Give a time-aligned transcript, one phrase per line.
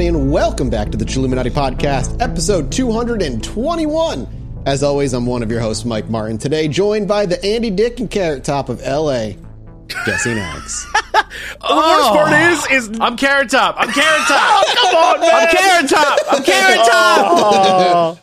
[0.00, 4.62] Hello, everybody, and welcome back to the Chilluminati Podcast, episode 221.
[4.64, 6.38] As always, I'm one of your hosts, Mike Martin.
[6.38, 9.32] Today, joined by the Andy Dick and Carrot Top of LA,
[10.06, 10.86] Jesse and Alex.
[11.12, 13.74] The worst part is, is I'm Carrot Top.
[13.78, 14.64] I'm Carrot Top.
[14.66, 15.34] oh, come on, man.
[15.34, 16.18] I'm Carrot Top.
[16.30, 18.18] I'm Carrot Top.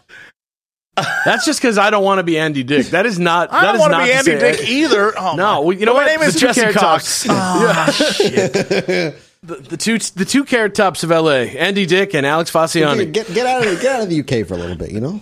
[1.25, 2.87] That's just because I don't want to be Andy Dick.
[2.87, 3.53] That is not.
[3.53, 5.13] I that don't want to be Andy say- Dick either.
[5.17, 6.05] Oh, No, well, you know But what?
[6.07, 7.23] My name is Jesse Carrot Cox.
[7.25, 7.29] Tops.
[7.29, 9.15] Ah, shit.
[9.43, 11.49] The, the two the two Carrot Tops of L.A.
[11.57, 13.11] Andy Dick and Alex Faciane.
[13.11, 14.99] Get, get out of the, get out of the UK for a little bit, you
[14.99, 15.21] know.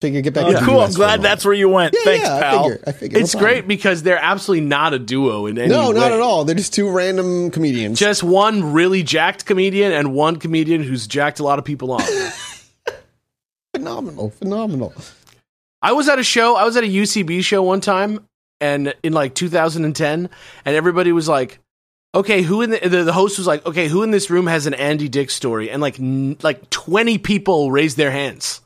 [0.00, 0.44] Figure get back.
[0.44, 0.80] Oh, to the cool.
[0.80, 1.92] US I'm glad that's where you went.
[1.92, 2.58] Yeah, Thanks, yeah, pal.
[2.58, 2.84] I figure.
[2.86, 3.18] I figure.
[3.18, 6.44] It's great because they're absolutely not a duo in any No, not at all.
[6.44, 7.98] They're just two random comedians.
[7.98, 12.08] Just one really jacked comedian and one comedian who's jacked a lot of people off.
[13.74, 14.94] phenomenal, phenomenal.
[15.82, 16.54] I was at a show.
[16.54, 18.24] I was at a UCB show one time,
[18.60, 20.30] and in like 2010,
[20.64, 21.58] and everybody was like,
[22.14, 24.66] "Okay, who in the the, the host was like, okay, who in this room has
[24.66, 28.60] an Andy Dick story?" And like n- like 20 people raised their hands,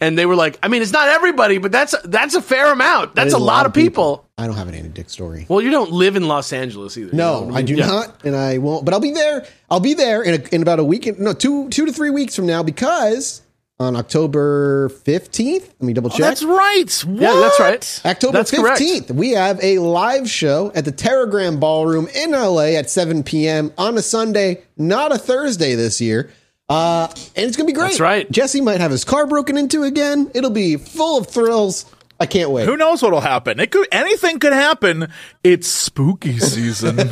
[0.00, 3.14] and they were like, "I mean, it's not everybody, but that's that's a fair amount.
[3.14, 5.46] That's is a lot of people." I don't have an Andy Dick story.
[5.48, 7.12] Well, you don't live in Los Angeles either.
[7.12, 7.74] you know No, what I do?
[7.76, 7.86] Yeah.
[7.86, 8.84] not, and I won't.
[8.84, 9.46] But I'll be there.
[9.70, 11.18] I'll be there in, a, in about a week.
[11.20, 13.42] No, two two to three weeks from now because
[13.80, 15.74] on October fifteenth.
[15.80, 16.20] Let me double check.
[16.20, 17.04] Oh, that's right.
[17.06, 17.20] What?
[17.22, 18.00] Yeah, that's right.
[18.04, 18.78] October That's correct.
[18.78, 23.72] fifteenth, we have a live show at the Teragram Ballroom in LA at seven p.m.
[23.76, 26.30] on a Sunday, not a Thursday this year.
[26.68, 27.88] Uh, and it's gonna be great.
[27.88, 28.30] That's right.
[28.30, 30.30] Jesse might have his car broken into again.
[30.34, 31.84] It'll be full of thrills.
[32.20, 32.66] I can't wait.
[32.66, 33.58] Who knows what'll happen?
[33.58, 35.08] It could anything could happen.
[35.42, 36.96] It's spooky season.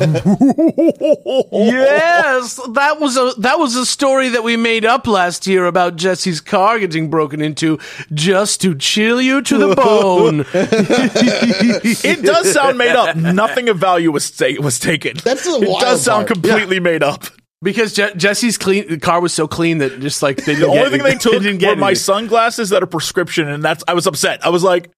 [1.51, 5.95] Yes, that was a that was a story that we made up last year about
[5.95, 7.79] Jesse's car getting broken into
[8.13, 10.45] just to chill you to the bone.
[10.53, 13.15] it does sound made up.
[13.15, 15.17] Nothing of value was ta- was taken.
[15.23, 16.33] That's the it wild does sound part.
[16.41, 17.25] completely made up.
[17.61, 20.79] because Je- Jesse's clean the car was so clean that just like they didn't The
[20.79, 22.03] only get, thing they took didn't were get my anything.
[22.03, 24.45] sunglasses that are prescription, and that's I was upset.
[24.45, 24.91] I was like,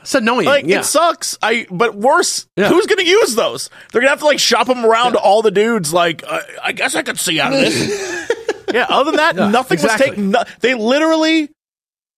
[0.00, 0.46] It's annoying.
[0.46, 0.80] like yeah.
[0.80, 1.38] it sucks.
[1.42, 2.68] I but worse, Yeah.
[2.68, 3.70] who's gonna use those?
[3.92, 5.92] They're gonna have to like shop them around to all the dudes.
[5.92, 8.30] Like, uh, I guess I could see out of this.
[8.72, 8.86] yeah.
[8.88, 10.06] Other than that, nothing exactly.
[10.08, 10.30] was taken.
[10.30, 11.50] No, they literally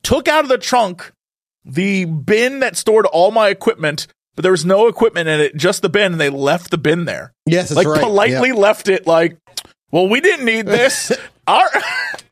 [0.03, 1.13] took out of the trunk
[1.65, 5.83] the bin that stored all my equipment, but there was no equipment in it, just
[5.83, 7.33] the bin, and they left the bin there.
[7.47, 8.03] Yes, that's like right.
[8.03, 8.55] politely Yeah.
[8.55, 9.07] left it.
[9.07, 9.39] Like,
[9.91, 11.11] well, we didn't need this.
[11.47, 11.69] Our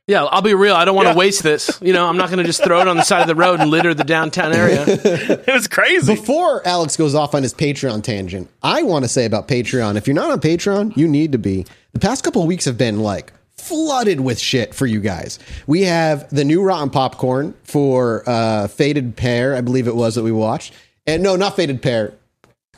[0.07, 0.75] yeah, I'll be real.
[0.75, 1.17] I don't want to Yeah.
[1.19, 1.79] waste this.
[1.81, 3.61] You know, I'm not going to just throw it on the side of the road
[3.61, 4.85] and litter the downtown area.
[4.89, 6.15] it was crazy.
[6.15, 9.97] Before Alex goes off on his Patreon tangent, I want to say about Patreon.
[9.97, 11.67] If you're not on Patreon, you need to be.
[11.93, 15.39] The past couple of weeks have been like flooded with shit for you guys.
[15.69, 20.25] We have the new Rotten Popcorn for uh, Faded Pair, I believe it was that
[20.25, 20.75] we watched,
[21.07, 22.15] and no, not Faded Pair.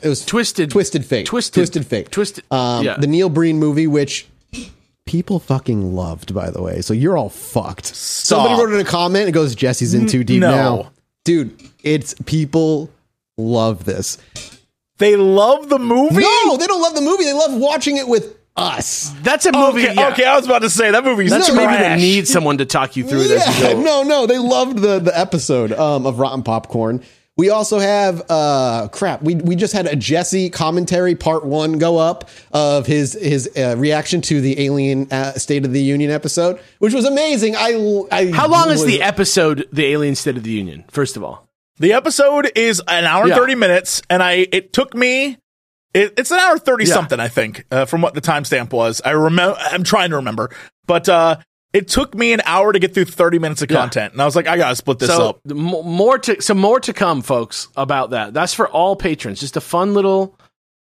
[0.03, 1.25] It was Twisted, Twisted Fate.
[1.25, 2.11] Twisted- Twisted Fate.
[2.11, 2.97] Twisted- Um, yeah.
[2.97, 4.27] The Neil Breen movie, which
[5.15, 6.81] people fucking loved, by the way.
[6.81, 7.85] So you're all fucked.
[7.85, 10.51] Somebody wrote in a comment and goes, Jesse's in too deep no.
[10.51, 10.91] now.
[11.23, 12.89] Dude, it's people
[13.37, 14.17] love this.
[14.97, 16.19] they love the movie.
[16.21, 17.23] No, they don't love the movie.
[17.23, 19.13] They love watching it with us.
[19.21, 19.85] That's a movie.
[19.85, 20.09] Okay, yeah.
[20.09, 21.65] okay, I was about to say that movie's That's a trash.
[21.65, 23.81] movie that needs someone to talk you through it as you Yeah, go.
[23.81, 27.03] no, no, they loved the the episode um, of Rotten Popcorn.
[27.37, 29.21] We also have uh crap.
[29.21, 33.75] We we just had a Jesse commentary part one go up of his his uh,
[33.77, 37.55] reaction to the Alien uh, State of the Union episode, which was amazing.
[37.57, 40.85] I, I How long is the episode, The Alien State of the Union?
[40.89, 41.45] First of all,
[41.77, 43.35] The episode is an hour and Yeah.
[43.35, 45.37] 30 minutes, and I it took me
[45.93, 46.93] it, it's an hour 30 Yeah.
[46.93, 49.01] something, I think, uh, from what the timestamp was.
[49.03, 50.51] I remember I'm trying to remember.
[50.87, 51.35] But uh
[51.73, 53.77] it took me an hour to get through 30 minutes of Yeah.
[53.81, 54.13] content.
[54.13, 55.39] And I was like, I gotta split this so up.
[55.45, 58.33] the mo- more to so more to come, folks, about that.
[58.33, 59.39] That's for all patrons.
[59.39, 60.37] Just a fun little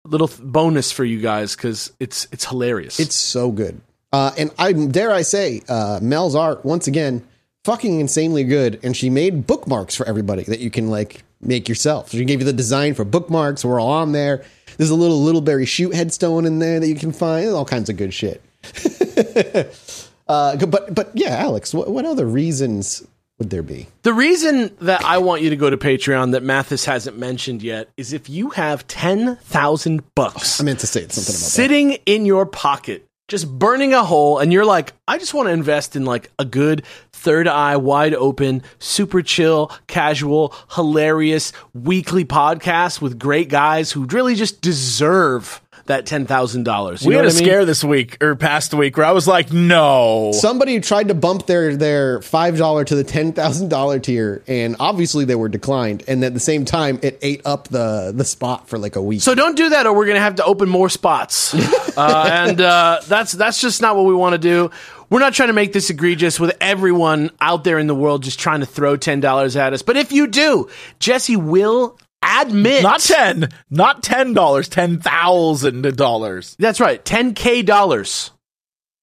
[0.05, 2.99] little th- bonus for you guys because it's it's hilarious.
[2.99, 3.81] It's so good.
[4.13, 7.23] Uh, and I dare I say, uh, Mel's art once again,
[7.65, 8.79] fucking insanely good.
[8.81, 12.09] And she made bookmarks for everybody that you can like make yourself.
[12.09, 13.63] She gave you the design for bookmarks.
[13.63, 14.43] We're all on there.
[14.77, 17.49] There's a little Littleberry shoot headstone in there that you can find.
[17.49, 18.41] All kinds of good shit.
[20.29, 23.05] uh, but but yeah, Alex, what, what other reasons
[23.39, 23.87] would there be?
[24.03, 27.89] The reason that I want you to go to Patreon that Mathis hasn't mentioned yet
[27.97, 31.33] is if you have 10,000 bucks I meant to say something about that.
[31.33, 35.53] sitting in your pocket, just burning a hole, and you're like, I just want to
[35.53, 36.83] invest in like a good
[37.13, 44.35] third eye, wide open, super chill, casual, hilarious weekly podcast with great guys who really
[44.35, 47.05] just deserve that ten thousand dollars.
[47.05, 47.37] we had a mean?
[47.37, 50.31] scare this week or past week where I was like, no.
[50.33, 54.75] Somebody tried to bump their their five dollar to the ten thousand dollar tier, and
[54.79, 56.03] obviously they were declined.
[56.07, 59.21] And at the same time, it ate up the the spot for like a week.
[59.21, 61.53] So don't do that, or we're going to have to open more spots,
[61.97, 64.71] uh, and uh, that's that's just not what we want to do.
[65.09, 68.39] We're not trying to make this egregious with everyone out there in the world just
[68.39, 69.81] trying to throw $10 at us.
[69.81, 70.69] But if you do,
[70.99, 72.83] Jesse will admit.
[72.83, 76.57] Not 10, not $10, $10,000.
[76.57, 78.31] That's right, 10K dollars.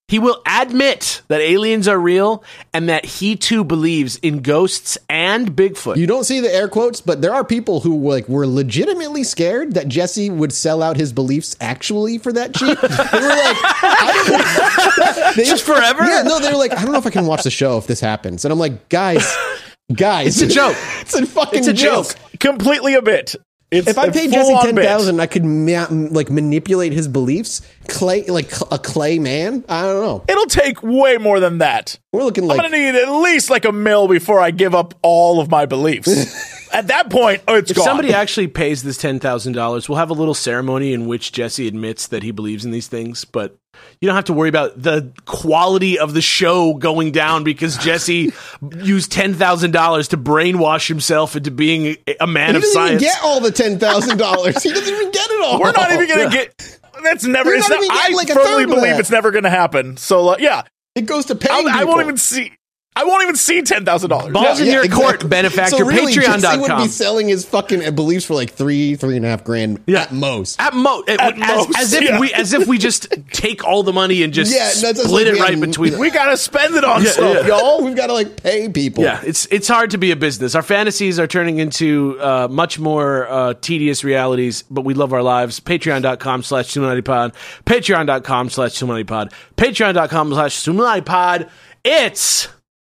[0.09, 5.51] He will admit that aliens are real and that he too believes in ghosts and
[5.51, 5.97] Bigfoot.
[5.97, 9.75] You don't see the air quotes, but there are people who like were legitimately scared
[9.75, 12.81] that Jesse would sell out his beliefs actually for that cheap.
[12.81, 16.05] they were like, I don't, they, Just forever?
[16.05, 17.89] Yeah, no, they were like, I don't know if I can watch the show if
[17.89, 18.45] this happens.
[18.45, 19.27] And I'm like, guys,
[19.95, 20.77] guys, It's a joke.
[21.01, 22.15] it's a fucking It's a joke.
[22.41, 23.35] Completely a bit.
[23.69, 24.85] It's If I paid Jesse full-on ten bit.
[24.85, 29.65] thousand, I could ma- like manipulate his beliefs, clay like a clay man.
[29.69, 30.25] I don't know.
[30.29, 31.99] It'll take way more than that.
[32.13, 35.41] We're looking I'm gonna need at least like a mill before I give up all
[35.41, 36.55] of my beliefs.
[36.73, 37.85] At that point, oh, it's If gone.
[37.87, 42.23] somebody actually pays this $10,000, we'll have a little ceremony in which Jesse admits that
[42.25, 43.57] he believes in these things, but
[44.01, 48.33] you don't have to worry about the quality of the show going down because Jesse
[48.77, 53.03] used $10,000 to brainwash himself into being a- a man he of doesn't science.
[53.03, 54.63] even get all the ten thousand dollars.
[54.63, 55.61] He doesn't even get it all.
[55.61, 56.79] We're not even gonna get.
[57.03, 57.51] That's never.
[57.51, 59.97] You're It's not not, I like, a firmly believe it's never gonna happen.
[59.97, 60.63] So uh, yeah,
[60.95, 61.49] It goes to pay.
[61.51, 62.53] I'll, I won't even see.
[62.99, 64.33] I won't even see ten thousand dollars.
[64.33, 66.41] Balls in your court, benefactor, So really, Jesse would
[66.71, 66.83] patreon.com.
[66.83, 70.03] be selling his fucking beliefs for like three, three and a half grand Yeah.
[70.03, 70.59] at most.
[70.59, 72.19] At, mo- At as, most, as if yeah.
[72.19, 75.41] we as if we just take all the money and just Yeah, split it we
[75.41, 77.47] right have- between We gotta spend it on stuff, yeah.
[77.49, 77.85] y'all.
[77.85, 79.05] We've got to like pay people.
[79.05, 80.55] Yeah, it's it's hard to be a business.
[80.55, 85.23] Our fantasies are turning into uh, much more uh, tedious realities, but we love our
[85.23, 85.61] lives.
[85.61, 86.73] Patreon.com slash
[87.05, 87.35] pod.
[87.67, 89.33] Patreon.com slash pod.
[89.57, 91.51] Patreon.com slash pod.
[91.85, 92.49] It's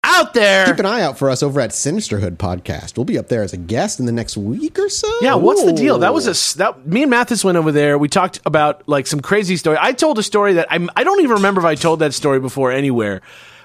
[0.07, 0.65] out there.
[0.65, 2.97] Keep an eye out for us over at Sinisterhood Podcast.
[2.97, 5.11] We'll be up there as a guest in the next week or so.
[5.21, 5.99] Yeah, what's the deal?
[5.99, 7.97] That was a that me and Mathis went over there.
[7.97, 9.77] We talked about like some crazy story.
[9.79, 12.39] I told a story that I'm I don't even remember if I told that story
[12.39, 13.21] before anywhere.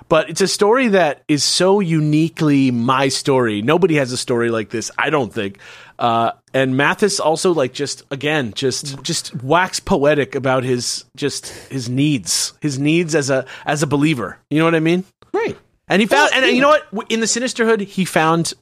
[0.08, 3.62] But it's a story that is so uniquely my story.
[3.62, 5.58] Nobody has a story like this, I don't think.
[5.98, 11.88] Uh, and Mathis also like just again just just wax poetic about his just his
[11.88, 14.38] needs, his needs as a as a believer.
[14.50, 15.04] You know what I mean?
[15.98, 16.02] Great.
[16.02, 17.10] And he found, and you know what?
[17.10, 18.54] In the Sinisterhood, he found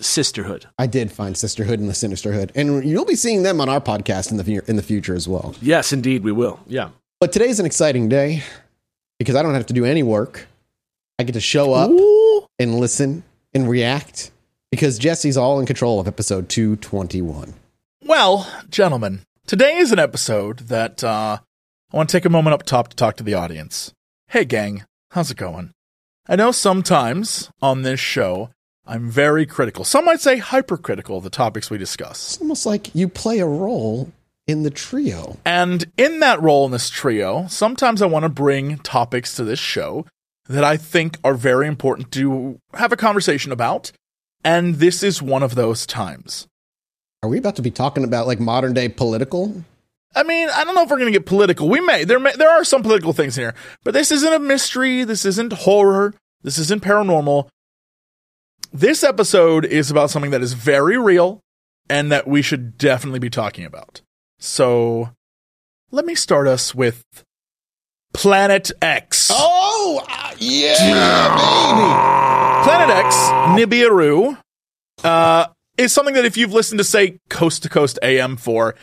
[0.00, 0.66] sisterhood.
[0.78, 4.30] I did find Sisterhood in the Sinisterhood, and you'll be seeing them on our podcast
[4.30, 5.54] in the in the future as well.
[5.60, 6.60] Yes, indeed, we will.
[6.66, 6.90] Yeah.
[7.20, 8.42] But today's an exciting day
[9.18, 10.46] because I don't have to do any work.
[11.18, 11.90] I get to show up
[12.58, 14.30] and listen and react
[14.70, 17.54] because Jesse's all in control of episode 221.
[18.04, 21.38] Well, gentlemen, today is an episode that uh,
[21.92, 23.92] I want to take a moment up top to talk to the audience.
[24.28, 25.72] Hey, gang, how's it going?
[26.30, 28.50] I know sometimes on this show
[28.86, 29.84] I'm very critical.
[29.84, 32.34] Some might say hypercritical of the topics we discuss.
[32.34, 34.12] It's almost like you play a role
[34.46, 35.38] in the trio.
[35.44, 39.58] And in that role in this trio, sometimes I want to bring topics to this
[39.58, 40.06] show
[40.48, 43.92] that I think are very important to have a conversation about.
[44.44, 46.46] And this is one of those times.
[47.22, 49.64] Are we about to be talking about like modern day political?
[50.14, 51.68] I mean, I don't know if we're going to get political.
[51.68, 52.04] We may.
[52.04, 55.04] There may, there are some political things here, but this isn't a mystery.
[55.04, 56.14] This isn't horror.
[56.42, 57.48] This isn't paranormal.
[58.72, 61.40] This episode is about something that is very real
[61.88, 64.02] and that we should definitely be talking about.
[64.38, 65.10] So,
[65.90, 67.02] let me start us with
[68.12, 69.30] Planet X.
[69.32, 70.74] Oh, uh, yeah,
[72.64, 73.14] Planet X,
[73.56, 74.38] Nibiru,
[75.02, 75.46] uh,
[75.76, 78.74] is something that if you've listened to, say, Coast to Coast AM for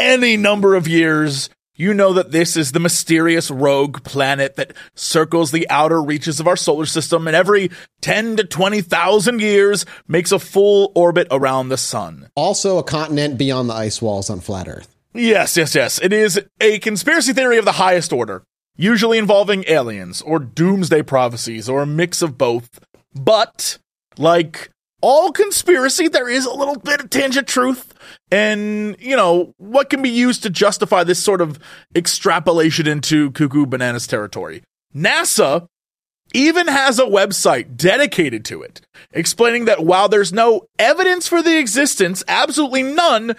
[0.00, 5.50] any number of years, you know that this is the mysterious rogue planet that circles
[5.50, 10.38] the outer reaches of our solar system and every 10 to 20,000 years makes a
[10.38, 12.30] full orbit around the sun.
[12.34, 14.94] Also, a continent beyond the ice walls on flat Earth.
[15.12, 16.00] Yes, yes, yes.
[16.00, 18.42] It is a conspiracy theory of the highest order,
[18.76, 22.80] usually involving aliens or doomsday prophecies or a mix of both.
[23.14, 23.78] But,
[24.16, 27.94] like all conspiracy, there is a little bit of tinge of truth.
[28.30, 31.58] And, you know, what can be used to justify this sort of
[31.94, 34.62] extrapolation into cuckoo bananas territory?
[34.94, 35.66] NASA
[36.32, 38.80] even has a website dedicated to it,
[39.12, 43.34] explaining that while there's no evidence for the existence, absolutely none,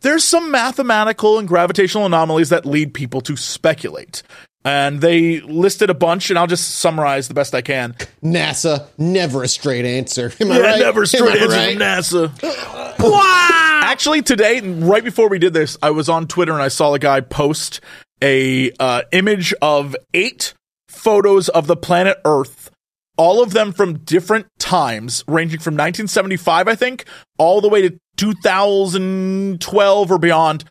[0.00, 4.22] there's some mathematical and gravitational anomalies that lead people to speculate.
[4.64, 7.94] And they listed a bunch, and I'll just summarize the best I can.
[8.22, 10.32] NASA, never a straight answer.
[10.38, 10.80] Am I Yeah, right?
[10.80, 11.72] never Am straight answer right?
[11.72, 13.10] from NASA.
[13.82, 16.98] Actually, today, right before we did this, I was on Twitter and I saw a
[16.98, 17.80] guy post
[18.22, 20.52] a uh, image of eight
[20.88, 22.70] photos of the planet Earth,
[23.16, 27.06] all of them from different times, ranging from 1975, I think,
[27.38, 30.64] all the way to 2012 or beyond.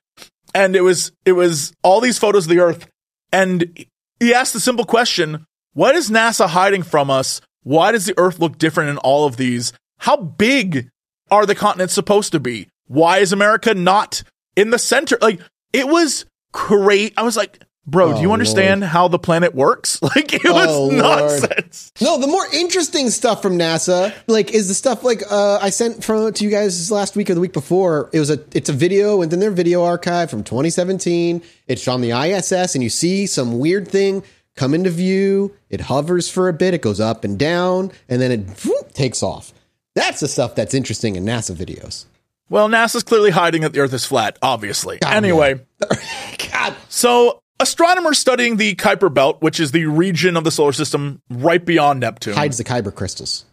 [0.54, 2.88] And it was it was all these photos of the Earth,
[3.32, 3.86] and
[4.20, 7.42] he asked the simple question: What is NASA hiding from us?
[7.64, 9.74] Why does the Earth look different in all of these?
[10.00, 10.90] How big
[11.30, 12.70] are the continents supposed to be?
[12.88, 14.24] Why is America not
[14.56, 15.18] in the center?
[15.22, 15.40] Like,
[15.74, 17.14] it was great.
[17.18, 20.00] I was like, bro, do you Oh, understand how the planet works?
[20.16, 21.00] Like, it was Oh, Lord.
[21.00, 21.92] nonsense.
[22.02, 26.04] No, the more interesting stuff from NASA, like, is the stuff like uh, I sent
[26.04, 28.10] from to you guys last week or the week before.
[28.14, 31.42] It was a, it's a video and then their video archive from 2017.
[31.68, 34.24] It's on the ISS, and you see some weird thing
[34.56, 35.56] come into view.
[35.70, 39.22] It hovers for a bit, it goes up and down, and then it whoop, takes
[39.24, 39.54] off.
[39.96, 42.06] That's the stuff that's interesting in NASA videos.
[42.50, 44.98] Well, NASA's clearly hiding that the Earth is flat, obviously.
[45.06, 45.60] anyway,
[46.52, 51.22] God, so astronomers studying the Kuiper Belt, which is the region of the solar system
[51.30, 53.46] right beyond Neptune, hides the Kuiper crystals.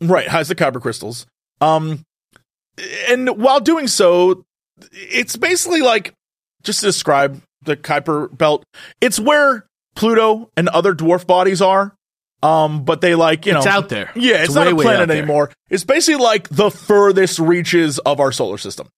[0.00, 1.26] right, hides the Kuiper crystals.
[1.60, 2.04] Um,
[3.08, 4.44] and while doing so,
[4.92, 6.14] it's basically like
[6.62, 8.64] just to describe the Kuiper Belt.
[9.00, 11.94] It's where Pluto and other dwarf bodies are.
[12.40, 14.12] Um, but they like you know It's out there.
[14.14, 15.50] Yeah, it's, It's not a planet anymore.
[15.70, 18.88] It's basically like the furthest reaches of our solar system.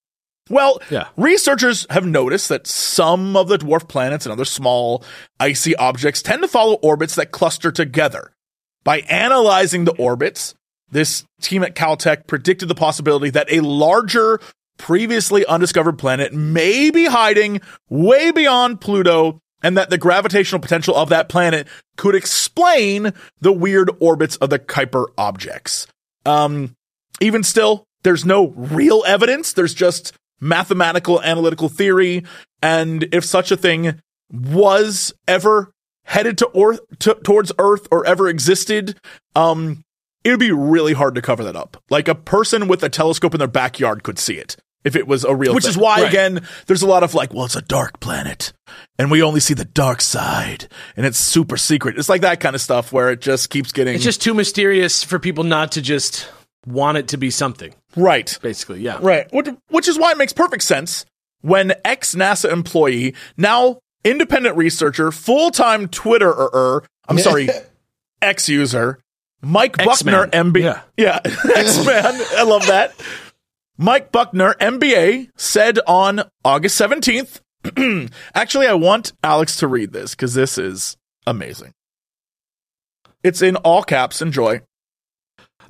[0.51, 1.07] Well, Yeah.
[1.17, 5.03] researchers have noticed that some of the dwarf planets and other small
[5.39, 8.33] icy objects tend to follow orbits that cluster together.
[8.85, 10.55] By analyzing the orbits,
[10.91, 14.41] this team at Caltech predicted the possibility that a larger,
[14.77, 21.11] previously undiscovered planet may be hiding way beyond Pluto and that the gravitational potential of
[21.11, 25.87] that planet could explain the weird orbits of the Kuiper objects.
[26.25, 26.75] Um,
[27.21, 29.53] even still, there's no real evidence.
[29.53, 32.25] There's just mathematical analytical theory.
[32.63, 35.73] And if such a thing was ever
[36.05, 38.99] headed to Earth, to, towards Earth or ever existed,
[39.35, 39.83] um,
[40.25, 41.83] it would be really hard to cover that up.
[41.91, 45.25] Like a person with a telescope in their backyard could see it if it was
[45.25, 45.71] a real Which thing.
[45.71, 46.09] is why, Right.
[46.09, 48.53] again, there's a lot of like, well, it's a dark planet
[48.99, 51.99] and we only see the dark side and it's super secret.
[51.99, 55.03] It's like that kind of stuff where it just keeps getting It's just too mysterious
[55.05, 56.29] for people not to just
[56.67, 57.75] want it to be something.
[57.97, 58.39] Right.
[58.43, 58.99] Basically, yeah.
[59.01, 59.33] Right.
[59.33, 61.05] Which, which is why it makes perfect sense
[61.43, 67.49] when ex NASA employee, now independent researcher, full time Twitterer, I'm sorry,
[68.23, 68.99] ex user,
[69.43, 70.53] Mike Buckner, X-Man.
[70.53, 70.61] MBA.
[70.63, 70.83] Yeah.
[70.97, 71.21] Yeah.
[71.57, 72.05] X Man.
[72.37, 72.95] I love that.
[73.79, 77.41] Mike Buckner, MBA, said on August 17th.
[78.35, 81.73] Actually, I want Alex to read this because this is amazing.
[83.23, 84.21] It's in all caps.
[84.21, 84.61] Enjoy.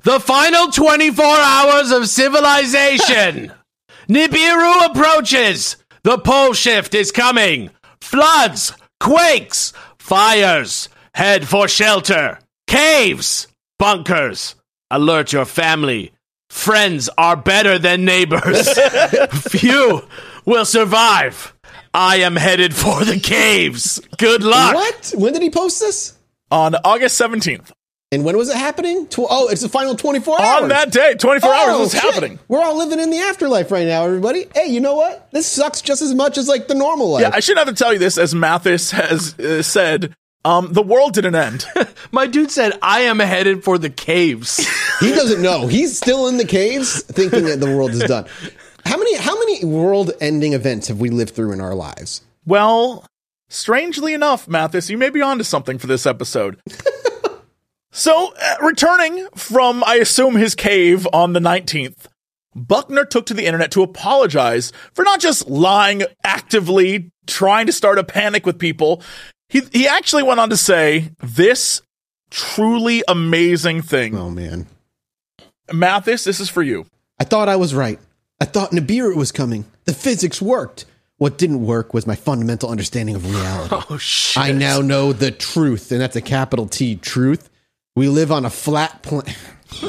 [0.03, 3.53] The final 24 hours of civilization.
[4.09, 5.77] Nibiru approaches.
[6.03, 7.69] The pole shift is coming.
[8.01, 10.89] Floods, quakes, fires.
[11.13, 12.39] Head for shelter.
[12.67, 14.55] Caves, bunkers.
[14.89, 16.11] Alert your family.
[16.49, 18.67] Friends are better than neighbors.
[19.31, 20.01] Few
[20.45, 21.53] will survive.
[21.93, 24.01] I am headed for the caves.
[24.17, 24.73] Good luck.
[24.73, 25.13] What?
[25.15, 26.17] When did he post this?
[26.49, 27.71] On August 17th.
[28.13, 29.07] And when was it happening?
[29.07, 30.63] Tw- oh, it's the final 24 hours.
[30.63, 32.01] On that day, 24 Oh, hours, what's shit.
[32.13, 32.39] happening?
[32.49, 34.47] We're all living in the afterlife right now, everybody.
[34.53, 35.31] Hey, you know what?
[35.31, 37.21] This sucks just as much as like the normal life.
[37.21, 40.13] Yeah, I shouldn't have to tell you this, as Mathis has uh, said.
[40.43, 41.65] Um, the world didn't end.
[42.11, 44.57] My dude said, I am headed for the caves.
[44.99, 45.67] he doesn't know.
[45.67, 48.25] He's still in the caves thinking that the world is done.
[48.85, 52.23] How many how many world-ending events have we lived through in our lives?
[52.45, 53.05] well,
[53.49, 56.59] strangely enough, Mathis, you may be onto something for this episode.
[57.91, 62.07] so, uh, returning from, I assume, his cave on the 19th,
[62.55, 67.97] Buckner took to the internet to apologize for not just lying actively, trying to start
[67.97, 69.01] a panic with people.
[69.49, 71.81] He, he actually went on to say this
[72.29, 74.17] truly amazing thing.
[74.17, 74.67] Oh man.
[75.71, 76.85] Mathis, this is for you.
[77.19, 77.99] I thought I was right.
[78.39, 79.65] I thought Nibiru was coming.
[79.85, 80.85] The physics worked.
[81.17, 83.75] What didn't work was my fundamental understanding of reality.
[83.89, 84.41] oh, shit.
[84.41, 87.50] I now know the truth, and that's a capital T truth.
[87.95, 89.35] We live on a flat plane.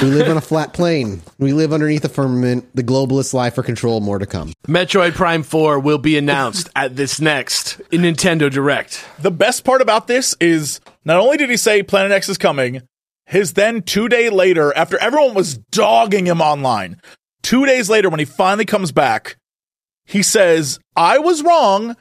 [0.00, 1.20] we live on a flat plane.
[1.38, 2.74] We live underneath the firmament.
[2.74, 4.00] The globalists lie for control.
[4.00, 4.54] More to come.
[4.66, 9.04] Metroid Prime 4 will be announced at this next in Nintendo Direct.
[9.18, 12.80] The best part about this is not only did he say Planet X is coming,
[13.26, 16.98] his then two day later, after everyone was dogging him online,
[17.42, 19.36] two days later, when he finally comes back,
[20.06, 21.94] he says, I was wrong,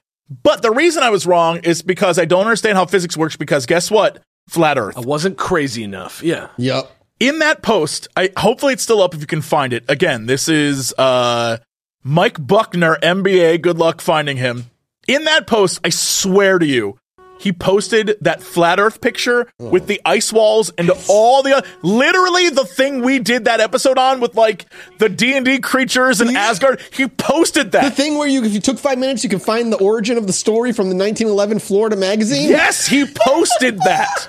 [0.44, 3.66] but the reason I was wrong is because I don't understand how physics works because
[3.66, 4.24] guess what?
[4.48, 4.98] Flat Earth.
[4.98, 6.22] I wasn't crazy enough.
[6.24, 6.48] Yeah.
[6.58, 6.92] Yep.
[7.20, 9.84] in that post, I hopefully it's still up if you can find it.
[9.90, 11.58] Again, this is uh
[12.04, 13.62] Mike Buckner, MBA.
[13.62, 14.70] Good luck finding him.
[15.08, 16.98] In that post, I swear to you,
[17.40, 22.66] he posted that flat Earth picture with the ice walls and all the literally the
[22.66, 24.66] thing we did that episode on with like
[24.98, 26.40] the D and D creatures and Yeah.
[26.50, 26.82] Asgard.
[26.92, 29.72] He posted that The thing where you, if you took five minutes, you can find
[29.72, 32.50] the origin of the story from the 1911 Florida magazine.
[32.50, 34.28] Yes, he posted that.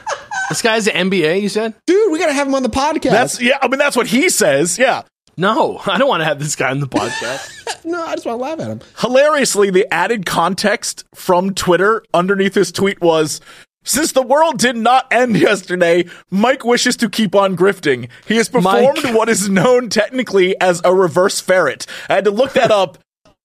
[0.48, 1.74] This guy's an MBA, you said?
[1.86, 3.10] Dude, we got to have him on the podcast.
[3.10, 3.58] That's yeah.
[3.62, 4.78] I mean, that's what he says.
[4.78, 5.02] Yeah.
[5.36, 7.84] No, I don't want to have this guy on the podcast.
[7.84, 8.80] no, I just want to laugh at him.
[8.98, 13.40] Hilariously, the added context from Twitter underneath his tweet was
[13.84, 18.08] Since the world did not end yesterday, Mike wishes to keep on grifting.
[18.26, 19.14] He has performed Mike.
[19.14, 21.86] what is known technically as a reverse ferret.
[22.08, 22.98] I had to look that up.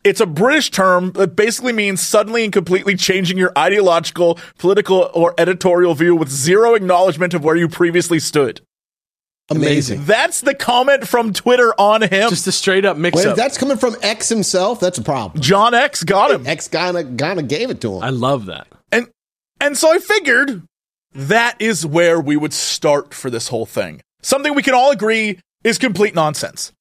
[0.04, 5.36] It's a British term that basically means suddenly and completely changing your ideological, political, or
[5.38, 8.62] editorial view with zero acknowledgement of where you previously stood.
[9.52, 10.06] Amazing.
[10.06, 12.30] That's the comment from Twitter on him.
[12.30, 13.38] Just a straight up mix Well, if up.
[13.38, 15.42] that's coming from X himself, that's a problem.
[15.42, 16.46] John X got him.
[16.48, 18.04] X kinda, kinda gave it to him.
[18.04, 18.68] I love that.
[18.92, 19.08] And
[19.60, 20.64] and so I figured
[21.14, 24.02] that is where we would start for this whole thing.
[24.22, 26.72] Something we can all agree is complete nonsense.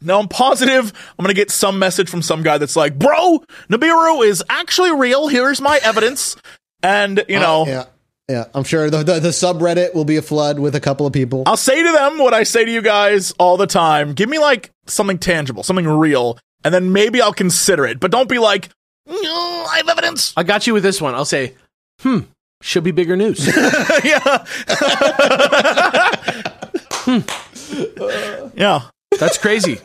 [0.00, 4.26] Now I'm positive I'm gonna get some message from some guy that's like, bro, Nibiru
[4.26, 5.28] is actually real.
[5.28, 6.36] Here's my evidence.
[6.82, 7.84] And you know, Uh, yeah,
[8.28, 8.44] yeah.
[8.54, 11.42] I'm sure the, the the subreddit will be a flood with a couple of people.
[11.46, 14.14] I'll say to them what I say to you guys all the time.
[14.14, 18.00] Give me like something tangible, something real, and then maybe I'll consider it.
[18.00, 18.68] But don't be like,
[19.06, 20.32] "No, I have evidence.
[20.36, 21.14] I got you with this one.
[21.14, 21.54] I'll say,
[22.00, 22.20] hmm,
[22.62, 23.46] should be bigger news.
[24.04, 24.44] yeah.
[28.54, 28.82] yeah.
[29.18, 29.80] That's crazy.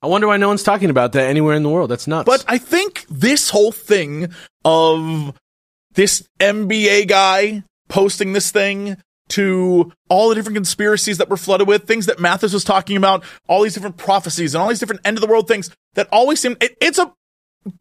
[0.00, 1.90] I wonder why no one's talking about that anywhere in the world.
[1.90, 2.26] That's nuts.
[2.26, 4.32] But I think this whole thing
[4.64, 5.34] of
[5.94, 8.96] this MBA guy posting this thing
[9.28, 13.24] to all the different conspiracies that we're flooded with, things that Mathis was talking about,
[13.48, 16.40] all these different prophecies and all these different end of the world things that always
[16.40, 17.12] seem, it, it's a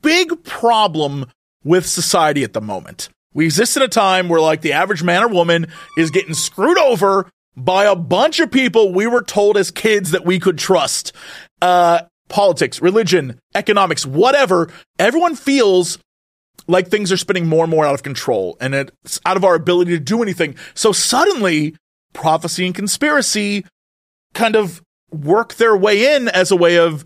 [0.01, 1.25] big problem
[1.63, 3.09] with society at the moment.
[3.33, 6.77] We exist in a time where like the average man or woman is getting screwed
[6.77, 11.13] over by a bunch of people we were told as kids that we could trust.
[11.61, 14.71] Uh, politics, religion, economics, whatever.
[14.97, 15.97] Everyone feels
[16.67, 19.55] like things are spinning more and more out of control and it's out of our
[19.55, 20.55] ability to do anything.
[20.73, 21.75] So suddenly
[22.13, 23.65] prophecy and conspiracy
[24.33, 27.05] kind of work their way in as a way of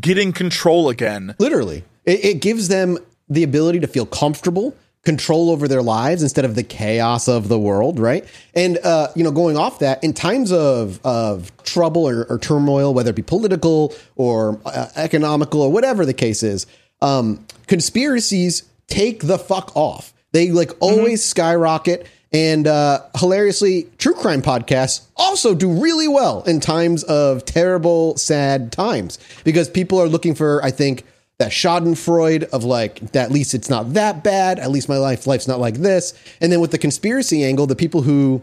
[0.00, 1.34] getting control again.
[1.38, 6.44] Literally, it, it gives them the ability to feel comfortable, control over their lives instead
[6.44, 8.24] of the chaos of the world, right?
[8.54, 12.94] And uh, you know, going off that, in times of of trouble or, or turmoil,
[12.94, 16.66] whether it be political or uh, economical or whatever the case is,
[17.00, 18.62] um, conspiracies
[18.92, 20.12] take the fuck off.
[20.32, 22.06] They like always skyrocket.
[22.34, 28.72] And uh, hilariously, true crime podcasts also do really well in times of terrible, sad
[28.72, 31.04] times because people are looking for, I think,
[31.38, 34.58] that Schadenfreude of like, at least it's not that bad.
[34.58, 36.14] At least my life, life's not like this.
[36.40, 38.42] And then with the conspiracy angle, the people who,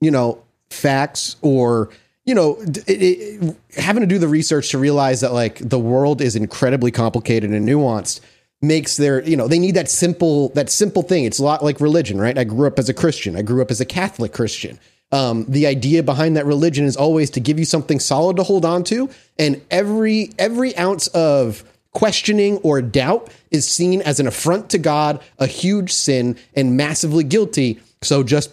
[0.00, 1.90] you know, facts or
[2.24, 6.20] you know, it, it, having to do the research to realize that like the world
[6.20, 8.20] is incredibly complicated and nuanced
[8.60, 11.24] makes their you know they need that simple that simple thing.
[11.24, 12.36] It's a lot like religion right?
[12.36, 13.36] I grew up as a christian.
[13.36, 14.78] I grew up as a catholic christian.
[15.10, 18.64] Um, the idea behind that religion is always to give you something solid to hold
[18.64, 24.70] on to and every every ounce of questioning or doubt is seen as an affront
[24.70, 27.80] to god a huge sin and massively guilty.
[28.02, 28.50] So just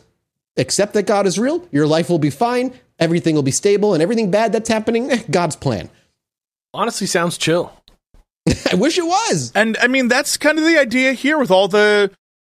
[0.57, 1.67] accept that god is real.
[1.71, 2.73] Your life will be fine.
[2.99, 5.89] Everything will be stable and everything bad that's happening eh, god's plan.
[6.73, 7.73] Honestly sounds chill.
[8.71, 11.67] i wish it was And I mean, that's kind of the idea here with all
[11.67, 12.11] the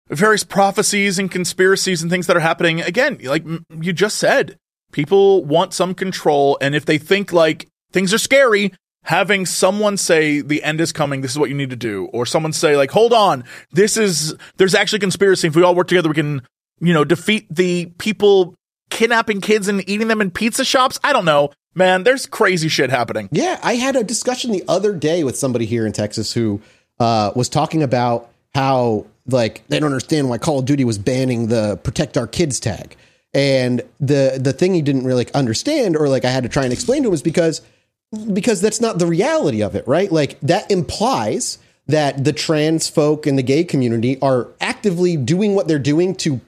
[0.08, 2.80] various prophecies and conspiracies and things that are happening.
[2.80, 4.56] Again, like you just said,
[4.92, 6.58] people want some control.
[6.60, 8.72] And if they think like things are scary,
[9.04, 12.26] having someone say the end is coming, this is what you need to do, or
[12.26, 15.48] someone say like, hold on, this is, there's actually conspiracy.
[15.48, 16.42] If we all work together, we can,
[16.80, 18.54] you know, defeat the people
[18.90, 20.98] kidnapping kids and eating them in pizza shops.
[21.02, 22.04] I don't know, man.
[22.04, 23.28] There's crazy shit happening.
[23.32, 26.60] Yeah, I had a discussion the other day with somebody here in Texas who
[26.98, 31.46] uh, was talking about how like they don't understand why Call of Duty was banning
[31.46, 32.96] the protect our kids tag.
[33.32, 36.72] And the the thing he didn't really understand or like I had to try and
[36.72, 37.62] explain to him was because
[38.32, 40.10] because that's not the reality of it, right?
[40.10, 41.58] Like that implies
[41.90, 46.40] that the trans folk and the gay community are actively doing what they're doing to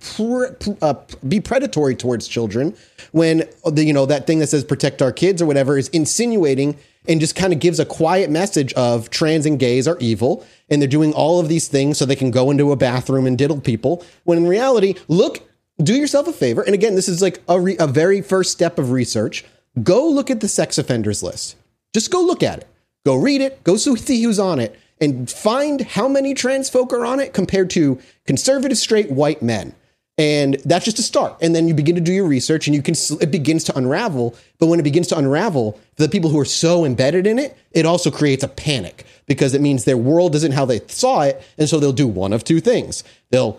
[0.81, 0.95] uh,
[1.27, 2.75] be predatory towards children
[3.13, 6.77] when the you know that thing that says protect our kids or whatever is insinuating
[7.09, 10.81] and just kind of gives a quiet message of trans and gays are evil and
[10.81, 13.61] they're doing all of these things so they can go into a bathroom and diddle
[13.61, 15.49] people when in reality look
[15.83, 18.79] do yourself a favor and again this is like a, re- a very first step
[18.79, 19.45] of research
[19.83, 21.57] go look at the sex offenders list.
[21.95, 22.69] Just go look at it.
[23.05, 23.65] Go read it.
[23.65, 27.69] Go see who's on it and find how many trans folk are on it compared
[27.71, 29.75] to conservative straight white men.
[30.17, 31.37] And that's just a start.
[31.41, 34.37] And then you begin to do your research and you can it begins to unravel.
[34.59, 37.57] But when it begins to unravel, for the people who are so embedded in it,
[37.73, 41.43] it also creates a panic because it means their world isn't how they saw it.
[41.59, 43.03] And so they'll do one of two things.
[43.31, 43.59] They'll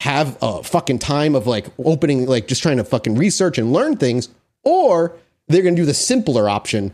[0.00, 3.96] have a fucking time of like opening, like just trying to fucking research and learn
[3.96, 4.28] things,
[4.64, 5.16] or
[5.48, 6.92] they're going to do the simpler option,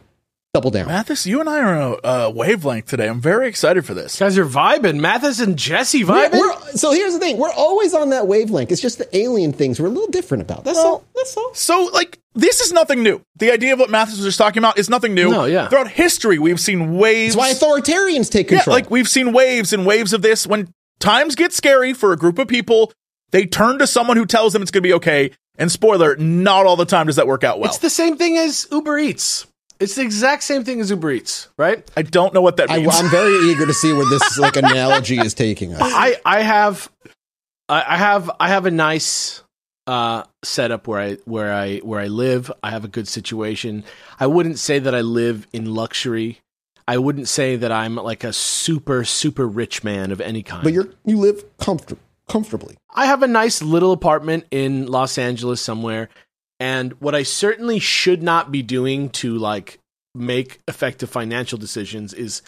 [0.55, 0.87] double down.
[0.87, 3.09] Mathis, you and I are on a uh, wavelength today.
[3.09, 4.19] I'm very excited for this.
[4.19, 4.99] guys are vibing.
[5.01, 6.33] Mathis and Jesse vibing.
[6.33, 8.73] We're- so here's the thing: we're always on that wavelength.
[8.73, 10.65] It's just the alien things we're a little different about.
[10.65, 11.05] That's all.
[11.15, 11.55] That's all.
[11.55, 13.21] So, like, this is nothing new.
[13.37, 15.31] The idea of what Mathis was just talking about is nothing new.
[15.31, 15.69] No, yeah.
[15.69, 17.35] Throughout history, we've seen waves.
[17.35, 18.75] That's why authoritarians take yeah, control.
[18.75, 20.47] like we've seen waves and waves of this.
[20.47, 22.93] When times get scary for a group of people,
[23.31, 25.31] they turn to someone who tells them it's going to be okay.
[25.61, 27.69] And spoiler, not all the time does that work out well.
[27.69, 29.47] it's the same thing as Uber Eats.
[29.81, 31.89] It's the exact same thing as Uber Eats, right?
[31.97, 32.89] I don't know what that means.
[32.93, 35.81] I'm very eager to see where this like analogy is taking us.
[35.83, 36.91] I I have
[37.69, 39.43] I I have I have a nice
[39.87, 42.51] uh setup where I where I where I live.
[42.63, 43.85] I have a good situation.
[44.19, 46.41] I wouldn't say that I live in luxury.
[46.89, 50.65] I wouldn't say that I'm like a super super rich man of any kind.
[50.65, 52.77] But you're you live comfort comfortably.
[52.95, 56.09] I have a nice little apartment in Los Angeles somewhere,
[56.61, 59.79] and what I certainly should not be doing to like
[60.15, 62.43] make effective financial decisions is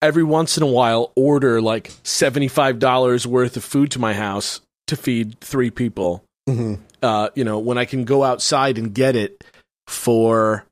[0.00, 4.96] every once in a while order like $75 worth of food to my house to
[4.96, 6.24] feed three people.
[6.48, 6.80] Mhm.
[7.02, 9.44] Uh, you know, when I can go outside and get it
[9.86, 10.64] for,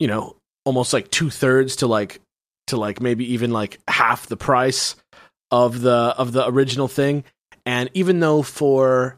[0.00, 2.20] you know, almost like two thirds to like
[2.68, 4.96] to like maybe even like half the price
[5.50, 7.24] of the of the original thing.
[7.64, 9.16] And even though for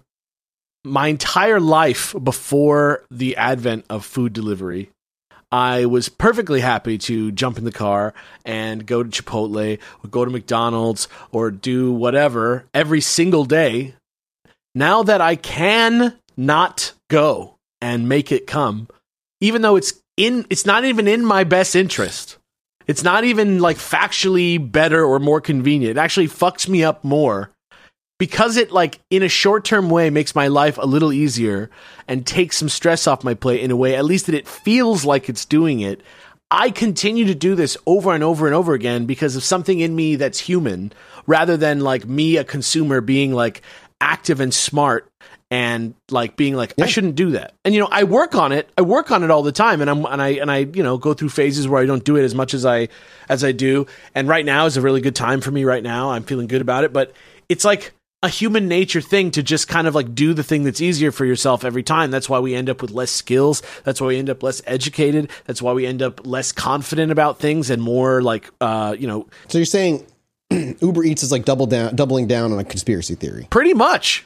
[0.84, 4.90] my entire life before the advent of food delivery,
[5.50, 8.12] I was perfectly happy to jump in the car
[8.44, 13.94] and go to Chipotle or go to McDonald's or do whatever every single day.
[14.74, 18.88] Now that I can not go and make it come,
[19.40, 22.38] even though it's in it's not even in my best interest.
[22.86, 25.96] It's not even like factually better or more convenient.
[25.96, 27.50] It actually fucks me up more
[28.18, 31.70] because it like in a short-term way makes my life a little easier
[32.08, 35.04] and takes some stress off my plate in a way at least that it feels
[35.04, 36.00] like it's doing it
[36.50, 39.94] i continue to do this over and over and over again because of something in
[39.94, 40.92] me that's human
[41.26, 43.62] rather than like me a consumer being like
[44.00, 45.08] active and smart
[45.50, 47.54] and like being like I shouldn't do that.
[47.64, 48.68] And you know, I work on it.
[48.76, 50.98] I work on it all the time and I'm and I and I, you know,
[50.98, 52.88] go through phases where I don't do it as much as I
[53.28, 53.86] as I do.
[54.16, 56.10] And right now is a really good time for me right now.
[56.10, 57.12] I'm feeling good about it, but
[57.48, 57.92] it's like
[58.24, 61.26] a human nature thing to just kind of like do the thing that's easier for
[61.26, 62.10] yourself every time.
[62.10, 63.62] That's why we end up with less skills.
[63.84, 65.30] That's why we end up less educated.
[65.44, 69.26] That's why we end up less confident about things and more like uh, you know,
[69.48, 70.06] So you're saying
[70.50, 73.46] Uber Eats is like double down, doubling down on a conspiracy theory.
[73.50, 74.24] pretty much.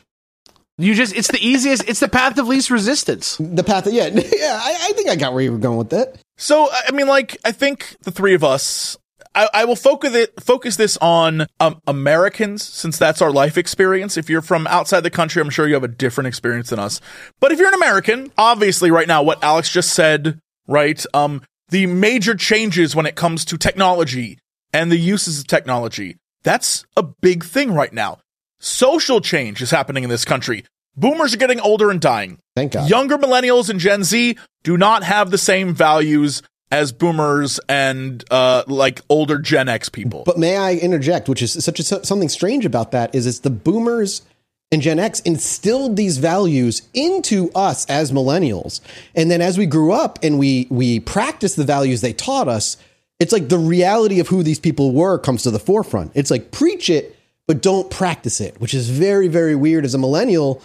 [0.80, 3.36] You just it's the easiest, it's the path of least resistance.
[3.40, 4.60] The path, that, yeah, yeah.
[4.62, 6.18] I, I think I got where you were going with that.
[6.36, 8.96] So, I mean, like, I think the three of us,
[9.38, 14.16] I, I will focus it, focus this on um, Americans, since that's our life experience.
[14.16, 17.00] If you're from outside the country, I'm sure you have a different experience than us.
[17.38, 21.04] But if you're an American, obviously, right now, what Alex just said, right?
[21.14, 24.40] Um, the major changes when it comes to technology
[24.72, 28.18] and the uses of technology, that's a big thing right now.
[28.58, 30.64] Social change is happening in this country.
[30.96, 32.40] Boomers are getting older and dying.
[32.56, 32.90] Thank God.
[32.90, 38.64] Younger millennials and Gen Z do not have the same values as boomers and uh,
[38.66, 40.22] like older Gen X people.
[40.24, 43.50] But may I interject, which is such a, something strange about that is it's the
[43.50, 44.22] boomers
[44.70, 48.80] and Gen X instilled these values into us as millennials.
[49.14, 52.76] And then as we grew up and we we practiced the values they taught us,
[53.18, 56.12] it's like the reality of who these people were comes to the forefront.
[56.14, 59.98] It's like preach it, but don't practice it, which is very, very weird as a
[59.98, 60.62] millennial,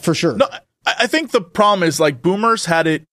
[0.00, 0.36] for sure.
[0.36, 0.46] no,
[0.86, 3.06] I, I think the problem is like boomers had it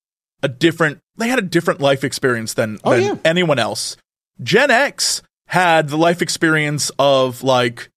[0.44, 1.01] a different.
[1.22, 3.16] They had a different life experience than, Oh, than yeah.
[3.24, 3.96] anyone else.
[4.44, 7.90] Gen X had the life experience of like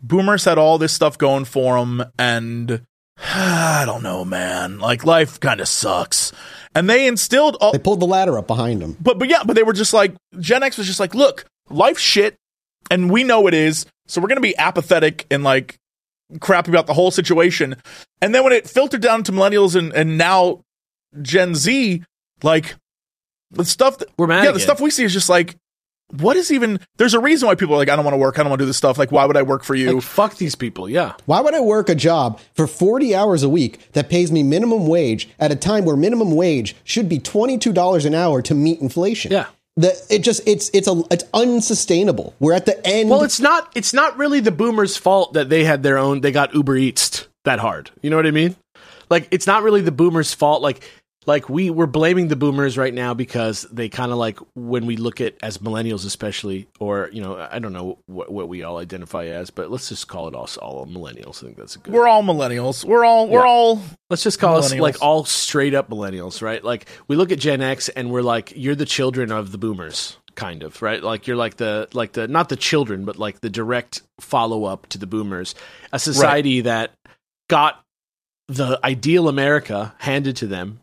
[0.00, 2.82] boomers had all this stuff going for them, and
[3.18, 4.78] I don't know, man.
[4.78, 6.32] Like life kind of sucks,
[6.74, 7.72] and they instilled all.
[7.72, 8.96] They pulled the ladder up behind them.
[9.00, 12.00] but but yeah, but they were just like Gen X was just like, look, life's
[12.02, 12.36] shit,
[12.90, 15.76] and we know it is, so we're gonna be apathetic and like
[16.40, 17.76] crappy about the whole situation.
[18.22, 20.62] And then when it filtered down to millennials and and now
[21.20, 22.02] Gen Z,
[22.42, 22.74] like
[23.50, 24.60] the stuff that We're mad yeah, the again.
[24.60, 25.56] stuff we see is just like.
[26.18, 26.78] What is even?
[26.98, 28.38] There's a reason why people are like, I don't want to work.
[28.38, 28.98] I don't want to do this stuff.
[28.98, 29.94] Like, why would I work for you?
[29.94, 31.14] Like, fuck these people, yeah.
[31.24, 34.86] Why would I work a job for 40 hours a week that pays me minimum
[34.88, 39.32] wage at a time where minimum wage should be $22 an hour to meet inflation?
[39.32, 39.46] Yeah.
[39.76, 42.34] the it just it's it's a it's unsustainable.
[42.40, 43.08] We're at the end.
[43.08, 46.30] Well, it's not it's not really the boomers' fault that they had their own they
[46.32, 47.90] got Uber Eats that hard.
[48.02, 48.54] You know what I mean?
[49.08, 50.60] Like it's not really the boomers' fault.
[50.60, 50.82] Like
[51.26, 54.96] like we we're blaming the boomers right now because they kind of like when we
[54.96, 58.78] look at as millennials especially or you know I don't know what, what we all
[58.78, 61.42] identify as but let's just call it all, all millennials.
[61.42, 62.84] I think that's a good We're all millennials.
[62.84, 63.46] We're all we're Yeah.
[63.46, 66.62] all let's just call us like all straight up millennials right?
[66.62, 70.16] Like we look at Gen X and we're like you're the children of the boomers
[70.34, 71.02] kind of right?
[71.02, 74.88] Like you're like the like the not the children but like the direct follow up
[74.88, 75.54] to the boomers.
[75.92, 76.92] A society that
[77.48, 77.80] got
[78.48, 80.80] the ideal America handed to them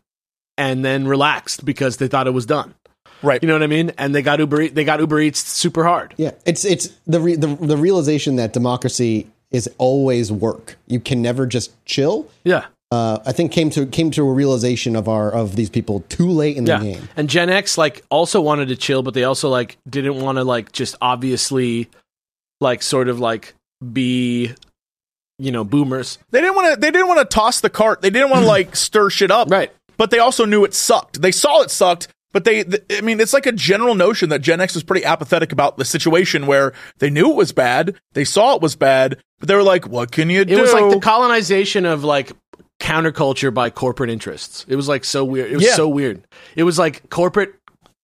[0.59, 2.75] and then relaxed because they thought it was done.
[3.23, 3.41] right.
[3.41, 3.91] You know what I mean?
[3.97, 6.13] And they got Uber they got Uber Eats super hard.
[6.17, 10.77] yeah, it's it's the re, the the realization that democracy is always work.
[10.87, 12.27] You can never just chill.
[12.43, 12.65] Yeah.
[12.91, 16.29] Uh, I think came to came to a realization of our of these people too
[16.29, 16.83] late in the Yeah.
[16.83, 17.09] game.
[17.17, 20.43] And Gen X like also wanted to chill, but they also like didn't want to
[20.43, 21.87] like just obviously
[22.61, 23.53] like sort of like
[23.93, 24.53] be
[25.37, 26.17] you know boomers.
[26.31, 26.79] They didn't want to.
[26.79, 28.01] They didn't want to toss the cart.
[28.01, 29.49] They didn't want to like stir shit up.
[29.51, 29.71] Right.
[29.99, 31.21] But they also knew it sucked.
[31.21, 32.07] They saw it sucked.
[32.31, 35.03] But they, th- I mean, it's like a general notion that Gen X was pretty
[35.03, 39.17] apathetic about the situation where they knew it was bad, they saw it was bad,
[39.39, 42.31] but they were like, "What can you do?" It was like the colonization of like
[42.79, 44.63] counterculture by corporate interests.
[44.67, 45.51] It was like so weird.
[45.51, 45.73] It was Yeah.
[45.75, 46.23] so weird.
[46.55, 47.55] It was like corporate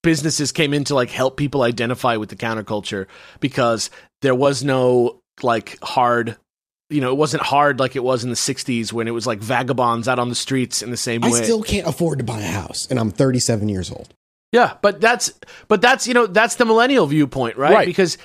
[0.04, 3.06] businesses came in to like help people identify with the counterculture
[3.40, 3.90] because
[4.22, 6.36] there was no like hard
[6.90, 9.40] you know, it wasn't hard like it was in the 60s when it was like
[9.40, 11.40] vagabonds out on the streets in the same I way.
[11.40, 14.14] I still can't afford to buy a house, and I'm 37 years old.
[14.52, 15.34] Yeah, but that's
[15.68, 17.74] but that's you know that's the millennial viewpoint, right?
[17.74, 17.86] Right.
[17.88, 18.18] Because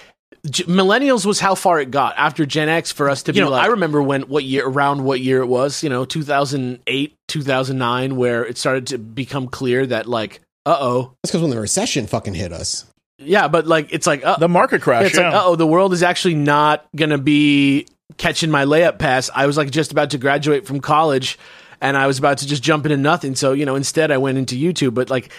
[0.49, 3.40] G- millennials was how far it got after Gen X for us to You be
[3.40, 3.62] know, like.
[3.62, 6.81] I I remember when what year around what year it was, you know, two thousand
[6.87, 11.33] eight, two thousand nine, where it started to become clear that like, uh oh, That's
[11.33, 12.87] because when the recession fucking hit us.
[13.18, 15.07] yeah, but like it's like uh, the market crash.
[15.07, 15.25] it's yeah.
[15.31, 19.31] like uh oh, the world is actually not gonna be catching my layup pass.
[19.35, 21.38] I was like just about to graduate from college,
[21.81, 23.35] and I was about to just jump into nothing.
[23.35, 24.94] So you know, instead I went into YouTube.
[24.94, 25.31] But like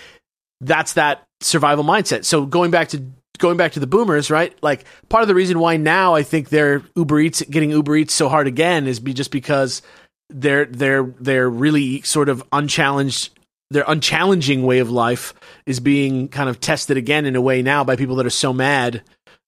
[0.60, 2.26] that's that survival mindset.
[2.26, 3.04] So going back to
[3.38, 4.56] going back to the boomers, right?
[4.62, 8.14] Like part of the reason why now I think they're Uber Eats getting Uber Eats
[8.14, 9.82] so hard again is be just because
[10.30, 13.38] they're they're they're really sort of unchallenged
[13.72, 15.34] their unchallenging way of life
[15.66, 18.52] is being kind of tested again in a way now by people that are so
[18.52, 19.02] mad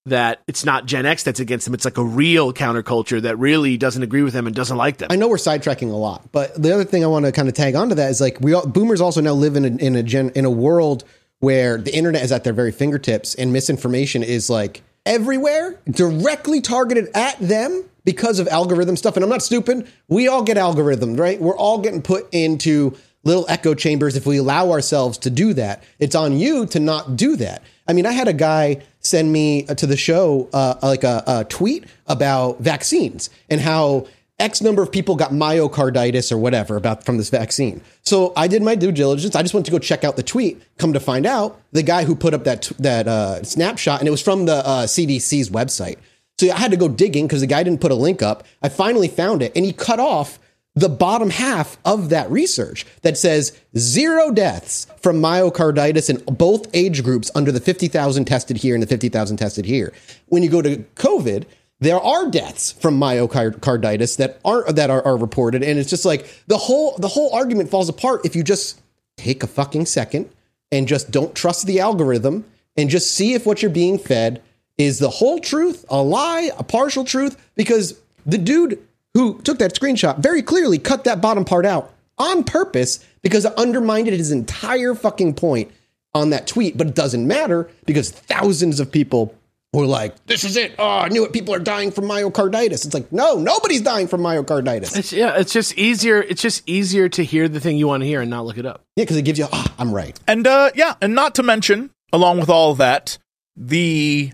[0.06, 1.74] that it's not Gen X that's against them.
[1.74, 5.08] It's like a real counterculture that really doesn't agree with them and doesn't like them.
[5.12, 7.54] I know we're sidetracking a lot, but the other thing I want to kind of
[7.54, 10.04] tag onto that is like we all, boomers also now live in a, in a
[10.04, 11.06] gen, in a world
[11.40, 17.10] where the internet is at their very fingertips and misinformation is like everywhere, directly targeted
[17.14, 19.16] at them because of algorithm stuff.
[19.16, 19.88] And I'm not stupid.
[20.08, 21.40] We all get algorithms, right?
[21.40, 25.84] We're all getting put into little echo chambers if we allow ourselves to do that.
[26.00, 27.64] It's on you to not do that.
[27.88, 31.24] I mean, I had a guy send me uh, to the show uh, like a,
[31.28, 34.08] a tweet about vaccines and how
[34.40, 37.82] X number of people got myocarditis or whatever about from this vaccine.
[38.02, 39.36] So I did my due diligence.
[39.36, 40.62] I just went to go check out the tweet.
[40.78, 44.12] Come to find out, the guy who put up that that uh, snapshot and it
[44.12, 45.98] was from the uh, CDC's website.
[46.40, 48.44] So I had to go digging because the guy didn't put a link up.
[48.62, 50.40] I finally found it, and he cut off
[50.76, 57.04] the bottom half of that research that says zero deaths from myocarditis in both age
[57.04, 59.94] groups under the 50,000 tested here and the 50,000 tested here.
[60.28, 61.46] When you go to COVID,
[61.80, 66.28] there are deaths from myocarditis that aren't that are, are reported, and it's just like
[66.48, 68.82] the whole the whole argument falls apart if you just
[69.18, 70.30] take a fucking second
[70.72, 72.46] and just don't trust the algorithm
[72.78, 74.42] and just see if what you're being fed
[74.78, 78.80] is the whole truth, a lie, a partial truth, because the dude
[79.14, 83.54] who took that screenshot very clearly cut that bottom part out on purpose because it
[83.58, 85.72] undermined his entire fucking point
[86.14, 86.78] on that tweet.
[86.78, 89.36] But it doesn't matter because thousands of people
[89.74, 90.76] were like, this is it.
[90.78, 91.34] Oh, I knew it.
[91.34, 92.86] People are dying from myocarditis.
[92.86, 94.96] It's like, no, nobody's dying from myocarditis.
[94.96, 96.22] It's, yeah, it's just easier.
[96.22, 98.66] It's just easier to hear the thing you want to hear and not look it
[98.66, 98.84] up.
[98.96, 100.20] Yeah, because it gives you, ah, I'm right.
[100.28, 103.18] And uh, yeah, and not to mention, along with all of that,
[103.56, 104.34] the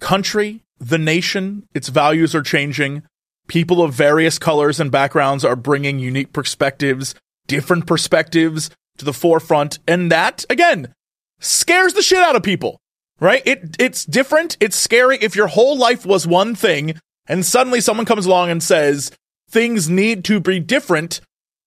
[0.00, 3.04] country, the nation, its values are changing.
[3.46, 7.14] People of various colors and backgrounds are bringing unique perspectives,
[7.46, 10.94] different perspectives to the forefront, and that again
[11.40, 12.80] scares the shit out of people.
[13.20, 13.42] Right?
[13.46, 14.56] It it's different.
[14.60, 18.62] It's scary if your whole life was one thing and suddenly someone comes along and
[18.62, 19.12] says
[19.50, 21.20] things need to be different.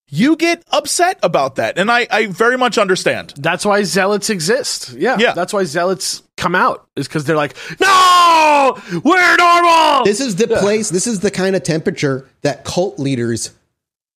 [0.10, 1.78] You get upset about that.
[1.78, 3.34] And I, I very much understand.
[3.38, 4.94] That's why zealots exist.
[4.94, 5.34] Yeah, Yeah.
[5.34, 10.06] That's why zealots come out is because they're like, no, we're normal.
[10.06, 13.52] This is the place, this is the kind of temperature that cult leaders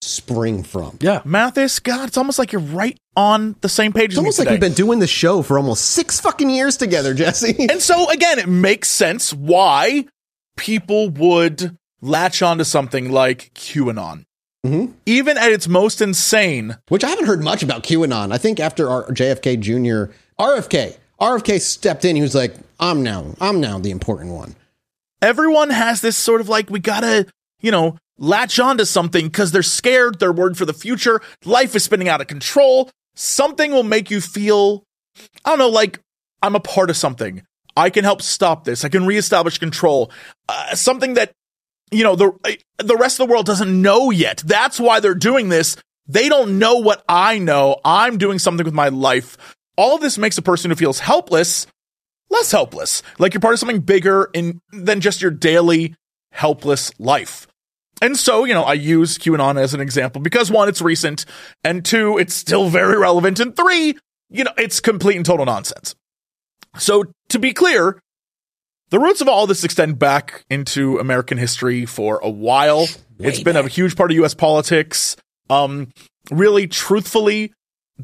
[0.01, 0.97] spring from?
[1.01, 1.21] Yeah.
[1.25, 4.39] Mathis, God, it's almost like you're right on the same page It's as me almost
[4.39, 7.55] like we've been doing the show for almost six fucking years together, Jesse.
[7.69, 10.05] And so again, it makes sense why
[10.57, 14.23] people would latch onto something like QAnon.
[14.65, 14.93] Mhm.
[15.07, 18.31] Even at its most insane, Which I haven't heard much about QAnon.
[18.31, 20.13] I think after our JFK Jr.
[20.39, 22.15] RFK, RFK stepped in.
[22.15, 24.55] He was like, "I'm now, I'm now the important one."
[25.21, 27.27] everyone has this sort of like, we gotta,
[27.62, 31.84] you know, latch onto something because they're scared, they're worried for the future, life is
[31.84, 32.89] spinning out of control.
[33.15, 34.84] Something will make you feel,
[35.45, 35.99] I don't know, like
[36.41, 37.43] I'm a part of something.
[37.75, 38.84] I can help stop this.
[38.84, 40.12] I can reestablish control.
[40.49, 41.31] Uh, something that,
[41.89, 44.43] you know, the the rest of the world doesn't know yet.
[44.45, 45.77] That's why they're doing this.
[46.07, 47.79] They don't know what I know.
[47.86, 49.38] I'm doing something with my life.
[49.77, 51.67] All of this makes a person who feels helpless
[52.31, 53.03] less helpless.
[53.19, 55.95] Like you're part of something bigger in than just your daily
[56.31, 57.45] helpless life.
[58.01, 61.25] And so, you know, I use QAnon as an example because one, it's recent,
[61.63, 63.95] and two, it's still very relevant, and three,
[64.31, 65.93] you know, it's complete and total nonsense.
[66.79, 67.99] So, to be clear,
[68.89, 72.88] the roots of all this extend back into American history for a while.
[73.19, 75.15] it's been a huge part of US politics.
[75.51, 75.89] Um,
[76.31, 77.53] really, truthfully,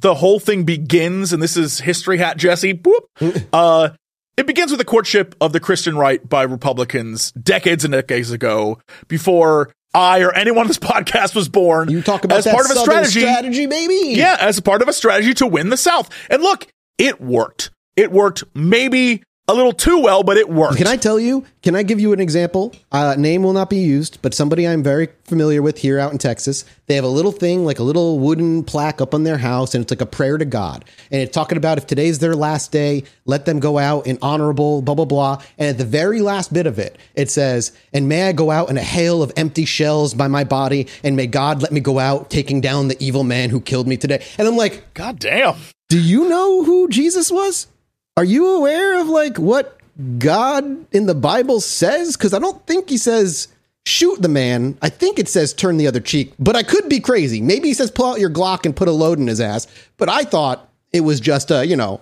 [0.02, 2.74] the whole thing begins, and this is history hat Jesse.
[2.74, 3.48] Boop.
[3.54, 3.90] uh,
[4.38, 8.80] it begins with the courtship of the Christian right by Republicans decades and decades ago,
[9.08, 11.90] before I or anyone on this podcast was born.
[11.90, 13.22] You talk about as part of a strategy.
[13.22, 14.16] strategy, baby.
[14.16, 16.10] Yeah, as part of a strategy to win the South.
[16.30, 17.72] And look, it worked.
[17.96, 20.78] It worked maybe a little too well, but it worked.
[20.78, 21.46] Can I tell you?
[21.64, 22.76] Can I give you an example?
[22.92, 26.18] Uh, name will not be used, but somebody I'm very familiar with here out in
[26.18, 26.66] Texas.
[26.88, 29.82] They have a little thing, like a little wooden plaque up on their house, and
[29.82, 30.84] it's like a prayer to God.
[31.12, 34.82] And it's talking about if today's their last day, let them go out in honorable,
[34.82, 35.42] blah, blah, blah.
[35.58, 38.70] And at the very last bit of it, it says, And may I go out
[38.70, 42.00] in a hail of empty shells by my body, and may God let me go
[42.00, 44.26] out taking down the evil man who killed me today.
[44.38, 45.56] And I'm like, God damn.
[45.88, 47.68] do you know who Jesus was?
[48.17, 49.80] Are you aware of like what
[50.17, 52.17] God in the Bible says?
[52.17, 53.47] Because I don't think he says
[53.86, 54.75] shoot the man.
[54.82, 57.41] I think it says turn the other cheek, but I could be crazy.
[57.41, 59.67] Maybe he says pull out your Glock and put a load in his ass.
[59.97, 62.01] But I thought it was just a you know,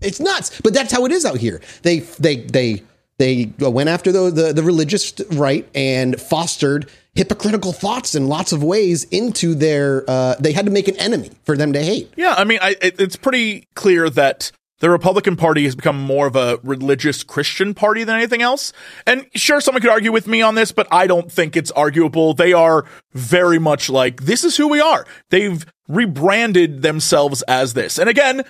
[0.00, 0.58] it's nuts.
[0.62, 1.60] But that's how it is out here.
[1.82, 2.82] They they they
[3.18, 8.64] they went after the the, the religious right and fostered hypocritical thoughts in lots of
[8.64, 10.04] ways into their.
[10.08, 12.10] Uh, they had to make an enemy for them to hate.
[12.16, 16.26] Yeah, I mean, I, it, it's pretty clear that the Republican Party has become more
[16.26, 18.72] of a religious Christian party than anything else.
[19.06, 22.34] And sure, someone could argue with me on this, but I don't think it's arguable.
[22.34, 25.06] They are very much like, this is who we are.
[25.30, 27.98] They've rebranded themselves as this.
[27.98, 28.42] And again,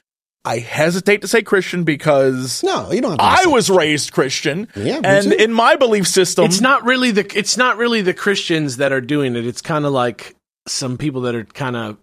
[0.45, 3.11] I hesitate to say Christian because No, you don't.
[3.11, 4.69] Have to I say- was raised Christian.
[4.75, 5.37] Yeah, and too.
[5.37, 9.03] in my belief system, It's not really the it's not really the Christians that are
[9.03, 9.47] doing it.
[9.47, 10.35] It's kind of like
[10.67, 11.99] some people that are kind of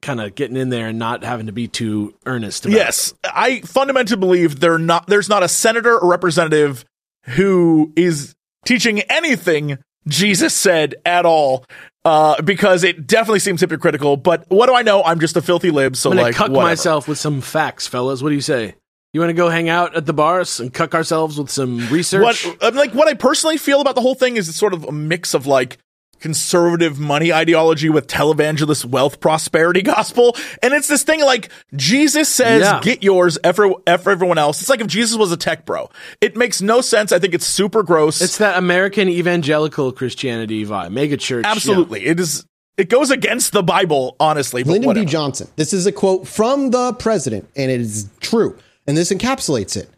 [0.00, 3.60] kind of getting in there and not having to be too earnest about Yes, I
[3.60, 6.84] fundamentally believe there not there's not a senator or representative
[7.22, 9.78] who is teaching anything
[10.08, 11.64] Jesus said at all,
[12.04, 14.16] uh, because it definitely seems hypocritical.
[14.16, 15.02] But what do I know?
[15.02, 16.66] I'm just a filthy lib, so I'm like cuck whatever.
[16.66, 18.22] myself with some facts, fellas.
[18.22, 18.74] What do you say?
[19.12, 22.44] You want to go hang out at the bars and cuck ourselves with some research?
[22.44, 24.92] What like, what I personally feel about the whole thing is it's sort of a
[24.92, 25.78] mix of like
[26.26, 32.62] conservative money ideology with televangelist wealth prosperity gospel, and it's this thing like Jesus says,
[32.62, 32.80] Yeah.
[32.82, 35.88] "Get yours, F for F everyone else." It's like if Jesus was a tech bro.
[36.20, 37.12] It makes no sense.
[37.12, 38.20] I think it's super gross.
[38.20, 41.44] It's that American evangelical Christianity vibe, mega church.
[41.44, 41.52] yeah.
[41.52, 42.44] Absolutely, it is.
[42.76, 44.64] It goes against the Bible, honestly.
[44.64, 45.06] But Lyndon whatever.
[45.06, 45.10] B.
[45.12, 45.46] Johnson.
[45.54, 48.58] This is a quote from the president, and it is true.
[48.88, 49.88] And this encapsulates it.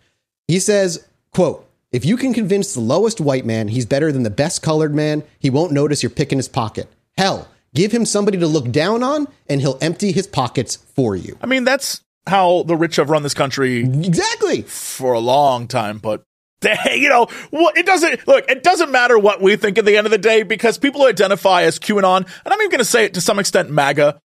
[0.46, 4.30] He says, quote, if you can convince the lowest white man he's better than the
[4.30, 6.88] best colored man, he won't notice you're picking his pocket.
[7.16, 11.38] Hell, give him somebody to look down on, and he'll empty his pockets for you.
[11.42, 14.62] I mean, that's how the rich have run this country Exactly.
[14.62, 16.22] for a long time, but
[16.60, 19.96] they, you know, what it doesn't look, it doesn't matter what we think at the
[19.96, 22.84] end of the day because people who identify as QAnon, and I'm even going to
[22.84, 24.20] say it to some extent MAGA,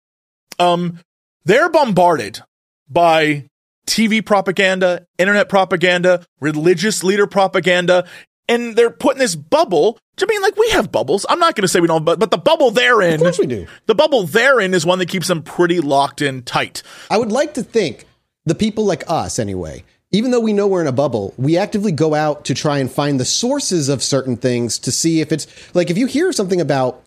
[0.57, 0.99] um,
[1.45, 2.41] they're bombarded
[2.89, 3.47] by
[3.91, 8.07] TV propaganda, internet propaganda, religious leader propaganda,
[8.47, 9.99] and they're putting this bubble.
[10.21, 11.25] I mean, like we have bubbles.
[11.27, 13.39] I'm not going to say we don't, but but the bubble they're in, Of course
[13.39, 13.67] we do.
[13.87, 16.83] the bubble they're in is one that keeps them pretty locked in tight.
[17.09, 18.05] I would like to think
[18.45, 21.91] the people like us, anyway, even though we know we're in a bubble, we actively
[21.91, 25.47] go out to try and find the sources of certain things to see if it's
[25.75, 27.03] like if you hear something about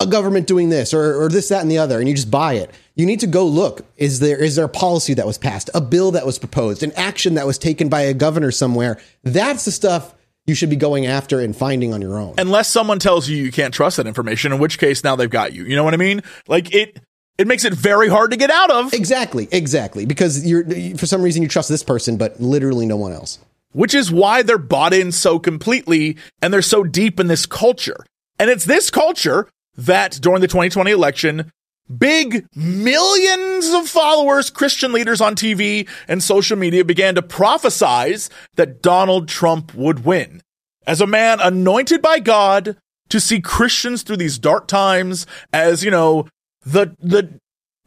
[0.00, 2.54] a government doing this or, or this, that, and the other, and you just buy
[2.54, 3.84] it, you need to go look.
[3.96, 6.92] Is there is there a policy that was passed, a bill that was proposed, an
[6.92, 8.98] action that was taken by a governor somewhere?
[9.22, 10.14] That's the stuff
[10.46, 12.34] you should be going after and finding on your own.
[12.36, 15.52] unless someone tells you you can't trust that information, in which case now they've got
[15.52, 15.64] you.
[15.64, 16.22] You know what I mean?
[16.48, 16.98] Like it,
[17.38, 18.92] it makes it very hard to get out of.
[18.92, 20.04] exactly, exactly.
[20.04, 20.64] Because you're
[20.96, 23.38] for some reason you trust this person, but literally no one else.
[23.72, 28.04] which is why they're bought in so completely and they're so deep in this culture.
[28.38, 31.52] And it's this culture that during the 2020 election,
[31.98, 38.82] big millions of followers, Christian leaders on TV and social media began to prophesize that
[38.82, 40.42] Donald Trump would win
[40.86, 42.76] as a man anointed by God
[43.08, 46.26] to see Christians through these dark times as, you know,
[46.64, 47.38] the, the,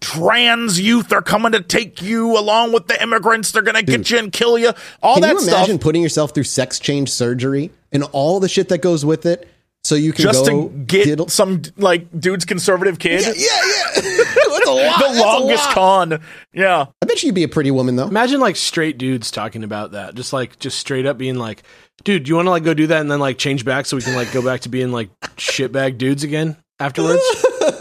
[0.01, 3.51] Trans youth are coming to take you along with the immigrants.
[3.51, 4.71] They're going to get you and kill you.
[5.01, 5.81] All Can that you imagine stuff.
[5.81, 9.49] putting yourself through sex change surgery and all the shit that goes with it,
[9.85, 13.21] so you can just go to get diddle- some like dude's conservative kid.
[13.21, 14.01] Yeah, yeah.
[14.01, 14.99] That's a lot.
[14.99, 15.73] the That's a longest lot.
[15.73, 16.21] con.
[16.53, 16.85] Yeah.
[17.01, 18.07] I bet you'd be a pretty woman though.
[18.07, 21.63] Imagine like straight dudes talking about that, just like just straight up being like,
[22.03, 23.95] "Dude, do you want to like go do that and then like change back so
[23.95, 27.21] we can like go back to being like shitbag dudes again afterwards?"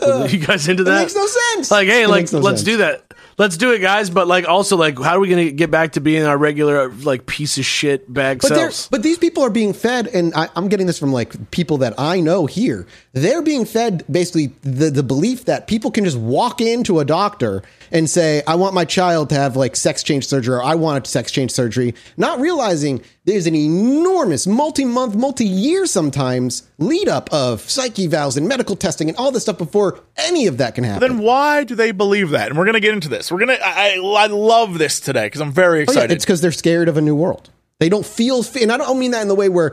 [0.32, 1.00] you guys into That that?
[1.02, 1.70] makes no sense.
[1.70, 2.64] like, hey, It like no let's sense.
[2.66, 3.14] do that.
[3.36, 4.10] Let's do it, guys.
[4.10, 7.26] But like, also, like, how are we gonna get back to being our regular like
[7.26, 8.88] piece of shit bag But selves?
[8.88, 11.94] but these people are being fed, and I, I'm getting this from like people that
[11.98, 12.86] I know here.
[13.12, 17.62] They're being fed basically the the belief that people can just walk into a doctor
[17.94, 21.06] and say, "I want my child to have like sex change surgery," or "I want
[21.06, 27.32] sex change surgery," not realizing there's an enormous multi month, multi year sometimes lead up
[27.32, 30.84] of psyche evals and medical testing and all this stuff before any of that can
[30.84, 31.08] happen.
[31.08, 32.48] Then why do they believe that?
[32.48, 33.32] And we're gonna get into this.
[33.32, 33.58] We're gonna.
[33.64, 36.10] I, I, I love this today because I'm very Oh, yeah, excited.
[36.12, 37.48] it's because they're scared of a new world.
[37.80, 39.72] They don't feel, and I don't mean that in the way where,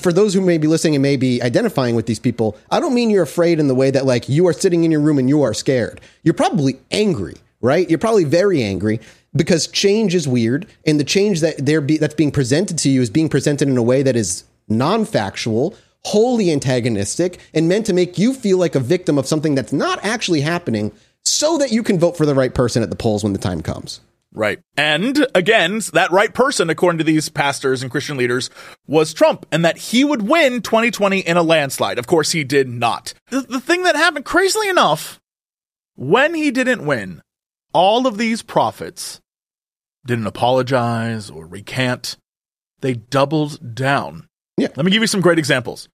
[0.00, 2.94] for those who may be listening and may be identifying with these people, I don't
[2.94, 5.28] mean you're afraid in the way that like you are sitting in your room and
[5.28, 6.00] you are scared.
[6.22, 7.88] You're probably angry, right?
[7.88, 9.00] You're probably very angry
[9.34, 13.00] because change is weird, and the change that they're be, that's being presented to you
[13.00, 15.74] is being presented in a way that is non-factual.
[16.04, 20.04] Wholly antagonistic and meant to make you feel like a victim of something that's not
[20.04, 20.90] actually happening
[21.24, 23.62] so that you can vote for the right person at the polls when the time
[23.62, 24.00] comes.
[24.34, 24.60] Right.
[24.76, 28.48] And again, that right person, according to these pastors and Christian leaders,
[28.86, 31.98] was Trump, and that he would win 2020 in a landslide.
[31.98, 33.12] Of course, he did not.
[33.28, 35.20] The, the thing that happened, crazily enough,
[35.94, 37.22] when he didn't win,
[37.72, 39.20] all of these prophets
[40.06, 42.16] didn't apologize or recant.
[42.80, 44.26] They doubled down.
[44.56, 44.68] Yeah.
[44.76, 45.88] Let me give you some great examples.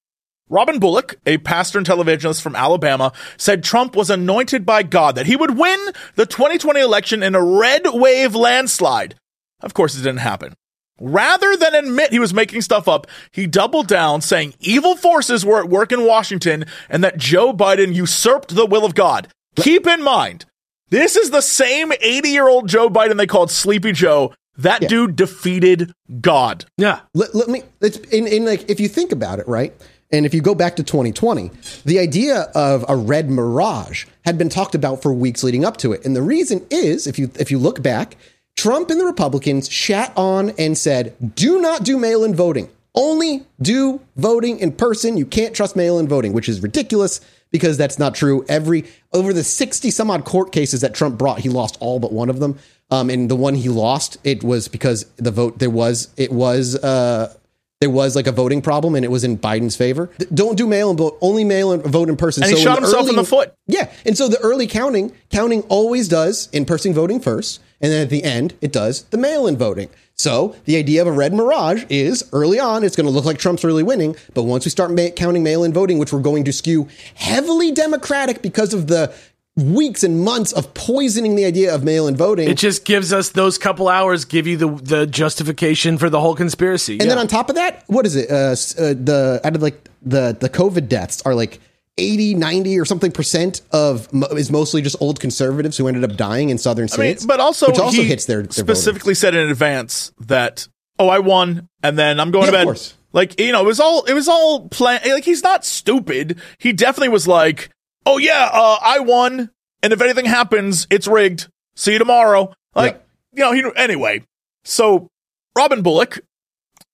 [0.50, 5.26] Robin Bullock, a pastor and televangelist from Alabama, said Trump was anointed by God, that
[5.26, 5.78] he would win
[6.14, 9.14] the 2020 election in a red wave landslide.
[9.60, 10.54] Of course, it didn't happen.
[11.00, 15.60] Rather than admit he was making stuff up, he doubled down, saying evil forces were
[15.60, 19.28] at work in Washington and that Joe Biden usurped the will of God.
[19.56, 20.46] Keep in mind,
[20.90, 24.34] this is the same 80 year old Joe Biden they called Sleepy Joe.
[24.56, 24.88] That Yeah.
[24.88, 26.64] dude defeated God.
[26.76, 29.72] yeah, let, let me it's in, in like if you think about it right
[30.10, 31.50] and if you go back to 2020
[31.84, 35.92] the idea of a red mirage had been talked about for weeks leading up to
[35.92, 38.16] it and the reason is if you if you look back
[38.56, 44.00] trump and the republicans shat on and said do not do mail-in voting only do
[44.16, 47.20] voting in person you can't trust mail-in voting which is ridiculous
[47.50, 51.40] because that's not true every over the 60 some odd court cases that trump brought
[51.40, 52.58] he lost all but one of them
[52.90, 56.76] um, and the one he lost it was because the vote there was it was
[56.76, 57.34] uh,
[57.80, 60.10] there was like a voting problem and it was in Biden's favor.
[60.34, 62.42] Don't do mail and vote, only mail and vote in person.
[62.42, 63.54] And he in shot the himself in the foot.
[63.66, 63.90] Yeah.
[64.04, 67.60] And so the early counting, counting always does in person voting first.
[67.80, 69.90] And then at the end, it does the mail in voting.
[70.18, 73.38] So the idea of a red mirage is early on, it's going to look like
[73.38, 74.16] Trump's really winning.
[74.34, 77.70] But once we start ma- counting mail in voting, which we're going to skew heavily
[77.70, 79.14] Democratic because of the
[79.54, 82.48] weeks and months of poisoning the idea of mail in voting.
[82.48, 86.34] it just gives us those couple hours, give you the the justification for the whole
[86.34, 86.98] conspiracy.
[87.00, 88.30] And then on top of that, what is it?
[88.30, 91.60] Uh, uh, the out of like the the COVID deaths are like
[91.98, 96.50] 80, 90 or something percent of is mostly just old conservatives who ended up dying
[96.50, 97.26] in southern I mean, states.
[97.26, 100.68] but also, which also he hits their, their specifically said in advance that
[100.98, 102.64] oh, I won, and then I'm going Yeah, to of bed.
[102.64, 102.94] course.
[103.12, 105.00] Like you know, it was all it was all plan.
[105.04, 106.40] Like he's not stupid.
[106.58, 107.70] He definitely was like,
[108.06, 109.50] oh yeah, uh, I won,
[109.82, 111.48] and if anything happens, it's rigged.
[111.74, 112.52] See you tomorrow.
[112.74, 113.02] Like
[113.34, 114.24] you know, he anyway.
[114.64, 115.08] So
[115.56, 116.20] Robin Bullock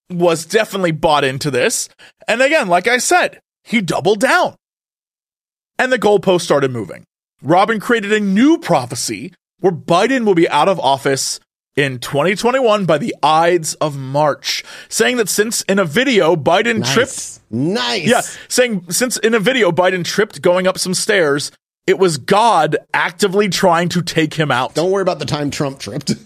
[0.08, 1.88] was definitely bought into this,
[2.28, 4.54] and again, like I said, he doubled down,
[5.78, 7.04] and the goalpost started moving.
[7.42, 11.40] Robin created a new prophecy where Biden will be out of office
[11.76, 16.94] in 2021 by the Ides of March, saying that since in a video Biden Nice.
[16.94, 18.06] tripped, Nice.
[18.08, 21.50] yeah, saying since in a video Biden tripped going up some stairs,
[21.86, 24.74] it was God actively trying to take him out.
[24.74, 26.12] Don't worry about the time Trump tripped.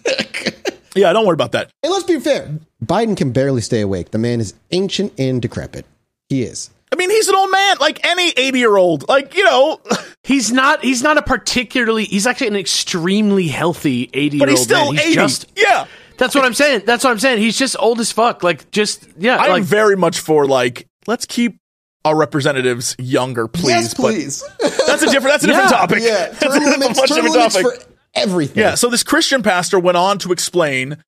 [0.97, 1.71] Yeah, don't worry about that.
[1.85, 4.11] And let's be fair, Biden can barely stay awake.
[4.11, 5.87] The man is ancient and decrepit.
[6.29, 6.71] He is.
[6.93, 9.09] I mean, he's an old man, like any 80 year old.
[9.09, 9.81] Like, you know,
[10.25, 10.85] He's not.
[10.85, 12.05] He's not a particularly.
[12.05, 14.39] He's actually an extremely healthy eighty.
[14.39, 15.03] but year he's old still man.
[15.03, 15.15] 80.
[15.15, 15.53] Just.
[15.57, 15.87] yeah.
[16.19, 16.83] That's what I'm saying.
[16.85, 17.39] That's what I'm saying.
[17.39, 18.43] He's just old as fuck.
[18.43, 19.39] Like just yeah.
[19.39, 21.57] I'm like very much for, like, let's keep
[22.05, 23.69] our representatives younger, please.
[23.69, 24.45] yes, but please.
[24.61, 25.99] that's a different, that's a different Yeah, topic.
[26.03, 27.81] yeah, That's term a limits, much term different limits topic.
[27.83, 28.59] for everything.
[28.63, 31.03] Yeah, so this Christian pastor went on to explain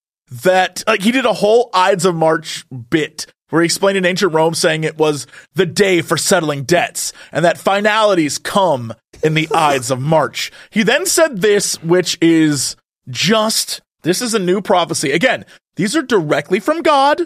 [0.45, 4.33] that like he did a whole Ides of March bit where he explained in ancient
[4.33, 9.49] Rome saying it was the day for settling debts and that finalities come in the
[9.53, 10.51] Ides of March.
[10.71, 12.77] He then said this, which is
[13.09, 15.13] just this is a new prophecy.
[15.13, 15.45] Again,
[15.77, 17.23] these are directly from God.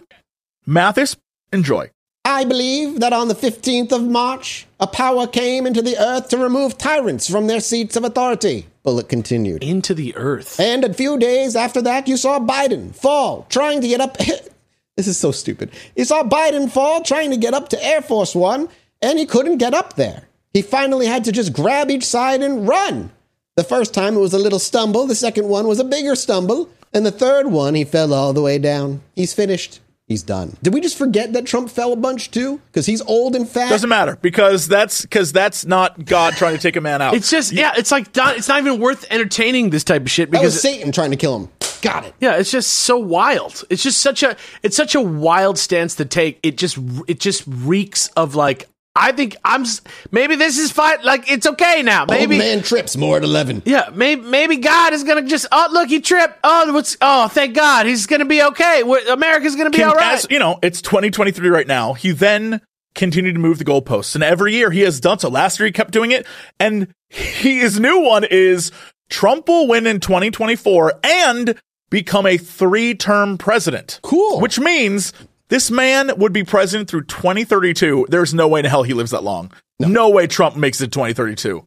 [0.66, 1.16] Mathas,
[1.52, 1.90] enjoy.
[2.26, 6.38] I believe that on the 15th of March, a power came into the earth to
[6.38, 8.66] remove tyrants from their seats of authority.
[8.82, 9.62] Bullock continued.
[9.62, 10.58] into the earth.
[10.58, 14.16] And a few days after that, you saw Biden fall, trying to get up.
[14.96, 15.70] this is so stupid.
[15.96, 18.68] You saw Biden fall, trying to get up to Air Force One,
[19.02, 20.28] and he couldn't get up there.
[20.52, 23.10] He finally had to just grab each side and run.
[23.56, 26.68] The first time it was a little stumble, the second one was a bigger stumble,
[26.92, 29.00] and the third one he fell all the way down.
[29.14, 29.80] He's finished.
[30.06, 30.58] He's done.
[30.62, 32.60] Did we just forget that Trump fell a bunch too?
[32.66, 33.70] Because he's old and fat.
[33.70, 37.14] Doesn't matter because that's because that's not God trying to take a man out.
[37.14, 37.72] It's just yeah.
[37.76, 40.92] It's like it's not even worth entertaining this type of shit that was because Satan
[40.92, 41.48] trying to kill him.
[41.84, 42.14] Got it.
[42.18, 43.62] Yeah, it's just so wild.
[43.68, 46.40] It's just such a it's such a wild stance to take.
[46.42, 48.66] It just it just reeks of like
[48.96, 49.64] I think I'm
[50.10, 51.02] maybe this is fine.
[51.04, 52.06] Like it's okay now.
[52.08, 53.64] Maybe Old man trips more at 11.
[53.66, 53.90] yeah.
[53.92, 56.38] Maybe maybe God is gonna just oh look he tripped.
[56.42, 58.82] Oh what's oh thank God he's gonna be okay.
[58.82, 60.14] We're- America's gonna be Can- all right.
[60.14, 61.92] as- you know, it's 2023 right now.
[61.92, 62.62] He then
[62.94, 65.28] continued to move the goalposts, and every year he has done so.
[65.28, 66.24] Last year he kept doing it,
[66.58, 68.70] and he, his new one is
[69.10, 71.60] Trump will win in 2024 and
[71.94, 74.00] become a three-term president.
[74.02, 74.40] Cool.
[74.40, 75.12] Which means
[75.48, 78.06] this man would be president through 2032.
[78.08, 79.52] There's no way in hell he lives that long.
[79.78, 81.64] No, way Trump makes it 2032.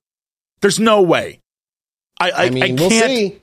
[0.61, 1.39] There's no way.
[2.19, 3.05] I I, I mean, I we'll can't.
[3.07, 3.39] see.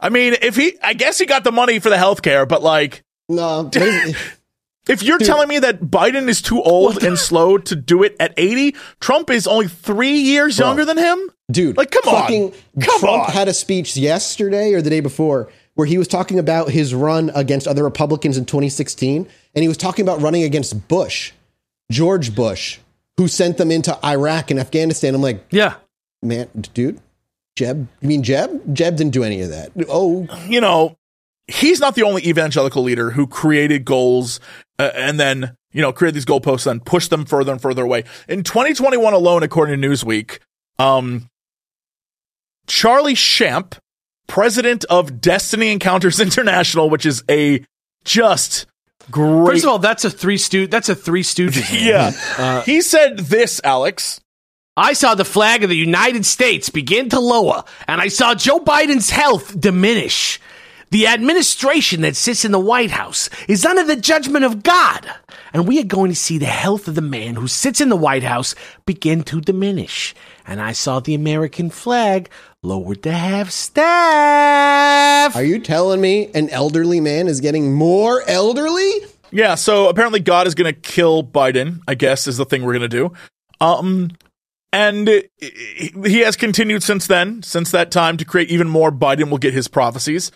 [0.00, 2.62] I mean, if he, I guess he got the money for the health care, but
[2.62, 3.02] like.
[3.30, 3.70] No,
[4.88, 8.32] If you're telling me that Biden is too old and slow to do it at
[8.36, 11.18] 80, Trump is only three years younger than him?
[11.50, 12.20] dude, Like, come on.
[12.22, 13.32] fucking Come Trump on.
[13.32, 17.30] had a speech yesterday or the day before where he was talking about his run
[17.34, 21.32] against other Republicans in 2016, and he was talking about running against Bush,
[21.92, 22.78] George Bush,
[23.18, 25.14] who sent them into Iraq and Afghanistan.
[25.14, 25.74] I'm like, yeah.
[26.22, 27.00] man, dude,
[27.56, 28.74] Jeb, you mean Jeb?
[28.74, 29.70] Jeb didn't do any of that.
[29.88, 30.96] Oh, You know,
[31.46, 34.40] he's not the only evangelical leader who created goals
[34.78, 38.04] uh, and then, you know, created these goalposts and pushed them further and further away.
[38.28, 40.38] In 2021 alone, according to Newsweek,
[40.78, 41.28] um,
[42.66, 43.76] Charlie Shamp,
[44.26, 47.64] president of Destiny Encounters International, which is a
[48.04, 48.66] just
[49.10, 51.70] great First of all, that's a three stu- That's a three Stooges.
[51.84, 52.12] yeah.
[52.38, 54.20] Uh, he said this, Alex.
[54.78, 58.60] I saw the flag of the United States begin to lower, and I saw Joe
[58.60, 60.38] Biden's health diminish.
[60.90, 65.10] The administration that sits in the White House is under the judgment of God,
[65.54, 67.96] and we are going to see the health of the man who sits in the
[67.96, 68.54] White House
[68.84, 70.14] begin to diminish.
[70.46, 72.30] And I saw the American flag
[72.62, 75.34] lowered to half staff.
[75.34, 78.90] are you telling me an elderly man is getting more elderly?
[79.32, 82.78] Yeah, so apparently God is going to kill Biden, I guess is the thing we're
[82.78, 83.12] going to do.
[83.60, 84.10] Um
[84.72, 89.30] and uh, he has continued since then, since that time to create even more Biden
[89.30, 90.30] will get his prophecies.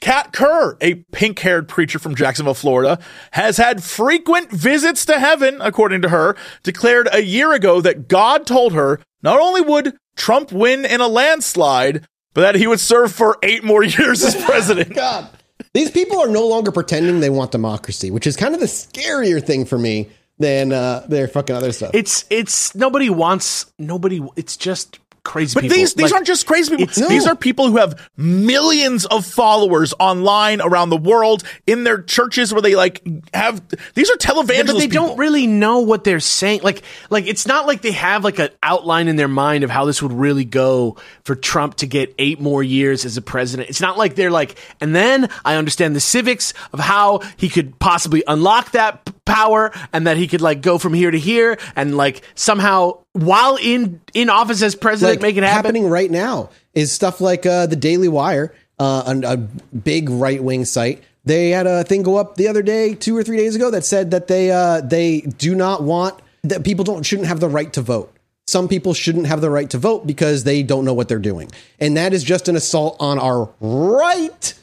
[0.00, 2.98] Kat Kerr, a pink-haired preacher from Jacksonville, Florida,
[3.32, 8.46] has had frequent visits to heaven, according to her, declared a year ago that God
[8.46, 13.10] told her not only would Trump win in a landslide, but that he would serve
[13.12, 14.94] for 8 more years as president.
[14.94, 15.28] God.
[15.74, 19.44] These people are no longer pretending they want democracy, which is kind of the scarier
[19.44, 21.90] thing for me than uh, their fucking other stuff.
[21.92, 24.20] It's it's nobody wants nobody.
[24.36, 25.54] It's just crazy.
[25.54, 25.76] But people.
[25.76, 27.08] these these Like, aren't just crazy people.
[27.08, 32.52] These are people who have millions of followers online around the world in their churches
[32.52, 33.02] where they like
[33.34, 33.60] have
[33.94, 35.08] these are televangelist Yeah, but they people.
[35.08, 36.60] don't really know what they're saying.
[36.62, 39.84] Like, like it's not like they have like an outline in their mind of how
[39.84, 43.68] this would really go for Trump to get eight more years as a president.
[43.68, 47.78] It's not like they're like, and then I understand the civics of how he could
[47.78, 51.96] possibly unlock that power and that he could like go from here to here and
[51.96, 55.56] like somehow while in in office as president like make it happen.
[55.56, 60.42] happening right now is stuff like uh, the Daily Wire, uh, a, a big right
[60.42, 61.02] wing site.
[61.24, 63.84] They had a thing go up the other day, two or three days ago, that
[63.84, 67.72] said that they uh, they do not want that people don't shouldn't have the right
[67.72, 68.12] to vote.
[68.46, 71.50] Some people shouldn't have the right to vote because they don't know what they're doing,
[71.80, 74.54] and that is just an assault on our right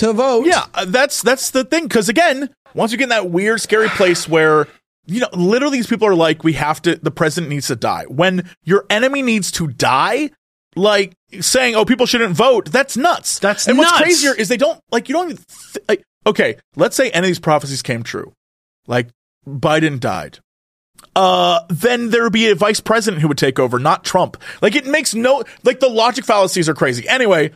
[0.00, 0.44] to vote.
[0.46, 1.84] Yeah, uh, that's that's the thing.
[1.84, 4.66] Because again, once you get in that weird, scary place where
[5.06, 6.96] you know, literally, these people are like, we have to.
[6.96, 8.04] The president needs to die.
[8.04, 10.30] When your enemy needs to die,
[10.76, 13.38] like saying, "Oh, people shouldn't vote," that's nuts.
[13.38, 13.90] That's and nuts.
[13.90, 15.08] what's crazier is they don't like.
[15.08, 16.02] You don't even th- like.
[16.26, 18.32] Okay, let's say any of these prophecies came true,
[18.86, 19.08] like
[19.48, 20.38] Biden died.
[21.16, 24.36] Uh, then there would be a vice president who would take over, not Trump.
[24.60, 27.08] Like it makes no like the logic fallacies are crazy.
[27.08, 27.52] Anyway,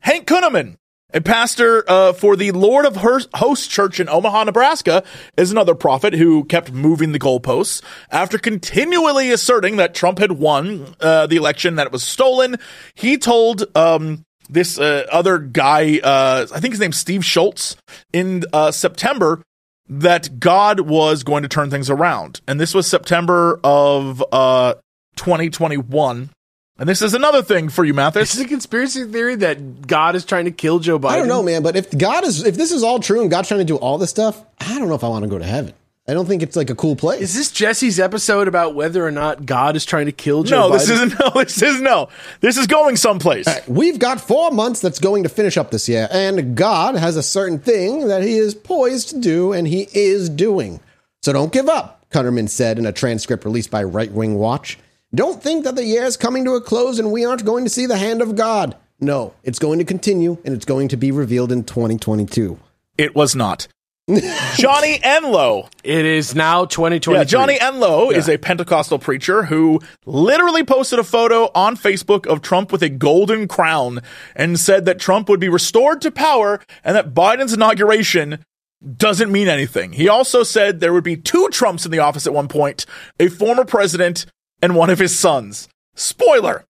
[0.00, 0.76] Hank Kunneman,
[1.14, 5.02] a pastor uh, for the Lord of Hosts Church in Omaha, Nebraska,
[5.38, 10.94] is another prophet who kept moving the goalposts after continually asserting that Trump had won
[11.00, 12.56] uh, the election, that it was stolen.
[12.94, 17.76] He told um, this uh, other guy, uh, I think his name's Steve Schultz,
[18.12, 19.42] in uh, September
[19.88, 22.42] that God was going to turn things around.
[22.46, 24.74] And this was September of uh,
[25.16, 26.28] 2021.
[26.78, 28.14] And this is another thing for you, Mathas.
[28.14, 31.10] This is a conspiracy theory that God is trying to kill Joe Biden?
[31.10, 31.62] I don't know, man.
[31.62, 33.98] But if God is, if this is all true and God's trying to do all
[33.98, 35.74] this stuff, I don't know if I want to go to heaven.
[36.08, 37.20] I don't think it's like a cool place.
[37.20, 40.70] Is this Jesse's episode about whether or not God is trying to kill Joe no,
[40.70, 40.72] Biden?
[40.78, 41.14] this isn't.
[41.20, 42.08] No, this is no.
[42.40, 43.46] This is going someplace.
[43.46, 47.16] Right, we've got four months that's going to finish up this year, and God has
[47.16, 50.80] a certain thing that He is poised to do, and He is doing.
[51.22, 54.78] So don't give up, Kunneman said in a transcript released by Right Wing Watch.
[55.14, 57.70] Don't think that the year is coming to a close and we aren't going to
[57.70, 58.76] see the hand of God.
[59.00, 62.58] No, it's going to continue, and it's going to be revealed in 2022.
[62.98, 63.68] It was not.
[64.56, 65.68] Johnny Enlow.
[65.84, 67.18] It is now 2020.
[67.18, 68.18] Yeah, Johnny Enlow yeah.
[68.18, 72.88] is a Pentecostal preacher who literally posted a photo on Facebook of Trump with a
[72.88, 74.00] golden crown
[74.34, 78.44] and said that Trump would be restored to power and that Biden's inauguration
[78.96, 79.92] doesn't mean anything.
[79.92, 82.86] He also said there would be two Trumps in the office at one point,
[83.20, 84.26] a former president
[84.62, 85.68] and one of his sons.
[85.94, 86.64] Spoiler.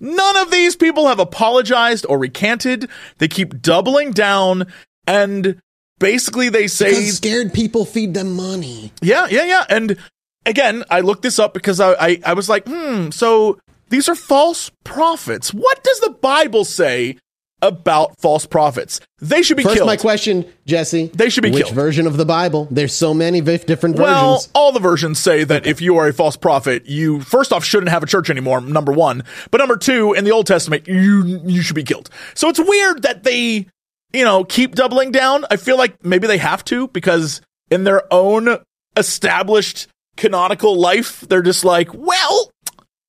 [0.00, 2.88] None of these people have apologized or recanted.
[3.18, 4.66] They keep doubling down
[5.06, 5.60] and
[5.98, 8.92] basically they say because scared people feed them money.
[9.00, 9.64] Yeah, yeah, yeah.
[9.68, 9.96] And
[10.44, 13.60] again, I looked this up because I, I, I was like, hmm, so
[13.90, 15.54] these are false prophets.
[15.54, 17.18] What does the Bible say
[17.62, 19.00] about false prophets?
[19.20, 19.86] They should be First, killed.
[19.86, 21.06] my question, Jesse.
[21.14, 21.74] They should be which killed.
[21.74, 22.68] version of the Bible?
[22.70, 23.98] There's so many different versions.
[23.98, 27.64] Well, all the versions say that if you are a false prophet, you first off
[27.64, 28.60] shouldn't have a church anymore.
[28.60, 32.10] Number one, but number two, in the Old Testament, you you should be killed.
[32.34, 33.66] So it's weird that they
[34.14, 35.46] you know, keep doubling down.
[35.50, 37.40] I feel like maybe they have to because
[37.70, 38.58] in their own
[38.94, 42.50] established canonical life, they're just like, well,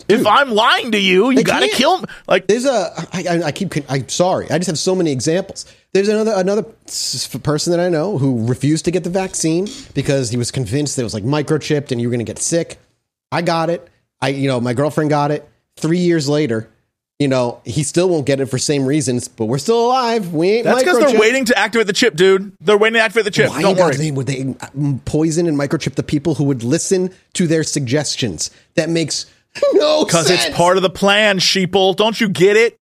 [0.07, 2.05] Dude, if I'm lying to you, you got to kill me.
[2.27, 5.65] Like there's a, I, I keep, I'm sorry, I just have so many examples.
[5.93, 10.37] There's another another person that I know who refused to get the vaccine because he
[10.37, 12.79] was convinced that it was like microchipped and you were going to get sick.
[13.31, 13.87] I got it.
[14.21, 15.47] I, you know, my girlfriend got it.
[15.75, 16.69] Three years later,
[17.19, 20.33] you know, he still won't get it for same reasons, but we're still alive.
[20.33, 20.63] We ain't.
[20.65, 22.51] That's because they're waiting to activate the chip, dude.
[22.59, 23.49] They're waiting to activate the chip.
[23.49, 23.95] Why Don't worry.
[23.95, 24.67] They, would they uh,
[25.05, 28.49] poison and microchip the people who would listen to their suggestions?
[28.75, 29.25] That makes
[29.73, 31.95] no Because it's part of the plan, sheeple.
[31.95, 32.77] Don't you get it?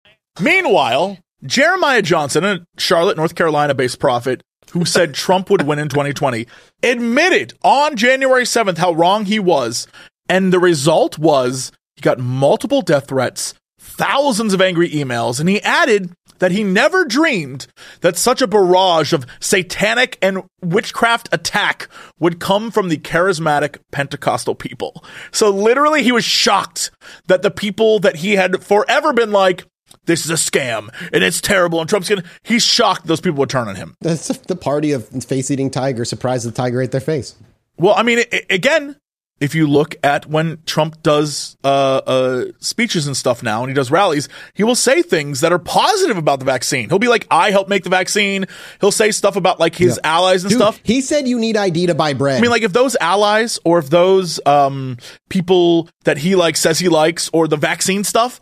[0.41, 4.43] Meanwhile, Jeremiah Johnson, a Charlotte, North Carolina based prophet
[4.73, 6.47] who said Trump would win in 2020,
[6.83, 9.87] admitted on January 7th how wrong he was.
[10.29, 15.63] And the result was he got multiple death threats thousands of angry emails, and he
[15.63, 17.67] added that he never dreamed
[18.01, 24.55] that such a barrage of satanic and witchcraft attack would come from the charismatic Pentecostal
[24.55, 25.05] people.
[25.33, 26.91] So literally, he was shocked
[27.27, 29.65] that the people that he had forever been like,
[30.07, 33.51] this is a scam and it's terrible and Trump's gonna he's shocked those people would
[33.51, 33.95] turn on him.
[34.01, 37.35] That's the party of face eating tiger, surprise the tiger ate their face.
[37.77, 38.97] Well, I mean, it, again,
[39.39, 43.75] if you look at when Trump does uh, uh, speeches and stuff now, and he
[43.75, 46.89] does rallies, he will say things that are positive about the vaccine.
[46.89, 48.47] He'll be like, "I helped make the vaccine."
[48.81, 50.17] He'll say stuff about like his yeah.
[50.17, 50.81] allies and Dude, stuff.
[50.83, 52.39] He said you need ID to buy bread.
[52.39, 54.97] I mean, like if those allies or if those um,
[55.29, 58.41] people that he like says he likes or the vaccine stuff,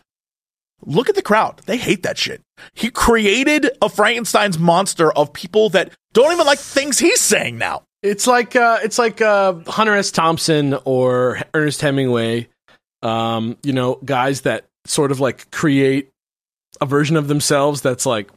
[0.85, 1.61] look at the crowd.
[1.65, 2.41] They hate that shit.
[2.73, 7.83] He created a Frankenstein's monster of people that don't even like things he's saying now.
[8.05, 10.11] It's like uh, it's like uh, Hunter S.
[10.11, 12.47] Thompson or Ernest Hemingway.
[13.01, 16.11] Um, you know, guys that sort of like create
[16.81, 18.29] a version of themselves that's like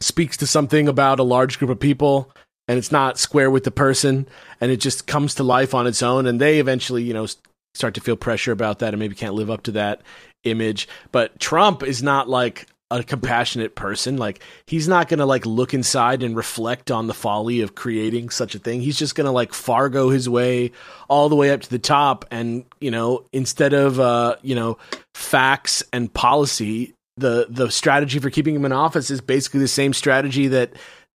[0.00, 2.30] speaks to something about a large group of people
[2.68, 4.28] and it's not square with the person
[4.60, 7.26] and it just comes to life on its own and they eventually you know
[7.74, 10.02] start to feel pressure about that and maybe can't live up to that
[10.44, 14.16] image but trump is not like a compassionate person.
[14.16, 18.54] Like he's not gonna like look inside and reflect on the folly of creating such
[18.54, 18.80] a thing.
[18.80, 20.72] He's just gonna like Fargo his way
[21.08, 22.24] all the way up to the top.
[22.30, 24.78] And you know, instead of uh, you know
[25.14, 29.92] facts and policy, the the strategy for keeping him in office is basically the same
[29.92, 30.72] strategy that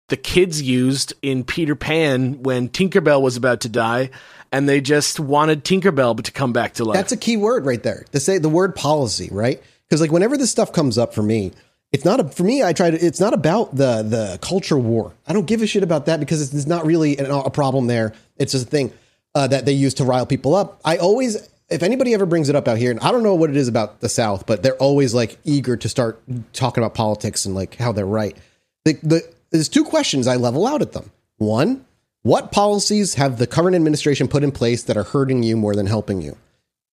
[0.09, 4.11] the kids used in Peter Pan when Tinkerbell was about to die,
[4.51, 6.97] and they just wanted Tinkerbell to come back to life.
[6.97, 8.05] That's a key word right there.
[8.11, 9.63] To say the word policy, right?
[9.91, 11.51] Because like whenever this stuff comes up for me,
[11.91, 12.63] it's not a, for me.
[12.63, 13.05] I try to.
[13.05, 15.13] It's not about the the culture war.
[15.27, 17.89] I don't give a shit about that because it's, it's not really an, a problem
[17.89, 18.15] there.
[18.37, 18.93] It's just a thing
[19.35, 20.81] uh, that they use to rile people up.
[20.85, 23.51] I always, if anybody ever brings it up out here, and I don't know what
[23.51, 26.23] it is about the South, but they're always like eager to start
[26.53, 28.37] talking about politics and like how they're right.
[28.85, 31.11] The, the there's two questions I level out at them.
[31.39, 31.85] One,
[32.23, 35.87] what policies have the current administration put in place that are hurting you more than
[35.87, 36.37] helping you?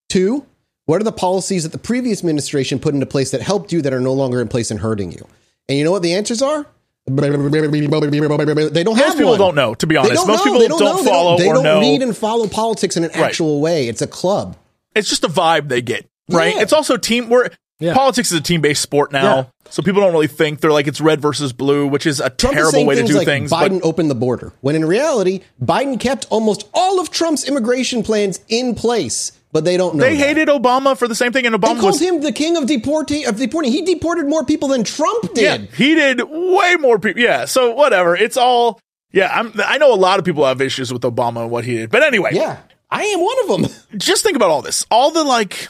[0.09, 0.47] Two,
[0.87, 3.93] what are the policies that the previous administration put into place that helped you that
[3.93, 5.27] are no longer in place and hurting you?
[5.69, 6.65] And you know what the answers are?
[7.05, 9.39] They don't Most people one.
[9.39, 10.27] don't know, to be honest.
[10.27, 10.43] Most know.
[10.43, 10.97] people They don't, know.
[11.03, 11.79] They follow They or don't know.
[11.79, 13.87] read and follow politics in an actual way.
[13.87, 14.57] It's a club.
[14.95, 16.55] it's just a vibe they get, right?
[16.55, 16.61] Yeah.
[16.63, 17.93] It's also team where Yeah.
[17.93, 19.35] politics is a team based sport now.
[19.35, 19.43] Yeah.
[19.69, 22.53] So people don't really think they're like it's red versus blue, which is a Trump
[22.55, 23.51] terrible saying way to do like things.
[23.51, 28.01] Biden but opened the border, when in reality, Biden kept almost all of Trump's immigration
[28.03, 30.03] plans in place, but they don't know.
[30.03, 30.25] they that.
[30.27, 32.65] hated Obama for the same thing, and They Obama called was him the king of
[32.67, 33.25] deporting.
[33.25, 35.43] Of deporting, he deported more people than Trump did.
[35.43, 37.21] yeah, he did way more people.
[37.21, 38.15] Yeah, so whatever.
[38.15, 38.79] It's all
[39.11, 39.31] yeah.
[39.33, 41.89] I'm, I know a lot of people have issues with Obama and what he did,
[41.89, 42.57] but anyway, Yeah,
[42.91, 43.71] I am one of them.
[43.97, 44.85] just think about all this.
[44.91, 45.69] All the like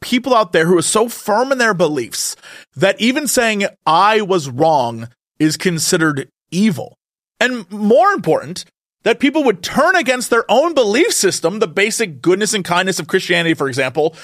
[0.00, 2.36] people out there who are so firm in their beliefs
[2.76, 6.96] that even saying I was wrong is considered evil.
[7.40, 8.64] And more important,
[9.04, 13.08] that people would turn against their own belief system, the basic goodness and kindness of
[13.08, 14.14] Christianity, for example,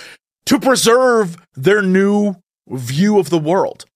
[0.46, 2.34] to preserve their new
[2.68, 3.86] view of the world.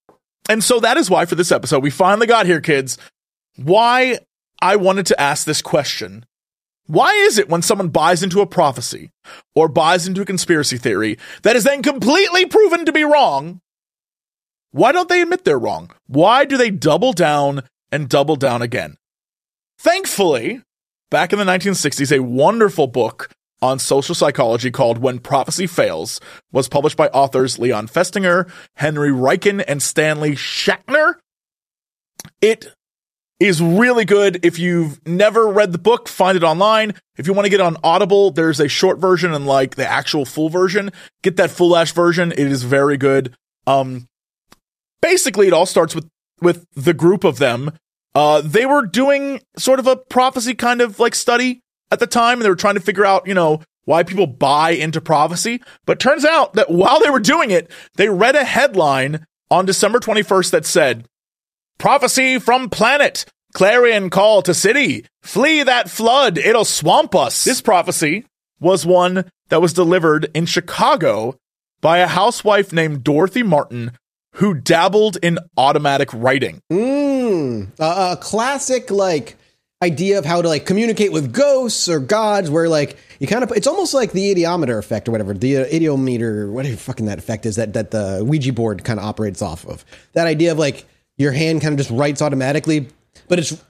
[0.49, 2.97] And so that is why for this episode, we finally got here, kids,
[3.57, 4.19] why
[4.63, 6.25] I wanted to ask this question
[6.89, 9.11] why is it when someone buys into a prophecy
[9.55, 13.61] or buys into a conspiracy theory that is then completely proven to be wrong?
[14.71, 15.91] Why don't they admit they're wrong?
[16.07, 17.63] Why do they double down
[17.93, 18.97] and double down again?
[19.79, 20.63] Thankfully,
[21.11, 23.31] back in the 1960s, a wonderful book
[23.61, 26.21] on social psychology called When Prophecy Fails
[26.53, 31.15] was published by authors Leon Festinger, Henry Riecken, and Stanley Schachter.
[32.41, 32.73] It
[33.41, 34.45] is really good.
[34.45, 36.95] If you've never read the book, find it online.
[37.17, 40.25] If you want to get on Audible, there's a short version and like the actual
[40.25, 40.91] full version.
[41.23, 42.33] Get that full ash version.
[42.33, 43.35] It is very good.
[43.67, 44.09] Um,
[45.01, 46.09] basically, it all starts with
[46.41, 47.73] with the group of them.
[48.15, 52.39] Uh, they were doing sort of a prophecy kind of like study at the time,
[52.39, 55.63] and they were trying to figure out, you know, why people buy into prophecy.
[55.87, 59.99] But turns out that while they were doing it, they read a headline on December
[59.99, 61.07] 21st that said,
[61.79, 63.25] Prophecy from planet.
[63.55, 65.07] Clarion call to city.
[65.23, 66.37] Flee that flood.
[66.37, 67.45] It'll swamp us.
[67.45, 68.27] This prophecy
[68.61, 71.37] was one that was delivered in Chicago
[71.81, 73.93] by a housewife named Dorothy Martin
[74.33, 76.61] who dabbled in automatic writing.
[76.73, 79.37] Mm, a, a classic like
[79.83, 83.51] idea of how to like communicate with ghosts or gods, where like you kind of
[83.53, 87.47] it's almost like the idiometer effect or whatever the uh, idiometer, whatever fucking that effect
[87.47, 89.85] is that that the Ouija board kind of operates off of.
[90.13, 90.85] That idea of like
[91.17, 92.89] your hand kind of just writes automatically,
[93.29, 93.63] but it's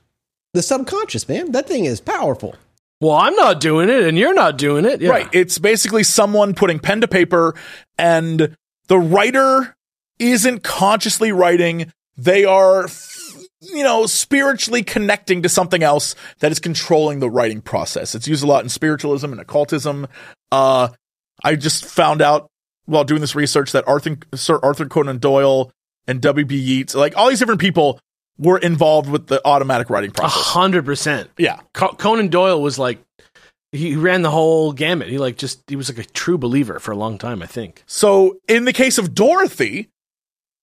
[0.54, 1.52] the subconscious, man.
[1.52, 2.54] That thing is powerful.
[3.00, 5.00] well, I'm not doing it, and you're not doing it.
[5.00, 5.10] Yeah.
[5.10, 5.28] Right.
[5.32, 7.54] It's basically someone putting pen to paper
[7.98, 8.56] and
[8.88, 9.76] the writer
[10.18, 11.92] isn't consciously writing.
[12.16, 12.88] They are,
[13.60, 18.14] you know, spiritually connecting to something else that is controlling the writing process.
[18.14, 20.06] It's used a lot in spiritualism and occultism.
[20.50, 20.88] Uh,
[21.42, 22.48] I just found out
[22.86, 25.70] while doing this research that Arthur, Sir Arthur Conan Doyle
[26.06, 26.56] and W.B.
[26.56, 28.00] Yeats, like all these different people
[28.38, 30.40] were involved with the automatic writing process.
[30.40, 31.30] A hundred percent.
[31.36, 31.60] Yeah.
[31.74, 32.98] Co- Conan Doyle was like,
[33.72, 35.08] he ran the whole gamut.
[35.08, 37.42] He like just he was like a true believer for a long time.
[37.42, 37.84] I think.
[37.86, 39.90] So, in the case of Dorothy,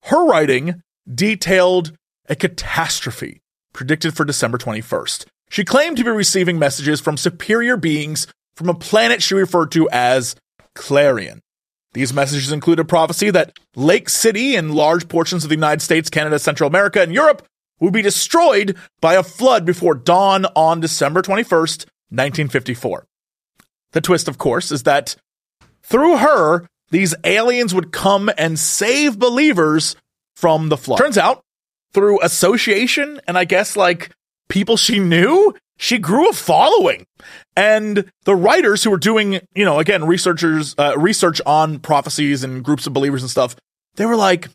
[0.06, 0.82] her writing
[1.12, 1.94] detailed
[2.28, 3.42] a catastrophe
[3.74, 5.26] predicted for December 21st.
[5.50, 9.90] She claimed to be receiving messages from superior beings from a planet she referred to
[9.90, 10.36] as
[10.74, 11.42] Clarion.
[11.94, 16.10] These messages include a prophecy that Lake City and large portions of the United States,
[16.10, 17.46] Canada, Central America, and Europe
[17.80, 23.06] would be destroyed by a flood before dawn on December 21st, 1954.
[23.94, 25.16] The twist, of course, is that
[25.84, 29.98] through her, these aliens would come and save believers
[30.38, 30.98] from the flood.
[30.98, 31.44] Turns out,
[31.94, 34.12] through association and I guess like
[34.48, 37.06] people she knew, she grew a following.
[37.58, 42.64] And the writers who were doing, you know, again, researchers, uh, research on prophecies and
[42.64, 43.58] groups of believers and stuff,
[43.96, 44.48] they were like,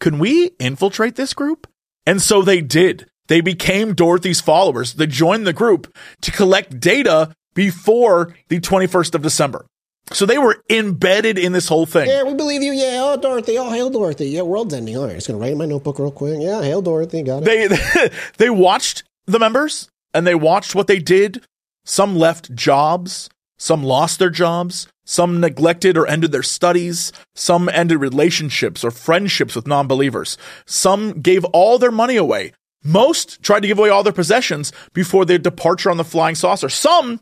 [0.00, 1.66] can we infiltrate this group?
[2.06, 3.06] And so they did.
[3.28, 4.94] They became Dorothy's followers.
[4.94, 9.66] They joined the group to collect data before the 21st of December.
[10.12, 12.08] So they were embedded in this whole thing.
[12.08, 12.72] Yeah, we believe you.
[12.72, 14.28] Yeah, oh Dorothy, oh hail Dorothy.
[14.28, 14.96] Yeah, world's ending.
[14.96, 16.40] All right, just gonna write in my notebook real quick.
[16.40, 17.22] Yeah, hail Dorothy.
[17.22, 17.70] Got it.
[17.70, 21.42] They they watched the members and they watched what they did.
[21.84, 23.28] Some left jobs,
[23.58, 29.54] some lost their jobs, some neglected or ended their studies, some ended relationships or friendships
[29.54, 30.38] with non-believers.
[30.66, 32.52] Some gave all their money away.
[32.82, 36.68] Most tried to give away all their possessions before their departure on the flying saucer.
[36.68, 37.20] Some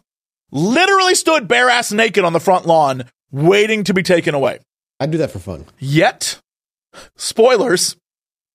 [0.52, 4.60] literally stood bare ass naked on the front lawn waiting to be taken away.
[5.00, 5.66] I'd do that for fun.
[5.78, 6.38] Yet,
[7.16, 7.96] spoilers,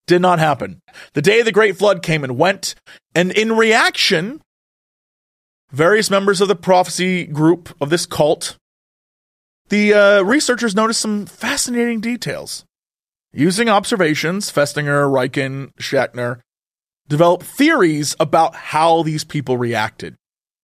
[0.06, 0.80] did not happen.
[1.14, 2.76] The day the Great Flood came and went,
[3.14, 4.42] and in reaction,
[5.72, 8.56] various members of the prophecy group of this cult,
[9.70, 12.64] the uh, researchers noticed some fascinating details.
[13.34, 16.40] Using observations, Festinger, Riecken, Schachter
[17.10, 20.16] developed theories about how these people reacted,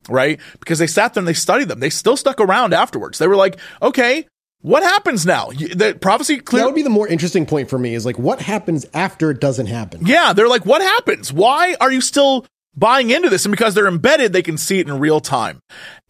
[0.09, 0.39] right?
[0.59, 1.79] Because they sat there and they studied them.
[1.79, 3.17] They still stuck around afterwards.
[3.17, 4.25] They were like, okay,
[4.61, 5.49] what happens now?
[5.49, 6.61] The prophecy clear.
[6.61, 7.93] That would be the more interesting point for me.
[7.95, 10.05] Is like what happens after it doesn't happen.
[10.05, 11.33] Yeah, they're like, what happens?
[11.33, 12.45] Why are you still
[12.75, 13.45] buying into this?
[13.45, 15.59] And because they're embedded, they can see it in real time.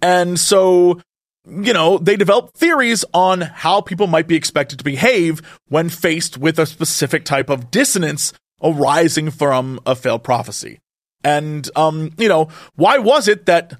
[0.03, 1.01] And so,
[1.49, 6.37] you know, they develop theories on how people might be expected to behave when faced
[6.37, 10.79] with a specific type of dissonance arising from a failed prophecy.
[11.23, 13.79] And, um, you know, why was it that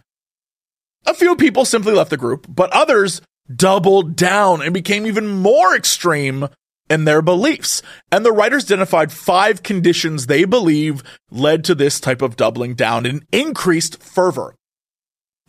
[1.06, 3.22] a few people simply left the group, but others
[3.54, 6.48] doubled down and became even more extreme
[6.90, 7.82] in their beliefs.
[8.12, 13.06] And the writers identified five conditions they believe led to this type of doubling down
[13.06, 14.56] and increased fervor.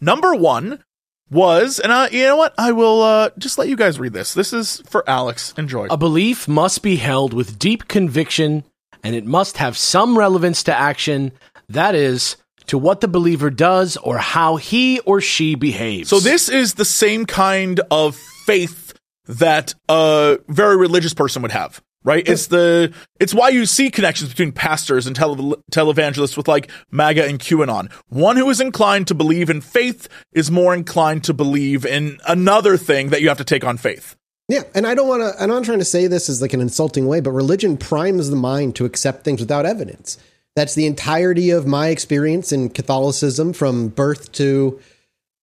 [0.00, 0.82] Number one
[1.30, 2.54] was, and uh, you know what?
[2.58, 4.34] I will uh, just let you guys read this.
[4.34, 5.54] This is for Alex.
[5.56, 5.86] Enjoy.
[5.86, 8.64] A belief must be held with deep conviction,
[9.02, 11.32] and it must have some relevance to action,
[11.68, 12.36] that is,
[12.66, 16.08] to what the believer does or how he or she behaves.
[16.08, 18.94] So this is the same kind of faith
[19.26, 22.26] that a very religious person would have, right?
[22.28, 27.24] It's the it's why you see connections between pastors and tele, televangelists with like MAGA
[27.26, 27.90] and QAnon.
[28.08, 32.76] One who is inclined to believe in faith is more inclined to believe in another
[32.76, 34.16] thing that you have to take on faith.
[34.48, 35.42] Yeah, and I don't want to.
[35.42, 38.28] And I'm not trying to say this as like an insulting way, but religion primes
[38.28, 40.18] the mind to accept things without evidence.
[40.56, 44.80] That's the entirety of my experience in Catholicism from birth to.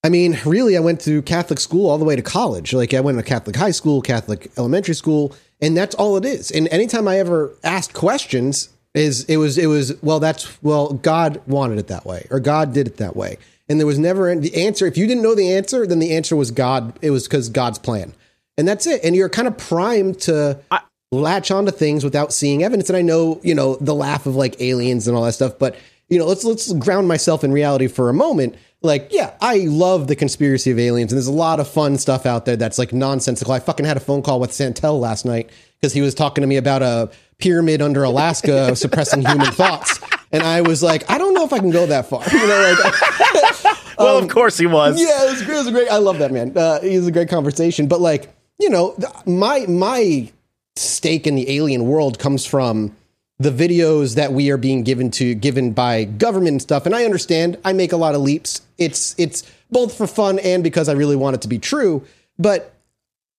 [0.03, 2.73] I mean, really, I went to Catholic school all the way to college.
[2.73, 6.49] Like, I went to Catholic high school, Catholic elementary school, and that's all it is.
[6.49, 11.41] And anytime I ever asked questions, is it was it was well, that's well, God
[11.47, 13.37] wanted it that way, or God did it that way,
[13.69, 14.85] and there was never the answer.
[14.85, 16.97] If you didn't know the answer, then the answer was God.
[17.01, 18.13] It was because God's plan
[18.57, 19.03] and that's it.
[19.03, 20.59] And you're kind of primed to
[21.11, 22.89] latch onto things without seeing evidence.
[22.89, 25.75] And I know, you know, the laugh of like aliens and all that stuff, but
[26.09, 28.55] you know, let's let's ground myself in reality for a moment.
[28.81, 32.25] Like, yeah, I love the conspiracy of aliens, and there's a lot of fun stuff
[32.25, 33.53] out there that's like nonsensical.
[33.53, 36.47] I fucking had a phone call with Santel last night because he was talking to
[36.47, 39.99] me about a pyramid under Alaska suppressing human thoughts.
[40.31, 42.23] And I was like, I don't know if I can go that far.
[42.31, 44.99] You know, like Well, of course he was.
[44.99, 45.55] Um, yeah, it was, great.
[45.55, 45.89] it was a great.
[45.89, 46.57] I love that man.
[46.57, 47.87] Uh, he was a great conversation.
[47.87, 50.31] But like, you know, my my
[50.81, 52.95] stake in the alien world comes from
[53.39, 56.85] the videos that we are being given to given by government and stuff.
[56.85, 57.57] And I understand.
[57.65, 58.61] I make a lot of leaps.
[58.77, 62.05] It's it's both for fun and because I really want it to be true.
[62.37, 62.73] But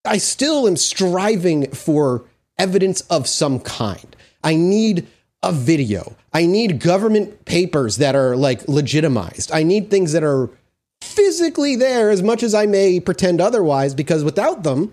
[0.05, 2.25] I still am striving for
[2.59, 4.17] evidence of some kind.
[4.43, 5.07] I need
[5.43, 6.17] a video.
[6.33, 9.53] I need government papers that are like legitimized.
[9.53, 10.51] I need things that are
[11.01, 14.93] physically there as much as I may pretend otherwise because without them,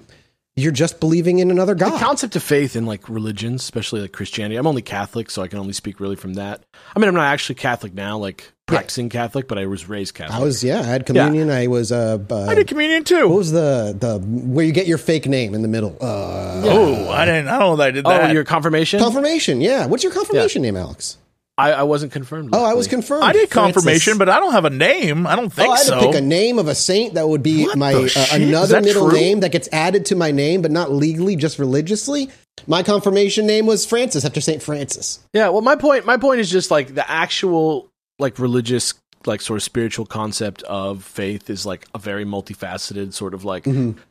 [0.56, 2.00] you're just believing in another the god.
[2.00, 4.56] concept of faith in like religions, especially like Christianity.
[4.58, 6.64] I'm only Catholic, so I can only speak really from that.
[6.95, 10.39] I mean, I'm not actually Catholic now, like practicing Catholic, but I was raised Catholic.
[10.39, 11.50] I was yeah, I had communion.
[11.50, 13.28] I was uh, uh I did communion too.
[13.28, 15.97] what was the the where you get your fake name in the middle?
[16.02, 17.47] Uh Oh, I didn't.
[17.47, 19.00] I don't know that I did oh, your confirmation?
[19.00, 19.62] confirmation.
[19.62, 19.86] Yeah.
[19.86, 21.18] What's your confirmation name, Alex?
[21.60, 22.49] I, I wasn't confirmed.
[22.53, 23.24] Oh, I was confirmed.
[23.24, 23.74] I did Francis.
[23.84, 25.28] confirmation, but I don't have a name.
[25.28, 25.99] I don't think Oh, I had so.
[25.99, 28.24] to pick a name of a saint that would be What my the uh, shit?
[28.41, 29.18] Is another that middle true?
[29.20, 32.30] name that gets added to my name, but not legally, just religiously.
[32.68, 35.20] My confirmation name was Francis after Saint Francis.
[35.34, 37.89] Yeah, well, my point, my point is just like the actual
[38.20, 38.93] like religious,
[39.26, 43.66] like sort of spiritual concept of faith is like a very multifaceted, sort of like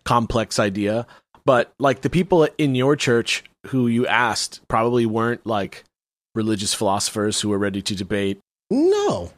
[0.04, 1.06] complex idea.
[1.44, 5.84] But like the people in your church who you asked probably weren't like
[6.38, 8.38] religious philosophers who were ready to debate,
[8.70, 9.30] No,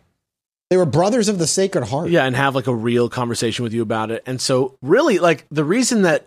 [0.71, 2.11] they were brothers of the Sacred Heart.
[2.11, 4.23] yeah, and have like a real conversation with you about it.
[4.27, 6.27] And so, really, like the reason that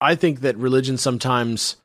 [0.00, 1.76] I think that religion sometimes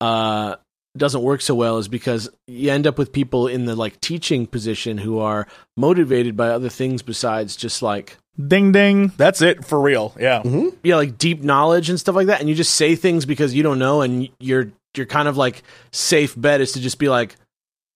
[0.00, 0.56] uh,
[0.96, 4.46] doesn't work so well is because you end up with people in the like teaching
[4.46, 9.08] position who are motivated by other things besides just like Ding ding.
[9.16, 10.14] That's it for real.
[10.18, 10.42] Yeah.
[10.84, 13.62] yeah, like deep knowledge and stuff like that, and you just say things because you
[13.64, 15.62] don't know, and you're you're kind of like
[15.92, 17.34] safe bet is to just be like,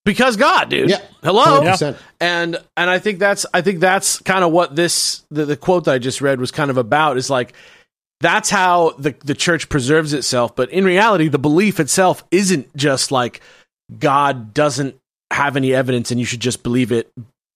[0.05, 0.89] because God, dude.
[0.89, 1.01] Yeah.
[1.21, 1.61] Hello.
[1.61, 1.97] 100%.
[2.19, 5.85] And and I think that's I think that's kind of what this the, the quote
[5.85, 7.53] that I just read was kind of about is like
[8.19, 13.11] that's how the the church preserves itself, but in reality, the belief itself isn't just
[13.11, 13.41] like
[13.99, 14.95] God doesn't
[15.31, 17.11] have any evidence and you should just believe it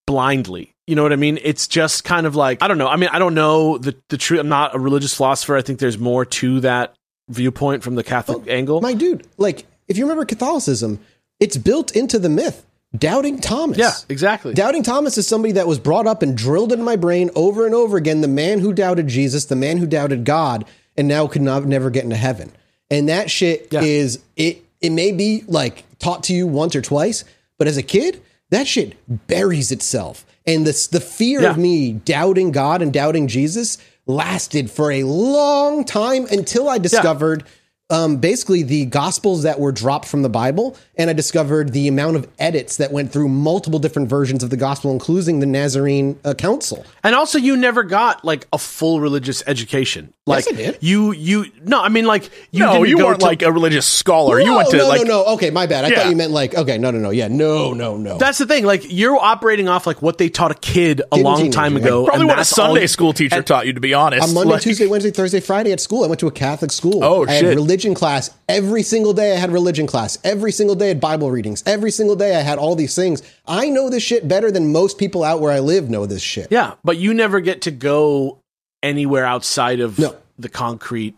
[0.06, 0.74] blindly.
[0.86, 1.38] You know what I mean?
[1.44, 2.88] It's just kind of like I don't know.
[2.88, 4.40] I mean, I don't know the the truth.
[4.40, 5.56] I'm not a religious philosopher.
[5.56, 6.96] I think there's more to that
[7.30, 8.82] viewpoint from the Catholic oh, angle.
[8.82, 11.00] My dude, like if you remember Catholicism,
[11.40, 12.64] it's built into the myth.
[12.98, 13.78] Doubting Thomas.
[13.78, 14.54] yeah, exactly.
[14.54, 17.76] Doubting Thomas is somebody that was brought up and drilled into my brain over and
[17.76, 18.22] over again.
[18.22, 20.66] The man who doubted Jesus, the man who doubted God,
[20.96, 22.52] and now could not, never get into heaven.
[22.90, 23.82] And that shit Yeah.
[23.82, 24.64] is it.
[24.82, 27.24] It may be like taught to you once or twice,
[27.58, 28.22] but as a kid,
[28.52, 28.94] that shit
[29.28, 30.26] buries itself.
[30.46, 31.50] And this the fear Yeah.
[31.52, 33.78] of me doubting God and doubting Jesus
[34.08, 37.44] lasted for a long time until I discovered
[37.90, 42.18] um, basically the gospels that were dropped from the Bible, and I discovered the amount
[42.18, 46.34] of edits that went through multiple different versions of the gospel, including the Nazarene uh,
[46.34, 46.86] Council.
[47.04, 50.14] And also, you never got like a full religious education.
[50.28, 50.78] Like did.
[50.82, 52.60] you, you no, I mean like you.
[52.66, 54.40] no, didn't you go weren't to- like a religious scholar.
[54.40, 55.34] you went to no, like no, no.
[55.36, 55.86] Okay, my bad.
[55.86, 55.96] I Yeah.
[56.02, 57.10] thought you meant like okay, no, no, no.
[57.10, 58.18] Yeah, no, no, no.
[58.18, 58.66] That's the thing.
[58.66, 62.06] Like you're operating off like what they taught a kid a long time like, ago.
[62.06, 63.74] probably and what a Sunday you- school teacher taught you.
[63.74, 66.04] To be honest, on Monday, Like- Tuesday, Wednesday, Thursday, Friday at school.
[66.04, 67.04] I went to a Catholic school.
[67.04, 67.56] Oh, I had shit.
[67.56, 69.34] religion class every single day.
[69.34, 70.86] I had religion class every single day.
[70.86, 72.36] I had Bible readings every single day.
[72.36, 73.22] I had all these things.
[73.48, 76.48] I know this shit better than most people out where I live know this shit.
[76.52, 78.40] Yeah, but you never get to go
[78.84, 80.16] anywhere outside of No.
[80.40, 81.16] the concrete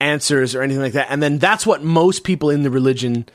[0.00, 1.08] answers or anything like that.
[1.10, 3.26] And then that's what most people in the religion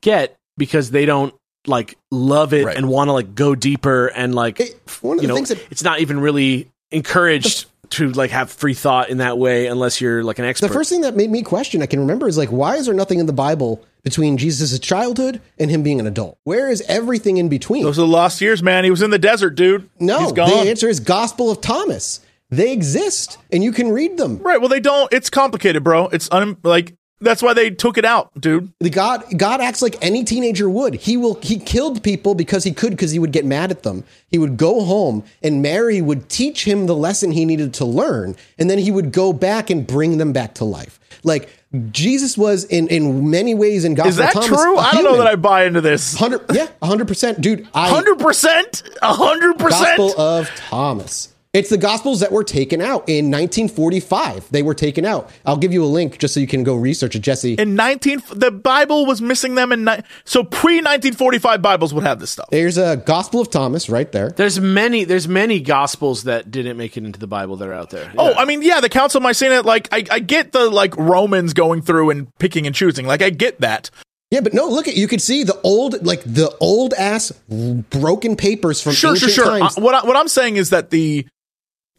[0.00, 1.34] get because they don't
[1.66, 2.76] like love it Right.
[2.76, 5.48] and want to like go deeper and like It- one of you the know things
[5.50, 10.00] that it's not even really encouraged to like have free thought in that way unless
[10.00, 10.68] you're like an expert.
[10.68, 12.94] The first thing that made me question, I can remember, is like, why is there
[12.94, 16.36] nothing in the Bible between Jesus' childhood and him being an adult?
[16.44, 17.84] Where is everything in between?
[17.84, 18.84] those are the lost years, man.
[18.84, 19.88] He was in the desert, dude.
[20.00, 20.66] no, he's the gone.
[20.66, 22.20] answer is Gospel of Thomas.
[22.50, 24.38] They exist, and you can read them.
[24.38, 24.60] right.
[24.60, 25.12] Well, they don't.
[25.12, 26.06] It's complicated, bro.
[26.08, 28.72] It's un, like that's why they took it out, dude.
[28.80, 30.94] The God, God acts like any teenager would.
[30.94, 31.38] He will.
[31.42, 34.04] He killed people because he could, because he would get mad at them.
[34.28, 38.36] He would go home, and Mary would teach him the lesson he needed to learn,
[38.58, 41.00] and then he would go back and bring them back to life.
[41.24, 41.48] Like
[41.90, 44.48] Jesus was in in many ways in Gospel Is that Thomas.
[44.48, 44.76] true?
[44.78, 46.14] I don't know that I buy into this.
[46.16, 47.66] Hundred, yeah, hundred percent, dude.
[47.74, 48.82] Hundred percent.
[49.02, 49.96] hundred percent.
[49.98, 51.32] Gospel of Thomas.
[51.56, 54.50] It's the Gospels that were taken out in 1945.
[54.50, 55.30] They were taken out.
[55.46, 57.54] I'll give you a link just so you can go research it, Jesse.
[57.54, 61.94] In nineteen, the Bible was missing them in ni- so pre nineteen forty five Bibles
[61.94, 62.48] would have this stuff.
[62.50, 64.30] There's a Gospel of Thomas right there.
[64.30, 67.88] there's many there's many gospels that didn't make it into the Bible that are out
[67.90, 68.12] there.
[68.18, 69.62] Oh, I mean, yeah, the Council of Nicaea.
[69.62, 73.06] Like, I, I get the like Romans going through and picking and choosing.
[73.06, 73.90] Like, I get that.
[74.30, 78.34] Yeah, but no, look at you can see the old, like the old ass broken
[78.36, 79.44] papers from Sure, sure, sure.
[79.46, 79.78] times.
[79.78, 81.26] Uh, what I, what I'm saying is that the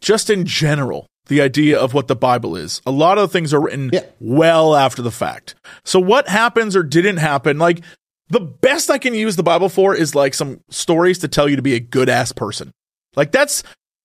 [0.00, 3.60] just in general, the idea of what the Bible is, a lot of things are
[3.60, 4.04] written Yeah.
[4.20, 5.54] well after the fact.
[5.84, 7.82] So what happens or didn't happen, like
[8.30, 11.56] the best I can use the Bible for is like some stories to tell you
[11.56, 12.72] to be a good ass person.
[13.16, 13.62] Like that's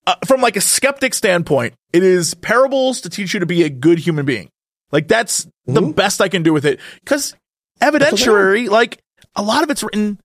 [0.08, 3.70] uh, from like a skeptic standpoint, it is parables to teach you to be a
[3.70, 4.50] good human being.
[4.92, 5.92] Like that's the Mm-hmm.
[5.92, 7.36] best I can do with it because
[7.82, 9.00] evidentiary, like
[9.36, 10.20] a lot of it's written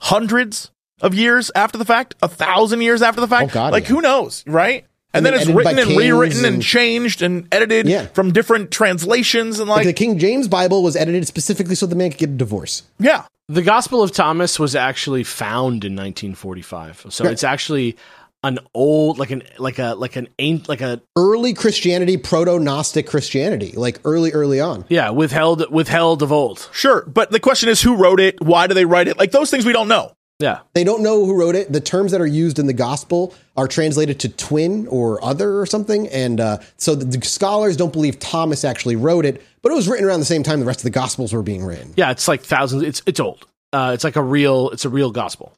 [0.00, 0.70] hundreds
[1.00, 3.50] of years after the fact, a thousand years after the fact.
[3.50, 3.88] Oh, God, like yeah.
[3.90, 4.84] who knows, right?
[5.14, 8.06] And, And then then it's written and rewritten and, and- changed and edited Yeah.
[8.06, 12.10] from different translations and like the King James Bible was edited specifically so the man
[12.10, 12.82] could get a divorce.
[12.98, 13.24] yeah.
[13.48, 17.06] The Gospel of Thomas was actually found in 1945.
[17.10, 17.32] So Right.
[17.32, 17.96] it's actually
[18.44, 23.06] an old like an like a like an ain't like a Early Christianity, proto Gnostic
[23.06, 24.84] Christianity, like early, early on.
[24.88, 26.68] yeah, withheld withheld of old.
[26.72, 28.40] Sure, but the question is who wrote it?
[28.40, 29.18] Why do they write it?
[29.18, 30.12] Like those things we don't know.
[30.38, 30.60] Yeah.
[30.74, 31.72] They don't know who wrote it.
[31.72, 35.66] The terms that are used in the gospel are translated to twin or other or
[35.66, 36.08] something.
[36.08, 39.88] And uh, so the, the scholars don't believe Thomas actually wrote it, but it was
[39.88, 41.92] written around the same time the rest of the gospels were being written.
[41.96, 43.46] Yeah, it's like thousands it's it's old.
[43.72, 45.54] Uh, it's like a real it's a real gospel.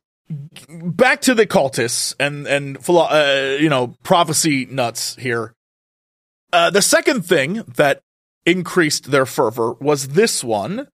[0.69, 5.53] Back to the cultists and and philo- uh, you know prophecy nuts here.
[6.53, 8.01] Uh, the second thing that
[8.47, 10.89] increased their fervor was this one,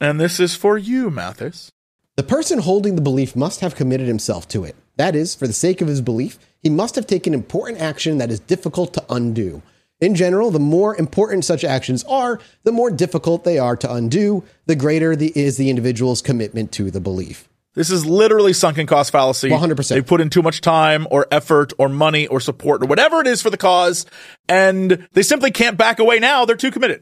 [0.00, 1.70] and this is for you, Mathas.
[2.16, 4.76] The person holding the belief must have committed himself to it.
[4.96, 8.30] That is, for the sake of his belief, he must have taken important action that
[8.30, 9.62] is difficult to undo.
[10.00, 14.44] In general, the more important such actions are, the more difficult they are to undo,
[14.66, 17.48] the greater the, is the individual's commitment to the belief.
[17.74, 19.48] This is literally sunken cost fallacy.
[19.48, 19.88] 100%.
[19.88, 23.26] They put in too much time or effort or money or support or whatever it
[23.26, 24.04] is for the cause,
[24.48, 26.44] and they simply can't back away now.
[26.44, 27.00] They're too committed.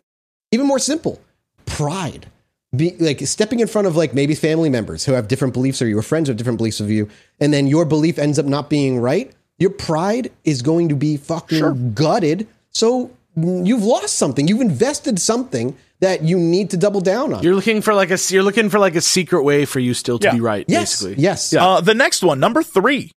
[0.52, 1.20] Even more simple,
[1.66, 2.26] pride.
[2.74, 5.88] Be like stepping in front of like maybe family members who have different beliefs or
[5.88, 7.08] your friends who have different beliefs of you,
[7.40, 9.32] and then your belief ends up not being right.
[9.58, 12.46] Your pride is going to be fucking gutted.
[12.70, 14.46] So you've lost something.
[14.46, 17.42] You've invested something that you need to double down on.
[17.42, 20.20] You're looking for like a you're looking for like a secret way for you still
[20.20, 20.34] to Yeah.
[20.34, 20.64] be right.
[20.68, 21.22] yes, basically.
[21.22, 21.52] yes.
[21.52, 21.66] Yeah.
[21.66, 23.10] Uh, the next one, number three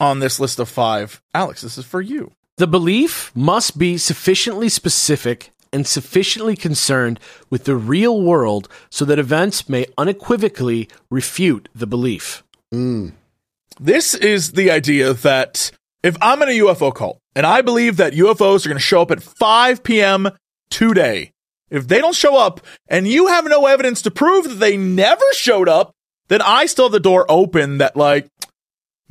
[0.00, 1.20] on this list of five.
[1.34, 2.32] Alex, this is for you.
[2.56, 9.18] The belief must be sufficiently specific and sufficiently concerned with the real world so that
[9.18, 12.42] events may unequivocally refute the belief.
[12.72, 13.12] Mm.
[13.78, 15.70] This is the idea that
[16.02, 19.02] if I'm in a UFO cult and I believe that UFOs are going to show
[19.02, 20.30] up at 5 p.m.
[20.70, 21.32] today,
[21.70, 25.24] if they don't show up and you have no evidence to prove that they never
[25.32, 25.94] showed up,
[26.28, 28.28] then I still have the door open that like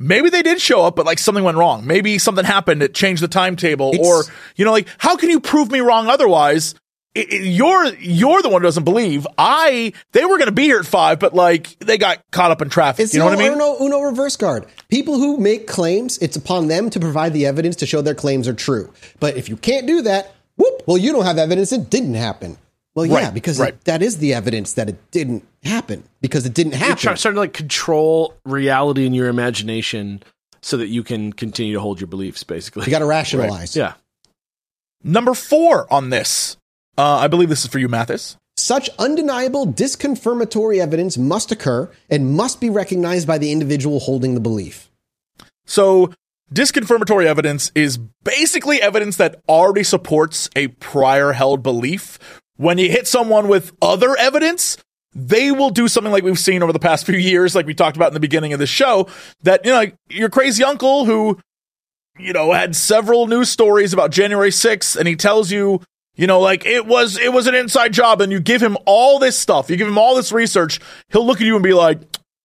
[0.00, 1.86] maybe they did show up, but like something went wrong.
[1.86, 4.24] Maybe something happened that changed the timetable, It's- or
[4.56, 6.74] you know, like how can you prove me wrong otherwise?
[7.16, 9.26] I- I- you're you're the one who doesn't believe.
[9.36, 12.62] I they were going to be here at five, but like they got caught up
[12.62, 13.04] in traffic.
[13.04, 13.52] It's you know what I mean?
[13.52, 14.66] Uno, Uno reverse card.
[14.88, 18.46] People who make claims, it's upon them to provide the evidence to show their claims
[18.48, 18.92] are true.
[19.20, 22.56] But if you can't do that, whoop, well, you don't have evidence it didn't happen.
[23.08, 23.74] Well, yeah, Right, because right.
[23.74, 26.80] it- that is the evidence that it didn't happen because it didn't happen.
[26.86, 27.02] You're happen.
[27.02, 30.22] try- starting to like control reality in your imagination
[30.62, 32.84] so that you can continue to hold your beliefs basically.
[32.84, 33.74] you got to rationalize.
[33.76, 33.94] yeah.
[35.02, 36.56] Number four on this.
[36.98, 38.36] Uh, I believe this is for you, Mathas.
[38.56, 44.40] Such undeniable disconfirmatory evidence must occur and must be recognized by the individual holding the
[44.40, 44.90] belief.
[45.64, 46.12] So,
[46.52, 52.18] disconfirmatory evidence is basically evidence that already supports a prior held belief.
[52.60, 54.76] When you hit someone with other evidence,
[55.14, 57.96] they will do something like we've seen over the past few years, like we talked
[57.96, 59.08] about in the beginning of the show,
[59.44, 61.38] that, you know, like your crazy uncle who,
[62.18, 65.80] you know, had several news stories about January 6th, and he tells you,
[66.16, 69.18] you know, like it was it was an inside job, and you give him all
[69.18, 71.98] this stuff, you give him all this research, he'll look at you and be like,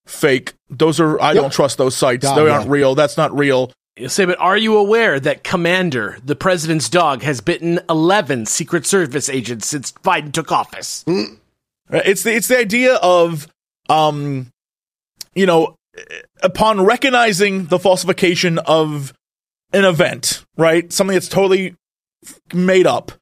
[0.05, 0.53] fake.
[0.69, 2.23] Those are I don't trust those sites.
[2.23, 2.95] God, they aren't real.
[2.95, 3.73] That's not real.
[3.97, 8.85] You'll say, but are you aware that Commander, the president's dog, has bitten 11 Secret
[8.85, 11.05] Service agents since Biden took office?
[11.89, 12.05] Right?
[12.05, 13.47] It's the it's the idea of
[13.87, 14.47] um
[15.33, 15.75] you know
[16.43, 19.13] upon recognizing the falsification of
[19.71, 20.91] an event, right?
[20.91, 21.75] Something that's totally
[22.53, 23.13] made up.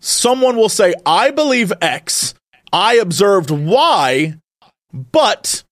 [0.00, 2.34] Someone will say, "I believe X.
[2.72, 4.34] I observed Y,
[4.92, 5.62] but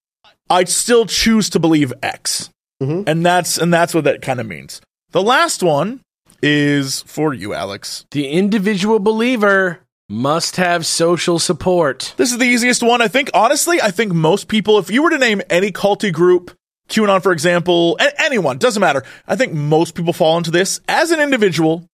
[0.49, 2.51] I still choose to believe X."
[2.83, 3.05] Mm-hmm.
[3.07, 4.81] And that's and that's what that kind of means.
[5.11, 6.01] The last one
[6.43, 8.05] is for you, Alex.
[8.11, 12.15] The individual believer must have social support.
[12.17, 13.03] This is the easiest one.
[13.03, 16.57] I think, honestly, I think most people, if you were to name any culty group,
[16.89, 19.03] QAnon, for example, a- anyone, doesn't matter.
[19.27, 20.81] I think most people fall into this.
[20.89, 21.85] As an individual,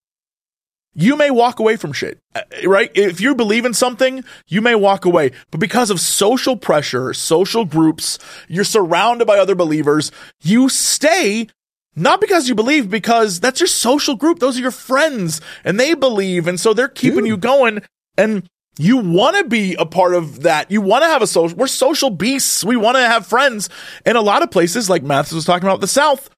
[0.95, 2.91] you may walk away from shit, uh, right?
[2.95, 5.33] If you believe in something, you may walk away.
[5.51, 8.19] But because of social pressure, social groups,
[8.49, 11.49] you're surrounded by other believers, you stay
[11.97, 14.41] not because you believe, because that's your social group.
[14.41, 16.49] Those are your friends and they believe.
[16.49, 17.83] And so they're keeping you going.
[18.19, 20.71] And you want to be a part of that.
[20.71, 22.65] You want to have a social, we're social beasts.
[22.65, 23.69] We want to have friends.
[24.05, 26.29] In a lot of places, like Mathas was talking about the South,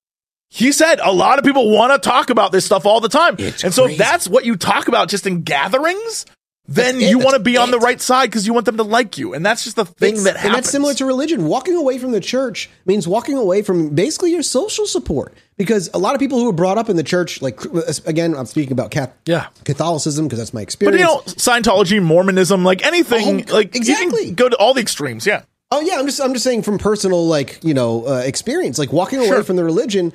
[0.49, 3.37] he said a lot of people want to talk about this stuff all the time.
[3.39, 6.25] It's and so if that's what you talk about just in gatherings,
[6.69, 7.11] then it.
[7.11, 9.35] you want to be on the right side because you want them to like you.
[9.35, 10.47] And that's just the thing It's- that happens.
[10.47, 11.47] and that's similar to religion.
[11.47, 15.35] Walking away from the church means walking away from basically your social support.
[15.57, 17.61] Because a lot of people who were brought up in the church, like
[18.05, 19.47] again, I'm speaking about Cath- Yeah.
[19.65, 21.01] Catholicism because that's my experience.
[21.01, 24.27] but you know, Scientology, Mormonism, like anything, Oh, like you exactly.
[24.27, 25.27] can go to all the extremes.
[25.27, 25.43] Yeah.
[25.71, 28.93] Oh yeah, I'm just I'm just saying from personal like you know uh, experience, like
[28.93, 29.43] walking away Sure.
[29.45, 30.13] from the religion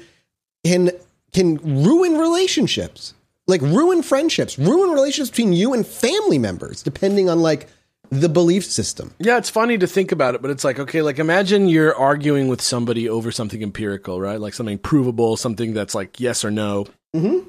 [0.63, 0.91] can
[1.33, 3.13] can ruin relationships,
[3.47, 7.67] like ruin friendships, ruin relationships between you and family members, depending on like
[8.09, 9.13] the belief system.
[9.19, 12.49] Yeah, it's funny to think about it, but it's like, okay, like imagine you're arguing
[12.49, 14.39] with somebody over something empirical, right?
[14.39, 16.87] Like something provable, something that's like yes or no.
[17.15, 17.45] Mhm.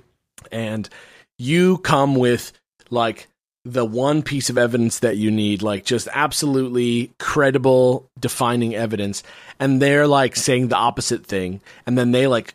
[0.52, 0.89] And
[1.39, 2.52] you come with
[2.90, 3.26] like
[3.64, 9.22] the one piece of evidence that you need, like just absolutely credible, defining evidence.
[9.60, 11.60] And they're like saying the opposite thing.
[11.86, 12.55] And then they like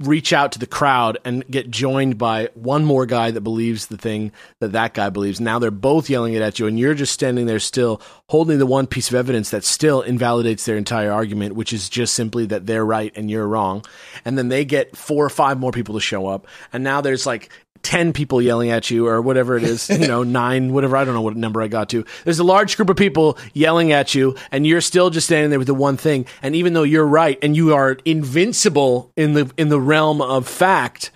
[0.00, 3.96] reach out to the crowd and get joined by one more guy that believes the
[3.96, 5.40] thing that that guy believes.
[5.40, 8.66] Now they're both yelling it at you, and you're just standing there still holding the
[8.66, 12.66] one piece of evidence that still invalidates their entire argument, which is just simply that
[12.66, 13.84] they're right and you're wrong.
[14.24, 16.46] And then they get four or five more people to show up.
[16.72, 17.50] And now there's like
[17.82, 20.96] 10 people yelling at you or whatever it is, you know, nine, whatever.
[20.96, 22.04] I don't know what number I got to.
[22.24, 25.58] There's a large group of people yelling at you and you're still just standing there
[25.58, 26.26] with the one thing.
[26.42, 30.48] And even though you're right and you are invincible in the, in the realm of
[30.48, 31.10] fact,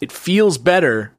[0.00, 1.12] it feels better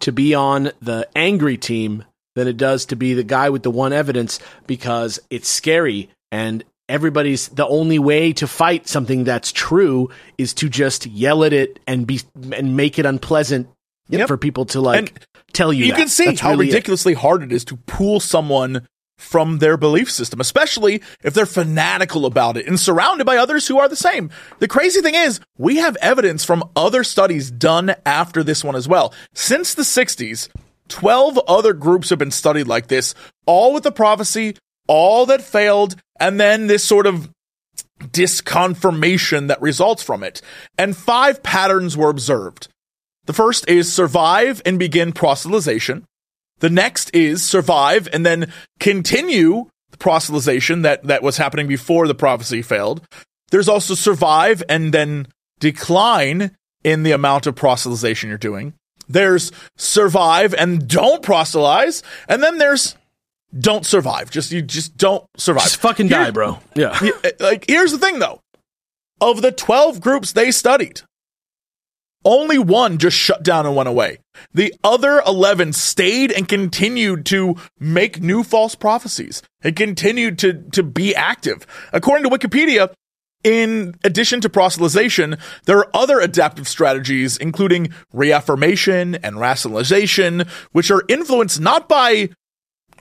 [0.00, 3.70] to be on the angry team than it does to be the guy with the
[3.70, 10.10] one evidence because it's scary and everybody's the only way to fight something that's true
[10.36, 12.20] is to just yell at it and be
[12.52, 13.68] and make it unpleasant
[14.08, 14.28] Yep.
[14.28, 15.12] for people to like And
[15.52, 15.86] tell you.
[15.86, 15.98] you that.
[15.98, 16.72] can see That's how really it.
[16.72, 18.86] ridiculously hard it is to pull someone
[19.16, 23.78] from their belief system, especially if they're fanatical about it and surrounded by others who
[23.78, 24.28] are the same.
[24.58, 28.88] The crazy thing is, we have evidence from other studies done after this one as
[28.88, 29.14] well.
[29.32, 30.48] Since the 60s,
[30.88, 33.14] 12 other groups have been studied like this,
[33.46, 34.56] all with the prophecy,
[34.88, 37.30] all that failed, and then this sort of
[38.00, 40.42] disconfirmation that results from it.
[40.76, 42.68] And five patterns were observed.
[43.26, 46.04] The first is survive and begin proselytization.
[46.60, 52.14] The next is survive and then continue the proselytization that, that was happening before the
[52.14, 53.02] prophecy failed.
[53.50, 55.28] There's also survive and then
[55.58, 58.74] decline in the amount of proselytization you're doing.
[59.08, 62.02] There's survive and don't proselytize.
[62.28, 62.96] And then there's
[63.58, 64.30] don't survive.
[64.30, 65.64] Just, you just don't survive.
[65.64, 66.58] Just fucking Here- die, bro.
[66.74, 66.98] Yeah.
[67.02, 68.40] yeah, like here's the thing though
[69.20, 71.02] of the 12 groups they studied
[72.24, 74.18] only one just shut down and went away.
[74.52, 80.82] The other 11 stayed and continued to make new false prophecies and continued to to
[80.82, 81.66] be active.
[81.92, 82.92] According to wikipedia
[83.44, 91.04] in addition to proselytization, there are other adaptive strategies, including reaffirmation and rationalization, which are
[91.08, 92.30] influenced not by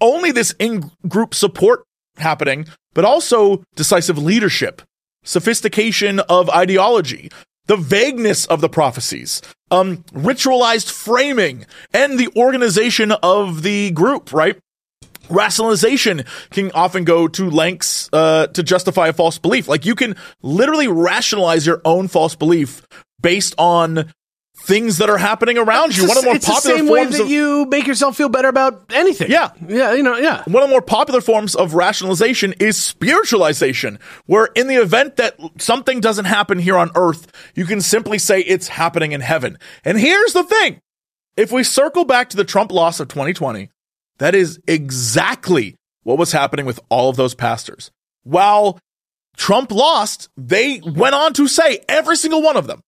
[0.02, 1.86] only this in group support
[2.18, 4.82] happening, but also decisive leadership,
[5.24, 7.32] sophistication of ideology,
[7.68, 9.42] the vagueness of the prophecies,
[9.72, 14.58] um, ritualized framing, and the organization of the group, right?
[15.30, 19.68] Rationalization can often go to lengths uh, to justify a false belief.
[19.68, 22.86] Like you can literally rationalize your own false belief
[23.22, 24.12] based on
[24.64, 26.06] things that are happening around you.
[26.06, 28.16] It's One of the more the popular same way forms that of you make yourself
[28.16, 29.30] feel better about anything.
[29.30, 29.52] Yeah.
[29.68, 30.44] Yeah, you know, yeah.
[30.46, 35.38] one of the more popular forms of rationalization is spiritualization, where in the event that
[35.58, 39.58] something doesn't happen here on earth, you can simply say it's happening in heaven.
[39.84, 40.80] And here's the thing.
[41.36, 43.70] If we circle back to the Trump loss of 2020,
[44.20, 47.92] that is exactly what was happening with all of those pastors.
[48.24, 48.80] While
[49.36, 52.82] Trump lost, they went on to say, every single one of them,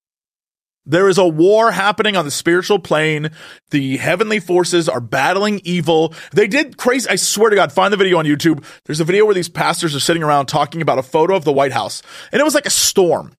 [0.85, 3.31] there is a war happening on the spiritual plane.
[3.71, 6.13] The heavenly forces are battling evil.
[6.31, 7.09] They did crazy.
[7.09, 8.63] I swear to God, find the video on YouTube.
[8.85, 11.53] There's a video where these pastors are sitting around talking about a photo of the
[11.53, 12.01] White House
[12.31, 13.33] and it was like a storm.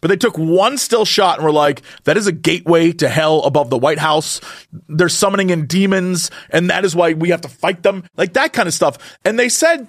[0.00, 3.42] But they took one still shot and were like, that is a gateway to hell
[3.44, 4.40] above the White House.
[4.88, 8.04] They're summoning in demons and that is why we have to fight them.
[8.16, 9.16] Like that kind of stuff.
[9.24, 9.88] And they said,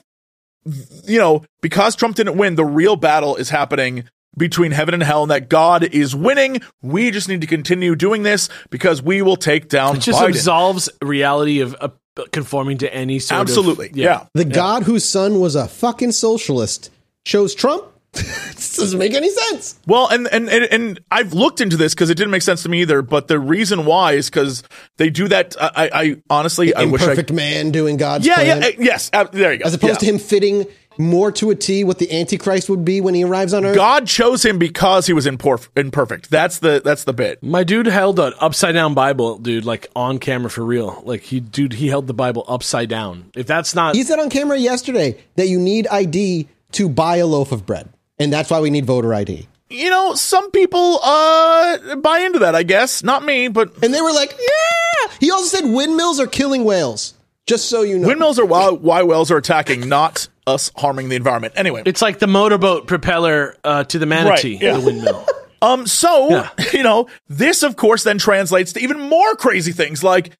[1.04, 4.06] you know, because Trump didn't win, the real battle is happening
[4.38, 6.62] between heaven and hell and that God is winning.
[6.82, 10.30] We just need to continue doing this because we will take down It just Biden.
[10.30, 11.90] absolves reality of uh,
[12.32, 13.90] conforming to any sort Absolutely.
[13.90, 14.26] of yeah.
[14.34, 16.92] The god whose son was a fucking socialist
[17.26, 17.86] chose Trump.
[18.14, 19.80] this doesn't make any sense.
[19.88, 22.70] Well, and, and, and, and I've looked into this because it didn't make sense to
[22.70, 23.02] me either.
[23.02, 24.62] But the reason why is because
[24.98, 25.56] they do that.
[25.60, 27.06] I, I, I honestly, I wish I.
[27.06, 28.62] Imperfect man doing God's Yeah, plan.
[28.62, 29.10] yeah, uh, yes.
[29.12, 29.66] Uh, there you go.
[29.66, 30.68] As opposed to him fitting
[30.98, 33.76] more to a T what the Antichrist would be when he arrives on Earth.
[33.76, 36.30] God chose him because he was impor- imperfect.
[36.30, 37.42] That's the that's the bit.
[37.44, 41.02] My dude held an upside down Bible, dude, like on camera for real.
[41.06, 43.32] Like he, dude, he held the Bible upside down.
[43.36, 47.26] If that's not, He said on camera yesterday that you need ID to buy a
[47.28, 47.90] loaf of bread.
[48.20, 49.48] And that's why we need voter ID.
[49.70, 52.56] You know, some people uh buy into that.
[52.56, 55.14] I guess not me, but And they were like, yeah.
[55.20, 57.16] He also said windmills are killing whales.
[57.46, 58.08] Just so you know.
[58.08, 61.54] windmills are why, why whales are attacking, not us harming the environment.
[61.58, 64.78] Anyway, it's like the motorboat propeller uh, to the manatee, Right, yeah.
[64.78, 65.26] the windmill.
[65.64, 66.50] Um, so, Yeah.
[66.74, 70.36] you know, this of course then translates to even more crazy things like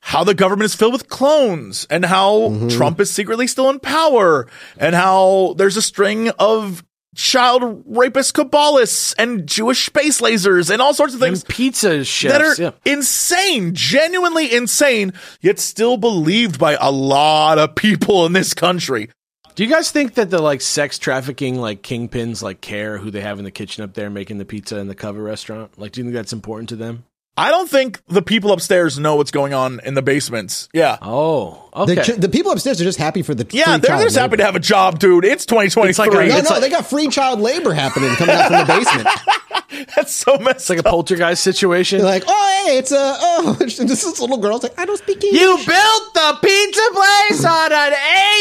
[0.00, 4.46] how the government is filled with clones and how Trump is secretly still in power
[4.76, 6.84] and how there's a string of
[7.14, 12.30] child rapist Kabbalists and Jewish space lasers and all sorts of things and pizza shit
[12.30, 12.70] that are yeah.
[12.84, 19.10] insane, genuinely insane, yet still believed by a lot of people in this country.
[19.54, 23.20] Do you guys think that the like sex trafficking like kingpins like care who they
[23.20, 25.78] have in the kitchen up there making the pizza in the cover restaurant?
[25.78, 27.04] Like, do you think that's important to them?
[27.36, 30.68] I don't think the people upstairs know what's going on in the basements.
[30.72, 30.98] Yeah.
[31.02, 31.96] Oh, okay.
[31.96, 34.16] The, ch- the people upstairs are just happy for the Yeah, free they're child just
[34.16, 35.24] happy to have a job, dude.
[35.24, 35.90] It's 2023.
[35.90, 38.60] It's like a- No, no, like- they got free child labor happening coming out from
[38.60, 39.88] the basement.
[39.96, 41.98] That's so messed it's like a poltergeist situation.
[41.98, 45.22] They're like, oh, hey, it's a oh, this is little girl's like, I don't speak
[45.24, 45.40] English.
[45.40, 47.92] You built the pizza place on an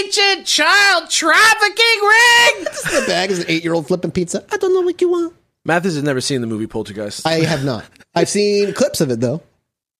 [0.03, 2.65] ancient child trafficking ring.
[3.01, 4.45] the bag is an eight year old flipping pizza.
[4.51, 5.33] I don't know what you want.
[5.67, 7.25] Mathas has never seen the movie Poltergeist.
[7.25, 7.85] I have not.
[8.15, 9.41] I've seen clips of it though.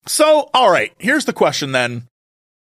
[0.05, 2.07] So, all right, here's the question then.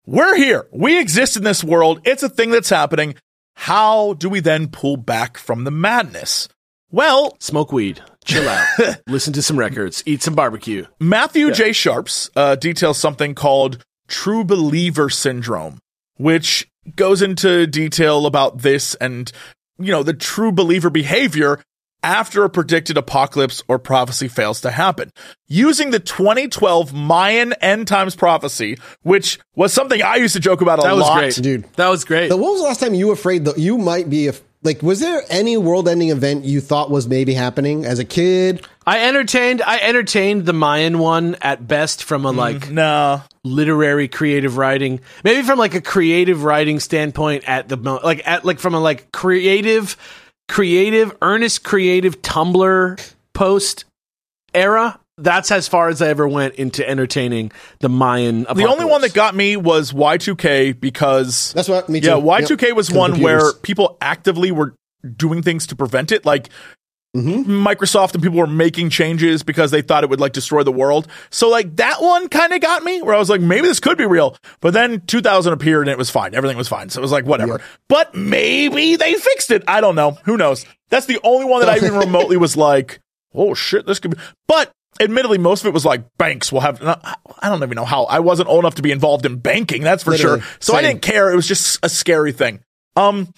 [0.04, 0.66] We're here.
[0.72, 2.00] We exist in this world.
[2.04, 3.14] It's a thing that's happening.
[3.54, 6.48] How do we then pull back from the madness?
[6.90, 8.66] Well, Smoke weed, chill out,
[9.06, 10.86] listen to some records, eat some barbecue.
[11.00, 11.72] Matthew J.
[11.72, 15.78] Sharps uh, details something called true believer syndrome,
[16.16, 19.32] which goes into detail about this and,
[19.78, 21.62] you know, the true believer behavior
[22.02, 25.12] after a predicted apocalypse or prophecy fails to happen.
[25.48, 30.78] Using the 2012 Mayan end times prophecy, which was something I used to joke about
[30.78, 31.18] a That was lot.
[31.18, 31.64] great, dude.
[31.74, 32.30] That was great.
[32.30, 34.82] So when was the last time you were afraid that you might be a, like?
[34.82, 38.66] Was there any world ending event you thought was maybe happening as a kid?
[38.86, 39.62] I entertained.
[39.62, 45.00] I entertained the Mayan one at best from a mm, like no literary creative writing,
[45.22, 48.80] maybe from like a creative writing standpoint at the mo- like at like from a
[48.80, 49.96] like creative,
[50.48, 53.84] creative, earnest, creative Tumblr post
[54.54, 54.98] era.
[55.18, 58.44] That's as far as I ever went into entertaining the Mayan.
[58.54, 62.08] The only one that got me was Y2K because That's what me too.
[62.08, 62.76] Yeah, Y2K Yep.
[62.76, 63.42] was 'Cause one computers.
[63.42, 64.74] where people actively were
[65.16, 66.24] doing things to prevent it.
[66.24, 66.48] Like
[67.14, 67.50] Mm-hmm.
[67.66, 71.08] Microsoft and people were making changes because they thought it would like destroy the world.
[71.28, 73.98] So like that one kind of got me where I was like, maybe this could
[73.98, 74.36] be real.
[74.60, 76.34] But then 2000 appeared and it was fine.
[76.34, 76.88] Everything was fine.
[76.88, 77.60] So it was like, whatever.
[77.88, 79.62] But maybe they fixed it.
[79.68, 80.12] I don't know.
[80.24, 80.64] Who knows?
[80.88, 83.00] That's the only one that I even remotely was like,
[83.34, 84.22] oh shit, this could be.
[84.46, 86.82] But admittedly, most of it was like banks will have.
[86.82, 88.04] I don't even know how.
[88.04, 89.82] I wasn't old enough to be involved in banking.
[89.82, 90.40] That's for Literally.
[90.40, 90.50] sure.
[90.60, 91.30] So I didn't care.
[91.30, 92.60] It was just a scary thing.
[92.96, 93.32] Um,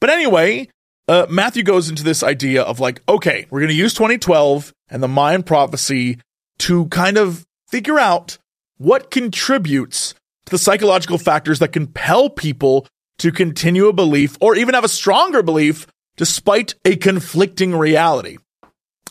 [0.00, 0.68] but anyway,
[1.08, 5.02] uh, Matthew goes into this idea of like, okay, we're going to use 2012 and
[5.02, 6.18] the Mayan prophecy
[6.58, 8.38] to kind of figure out
[8.78, 10.14] what contributes
[10.46, 12.86] to the psychological factors that compel people
[13.18, 18.38] to continue a belief or even have a stronger belief despite a conflicting reality.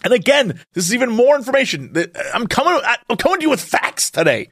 [0.03, 1.93] And again, this is even more information.
[2.33, 4.49] I'm coming, I'm coming to you with facts today.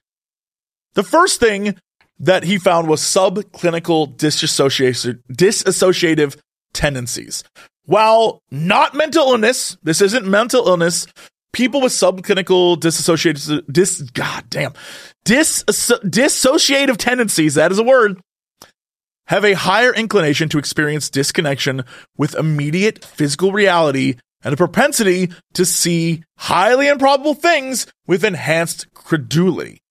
[0.94, 1.78] The first thing
[2.20, 6.38] that he found was subclinical disassociation, dissociative
[6.74, 7.44] tendencies.
[7.86, 11.08] While not mental illness, this isn't mental illness.
[11.52, 14.74] People with subclinical dissociative, dis, god damn,
[15.26, 18.22] dis, dissociative tendencies, that is a word,
[19.26, 21.84] have a higher inclination to experience disconnection
[22.18, 29.82] with immediate physical reality and a propensity to see highly improbable things with enhanced credulity.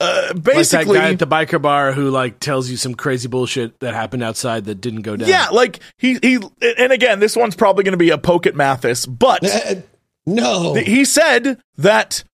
[0.00, 3.28] Uh, like that basically, guy at the biker bar who like tells you some crazy
[3.28, 5.28] bullshit that happened outside that didn't go down.
[5.28, 6.38] yeah, like he he,
[6.78, 9.82] and again, this one's probably going to be a poke at Mathas, but Uh,
[10.26, 10.74] no.
[10.74, 12.24] he said that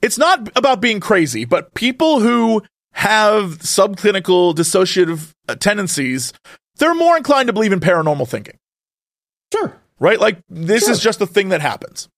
[0.00, 6.32] it's not about being crazy, but people who have subclinical dissociative uh, tendencies,
[6.76, 8.56] they're more inclined to believe in paranormal thinking.
[9.52, 9.76] sure.
[9.98, 10.18] right?
[10.18, 10.92] Like this Sure.
[10.92, 12.08] is just a thing that happens.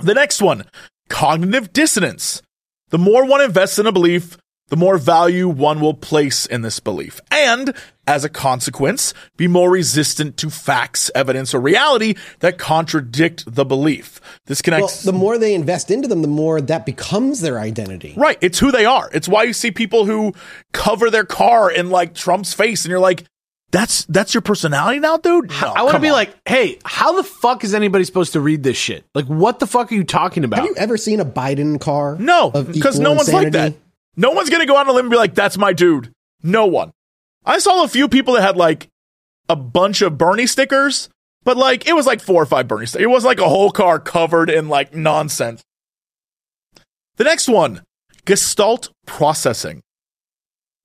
[0.00, 0.64] The next one,
[1.08, 2.42] cognitive dissonance.
[2.90, 4.36] The more one invests in a belief,
[4.68, 7.20] the more value one will place in this belief.
[7.32, 7.74] And
[8.06, 14.20] as a consequence, be more resistant to facts, evidence, or reality that contradict the belief.
[14.46, 15.02] This Well, connects.
[15.02, 18.14] the more they invest into them, the more that becomes their identity.
[18.16, 18.38] Right.
[18.40, 19.10] It's who they are.
[19.12, 20.34] It's why you see people who
[20.72, 23.24] cover their car in like Trump's face and you're like,
[23.70, 25.50] that's, that's your personality now, dude?
[25.50, 26.14] No, I want to be on.
[26.14, 29.04] like, hey, how the fuck is anybody supposed to read this shit?
[29.14, 30.60] Like, what the fuck are you talking about?
[30.60, 32.16] Have you ever seen a Biden car?
[32.18, 33.74] No, because equal no one's like that.
[34.16, 36.90] No one's gonna go on a limb and be like, "That's my dude." No one.
[37.44, 38.88] I saw a few people that had like
[39.48, 41.08] a bunch of Bernie stickers,
[41.44, 43.04] but like it was like four or five Bernie stickers.
[43.04, 45.62] It was like a whole car covered in like nonsense.
[47.16, 47.82] The next one,
[48.24, 49.82] Gestalt processing.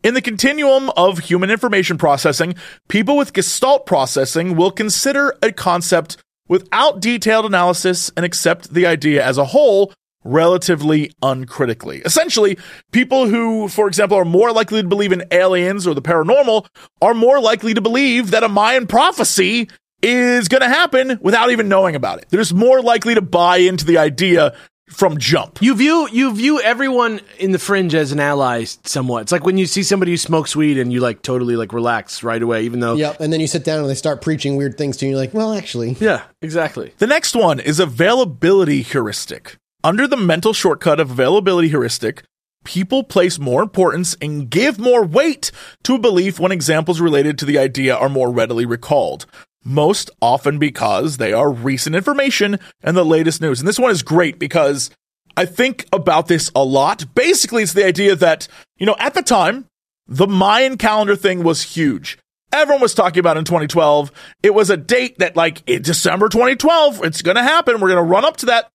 [0.05, 2.53] In the continuum of human information processing,
[2.89, 6.17] people with Gestalt processing will consider a concept
[6.47, 9.91] without detailed analysis and accept the idea as a whole
[10.23, 12.03] relatively uncritically.
[12.05, 12.55] Essentially,
[12.91, 16.67] people who, for example, are more likely to believe in aliens or the paranormal
[17.01, 19.67] are more likely to believe that a Mayan prophecy
[20.03, 22.27] is going to happen without even knowing about it.
[22.29, 24.55] They're just more likely to buy into the idea
[24.89, 25.61] from jump.
[25.61, 29.23] You view you view everyone in the fringe as an ally somewhat.
[29.23, 32.23] It's like when you see somebody who smokes weed and you like totally like relax
[32.23, 33.19] right away, even though Yep.
[33.19, 35.11] And then you sit down and they start preaching weird things to you.
[35.11, 36.93] You're like, well, actually, yeah, exactly.
[36.99, 39.57] The next one is availability heuristic.
[39.83, 42.23] under the mental shortcut of availability heuristic,
[42.63, 45.51] people place more importance and give more weight
[45.83, 49.25] to a belief when examples related to the idea are more readily recalled.
[49.65, 53.59] Most often because they are recent information and the latest news.
[53.59, 54.91] And this one is great because
[55.35, 57.15] I think about this a lot.
[57.15, 58.47] Basically, it's the idea that,
[58.77, 59.65] you know, at the time,
[60.07, 62.19] the Mayan calendar thing was huge.
[62.53, 64.11] Everyone was talking about in 2012.
[64.43, 67.81] It was a date that, like, in December 2012, it's going to happen.
[67.81, 68.69] We're going to run up to that.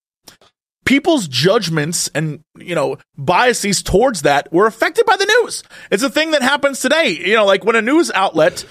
[0.85, 5.63] People's judgments and, you know, biases towards that were affected by the news.
[5.91, 7.11] It's a thing that happens today.
[7.11, 8.65] You know, like when a news outlet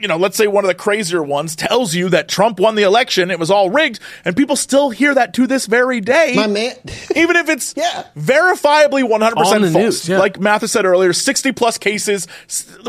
[0.00, 2.82] you know, let's say one of the crazier ones tells you that Trump won the
[2.82, 6.32] election, it was all rigged, and people still hear that to this very day.
[6.34, 6.74] My man.
[7.16, 8.06] even if it's Yeah.
[8.16, 9.74] verifiably 100% On the false.
[9.74, 10.18] news, yeah.
[10.18, 12.26] Like Mathas said earlier, 60 plus cases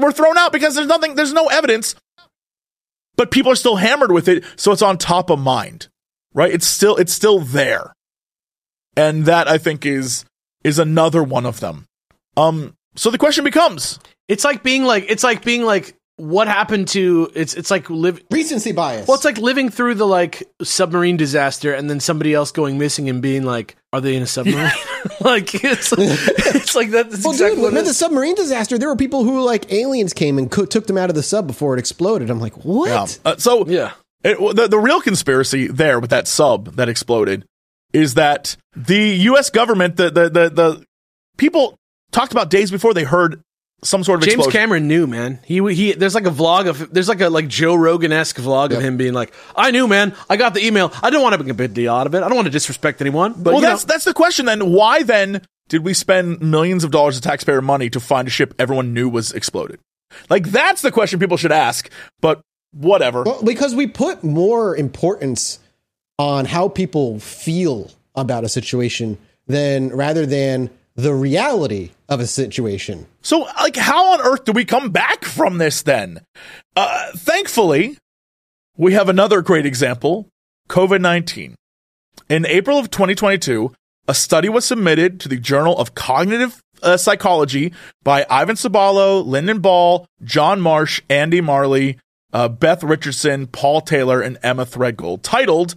[0.01, 1.95] were thrown out because there's nothing, there's no evidence,
[3.15, 5.87] but people are still hammered with it, so it's on top of mind,
[6.33, 6.51] right?
[6.53, 7.93] It's still, it's still there.
[8.97, 10.25] And that I think is,
[10.63, 11.85] is another one of them.
[12.37, 16.87] Um, so the question becomes, It's like being like it's like being like what happened
[16.87, 19.07] to it's it's like live Recency bias.
[19.07, 23.09] well it's like living through the like submarine disaster and then somebody else going missing
[23.09, 24.71] and being like are they in a submarine
[25.21, 28.87] like it's it's like that- that's well, exactly dude, what it the submarine disaster, there
[28.87, 31.75] were people who like aliens came and co- took them out of the sub before
[31.75, 32.29] it exploded.
[32.29, 32.87] I'm like, what?
[33.25, 33.31] yeah.
[33.31, 33.93] Uh, so yeah
[34.23, 37.45] It, the, the real conspiracy there with that sub that exploded
[37.93, 39.49] is that the U.S.
[39.49, 40.85] government, the, the, the, the
[41.37, 41.75] people
[42.11, 43.41] talked about days before they heard
[43.83, 44.59] some sort of James explosion.
[44.59, 45.39] Cameron knew, man.
[45.43, 45.93] He he.
[45.93, 48.97] There's like a vlog of there's like a like Joe Rogan esque vlog of him
[48.97, 50.15] being like, "I knew, man.
[50.29, 50.91] I got the email.
[51.01, 52.23] I don't want to make a big deal out of it.
[52.23, 54.71] I don't want to disrespect anyone." But well, that's know, that's the question then.
[54.71, 58.53] Why then did we spend millions of dollars of taxpayer money to find a ship
[58.59, 59.79] everyone knew was exploded?
[60.29, 61.89] Like that's the question people should ask.
[62.19, 62.41] But
[62.71, 63.23] whatever.
[63.23, 65.59] Well, because we put more importance
[66.19, 69.17] on how people feel about a situation
[69.47, 73.07] than rather than the reality of a situation.
[73.21, 76.19] So, like, how on earth do we come back from this then?
[76.75, 77.97] Uh, thankfully,
[78.77, 80.27] we have another great example
[80.69, 81.55] COVID 19.
[82.29, 83.73] In April of 2022,
[84.07, 87.73] a study was submitted to the Journal of Cognitive uh, Psychology
[88.03, 91.97] by Ivan Sabalo, Linden Ball, John Marsh, Andy Marley,
[92.33, 95.75] uh, Beth Richardson, Paul Taylor, and Emma Threadgold, titled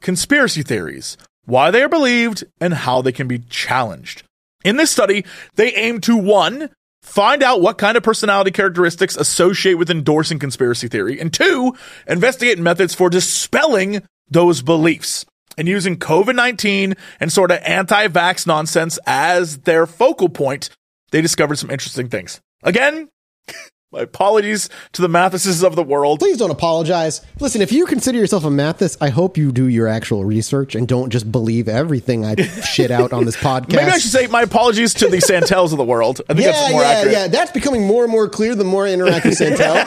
[0.00, 4.22] Conspiracy Theories Why They Are Believed and How They Can Be Challenged.
[4.64, 5.24] In this study,
[5.56, 6.70] they aim to one,
[7.02, 12.58] find out what kind of personality characteristics associate with endorsing conspiracy theory, and two, investigate
[12.58, 15.26] methods for dispelling those beliefs.
[15.58, 20.70] And using COVID 19 and sort of anti vax nonsense as their focal point,
[21.10, 22.40] they discovered some interesting things.
[22.62, 23.08] Again,
[23.92, 26.18] my apologies to the Mathases of the world.
[26.18, 27.20] Please don't apologize.
[27.40, 30.88] Listen, if you consider yourself a Mathas, I hope you do your actual research and
[30.88, 33.76] don't just believe everything I shit out on this podcast.
[33.76, 36.22] Maybe I should say my apologies to the Santels of the world.
[36.28, 37.12] I think yeah, that's more yeah, accurate.
[37.12, 37.28] yeah.
[37.28, 39.74] That's becoming more and more clear the more I interact with Santel.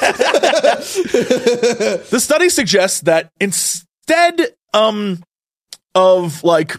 [2.06, 4.42] The study suggests that instead
[4.74, 5.24] um
[5.94, 6.78] of like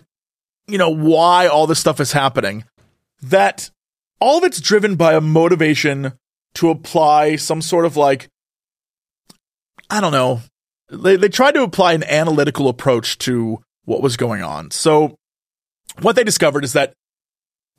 [0.69, 2.65] you know why all this stuff is happening
[3.23, 3.71] that
[4.21, 6.13] all of it's driven by a motivation
[6.57, 8.29] to apply some sort of like
[9.89, 10.41] I don't know
[10.91, 14.71] they they tried to apply an analytical approach to what was going on.
[14.71, 15.17] So
[16.01, 16.93] what they discovered is that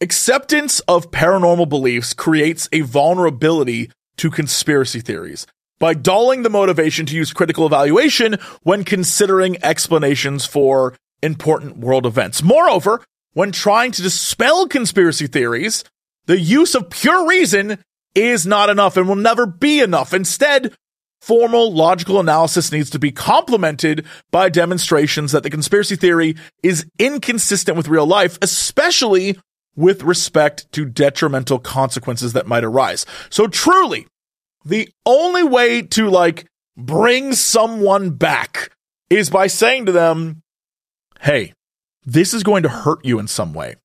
[0.02, 5.45] acceptance of paranormal beliefs creates a vulnerability to conspiracy theories
[5.80, 12.41] by dulling the motivation to use critical evaluation when considering explanations for important world events.
[12.41, 15.84] Moreover, when trying to dispel conspiracy theories,
[16.26, 17.78] the use of pure reason
[18.18, 20.11] is not enough and will never be enough.
[20.11, 20.73] Instead,
[21.22, 27.77] formal logical analysis needs to be complemented by demonstrations that the conspiracy theory is inconsistent
[27.77, 29.39] with real life, especially
[29.76, 33.06] with respect to detrimental consequences that might arise.
[33.30, 34.07] So truly,
[34.65, 38.72] the only way to like bring someone back
[39.11, 40.41] is by saying to them,
[41.19, 41.53] Hey,
[42.03, 43.76] this is going to hurt you in some way.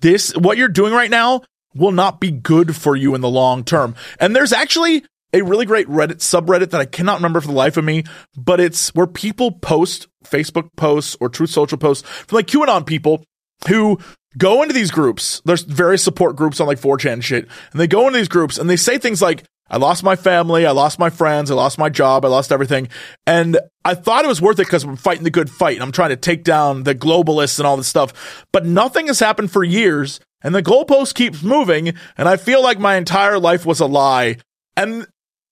[0.00, 1.42] This, what you're doing right now
[1.74, 3.94] will not be good for you in the long term.
[4.18, 7.76] And there's actually a really great Reddit subreddit that I cannot remember for the life
[7.76, 8.04] of me,
[8.36, 13.24] but it's where people post Facebook posts or Truth Social posts from like QAnon people
[13.68, 13.98] who
[14.36, 15.40] go into these groups.
[15.44, 17.48] There's various support groups on like 4chan and shit.
[17.72, 20.66] And they go into these groups and they say things like, I lost my family.
[20.66, 21.50] I lost my friends.
[21.50, 22.26] I lost my job.
[22.26, 22.88] I lost everything.
[23.26, 25.76] And I thought it was worth it because I'm fighting the good fight.
[25.76, 28.44] And I'm trying to take down the globalists and all this stuff.
[28.52, 30.20] But nothing has happened for years.
[30.42, 31.94] And the goalpost keeps moving.
[32.16, 34.36] And I feel like my entire life was a lie.
[34.76, 35.06] And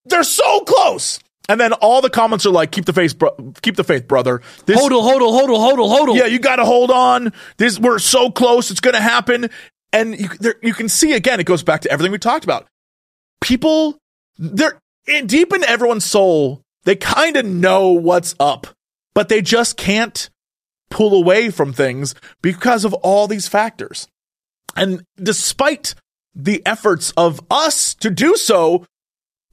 [0.05, 1.21] they're so close.
[1.49, 4.41] And then all the comments are like, "Keep the faith, bro- keep the faith, brother."
[4.67, 6.17] This, Hodl, hodl, hodl, hodl, hodl.
[6.17, 7.33] yeah, you got to hold on.
[7.57, 9.51] This we're so close; it's going to happen.
[9.93, 12.69] And you, there, you can see again, it goes back to everything we talked about.
[13.41, 13.99] People,
[14.39, 16.62] they're in, deep in everyone's soul.
[16.85, 18.69] They kind of know what's up,
[19.12, 20.31] but they just can't
[20.89, 24.07] pull away from things because of all these factors.
[24.76, 25.94] And despite
[26.34, 28.84] the efforts of us to do so,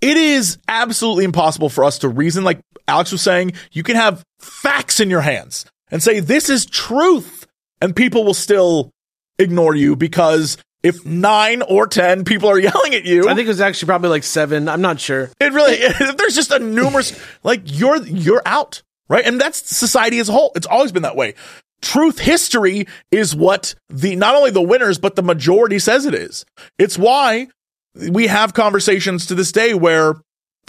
[0.01, 2.43] it is absolutely impossible for us to reason.
[2.43, 6.65] Like Alex was saying, you can have facts in your hands and say, this is
[6.65, 7.45] truth.
[7.81, 8.91] And people will still
[9.37, 13.49] ignore you because if nine or 10 people are yelling at you, I think it
[13.49, 14.67] was actually probably like seven.
[14.69, 15.29] I'm not sure.
[15.39, 19.25] it really, if there's just a numerous, like you're, you're out, right?
[19.25, 20.51] And that's society as a whole.
[20.55, 21.35] It's always been that way.
[21.81, 26.45] Truth history is what the, not only the winners, but the majority says it is.
[26.77, 27.47] It's why
[27.95, 30.15] we have conversations to this day where,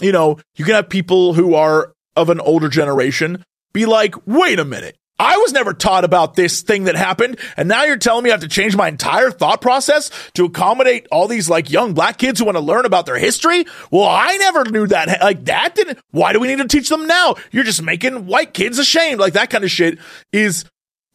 [0.01, 4.59] you know, you can have people who are of an older generation be like, wait
[4.59, 4.95] a minute.
[5.21, 7.39] I was never taught about this thing that happened.
[7.57, 11.07] And now you're telling me I have to change my entire thought process to accommodate
[11.11, 13.65] all these like young black kids who want to learn about their history.
[13.91, 15.21] Well, I never knew that.
[15.21, 17.35] Like that didn't, why do we need to teach them now?
[17.51, 19.19] You're just making white kids ashamed.
[19.19, 19.99] Like that kind of shit
[20.31, 20.63] is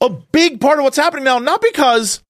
[0.06, 1.38] a big part of what's happening now.
[1.38, 2.22] Not because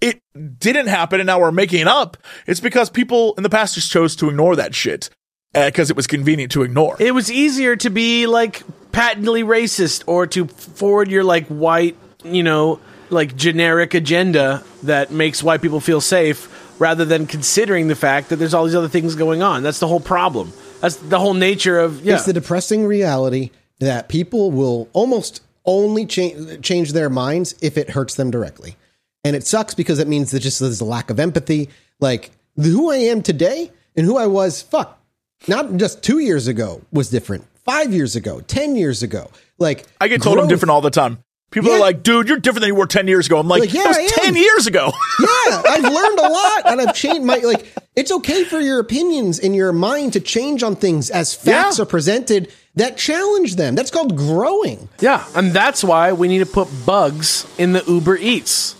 [0.00, 0.20] it
[0.58, 2.16] didn't happen and now we're making it up.
[2.46, 5.10] It's because people in the past just chose to ignore that shit
[5.54, 6.96] uh, because it was convenient to ignore.
[6.98, 8.62] It was easier to be like
[8.92, 12.80] patently racist or to forward your like white, you know,
[13.10, 16.48] like generic agenda that makes white people feel safe
[16.80, 19.62] rather than considering the fact that there's all these other things going on.
[19.62, 20.52] That's the whole problem.
[20.80, 22.14] That's the whole nature of yeah.
[22.14, 23.50] It's the depressing reality
[23.80, 28.76] that people will almost only change change their minds if it hurts them directly.
[29.24, 31.68] And it sucks because it means that just there's a lack of empathy.
[32.00, 34.98] Like who I am today and who I was, fuck,
[35.46, 37.44] not just two years ago was different.
[37.64, 41.18] Five years ago, ten years ago, like I get told I'm different all the time.
[41.50, 41.76] People Yeah.
[41.78, 43.36] are like, dude, you're different than you were 10 years ago.
[43.40, 44.92] I'm like, Like, yeah, that was 10 years ago.
[45.20, 47.66] yeah, I've learned a lot and I've changed my like
[47.96, 51.82] it's okay for your opinions and your mind to change on things as facts Yeah.
[51.82, 53.74] are presented that challenge them.
[53.74, 54.88] That's called growing.
[55.00, 58.79] Yeah, and that's why we need to put bugs in the Uber Eats.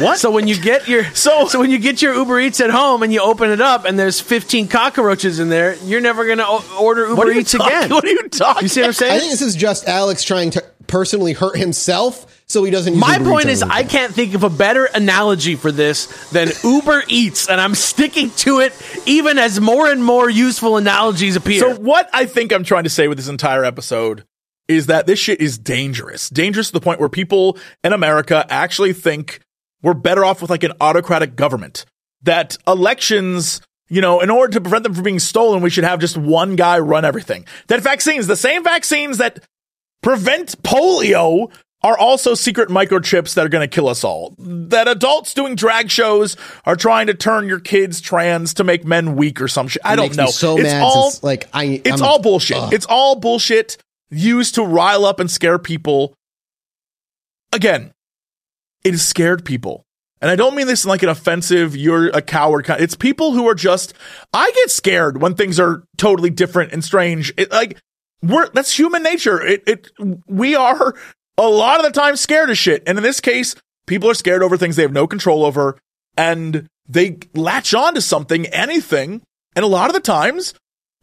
[0.00, 0.18] What?
[0.18, 3.02] So when you get your So- so when you get your Uber Eats at home
[3.02, 6.46] and you open it up and there's 15 cockroaches in there, you're never going to
[6.46, 7.90] o- order Uber what Eats talking- again.
[7.90, 9.12] What are you talking You see what I'm saying?
[9.12, 13.00] I think this is just Alex trying to personally hurt himself so he doesn't use
[13.00, 16.50] My Uber point Eats is, I can't think of a better analogy for this than
[16.64, 18.72] Uber Eats, and I'm sticking to it
[19.06, 21.60] even as more and more useful analogies appear.
[21.60, 24.24] So what I think I'm trying to say with this entire episode
[24.68, 26.28] is that this shit is dangerous.
[26.28, 29.40] Dangerous to the point where people in America actually think
[29.82, 31.84] we're better off with like an autocratic government.
[32.22, 36.00] That elections, you know, in order to prevent them from being stolen, we should have
[36.00, 37.46] just one guy run everything.
[37.68, 39.42] That vaccines, the same vaccines that
[40.02, 41.50] prevent polio
[41.82, 44.34] are also secret microchips that are going to kill us all.
[44.38, 46.36] That adults doing drag shows
[46.66, 49.80] are trying to turn your kids trans to make men weak or some shit.
[49.84, 50.26] I It don't know.
[50.26, 52.56] so it's mad all since, like I it's I'm- all bullshit.
[52.56, 52.72] Ugh.
[52.74, 53.76] It's all bullshit
[54.10, 56.14] used to rile up and scare people.
[57.52, 57.92] Again,
[58.84, 59.84] it scared people.
[60.20, 62.80] And I don't mean this in like an offensive, you're a coward kind.
[62.80, 63.94] It's people who are just,
[64.32, 67.32] I get scared when things are totally different and strange.
[67.36, 67.78] It, like,
[68.22, 69.40] we're, that's human nature.
[69.40, 69.90] It, it,
[70.26, 70.94] we are
[71.36, 72.82] a lot of the time scared of shit.
[72.86, 73.54] And in this case,
[73.86, 75.78] people are scared over things they have no control over
[76.16, 79.22] and they latch on to something, anything.
[79.54, 80.52] And a lot of the times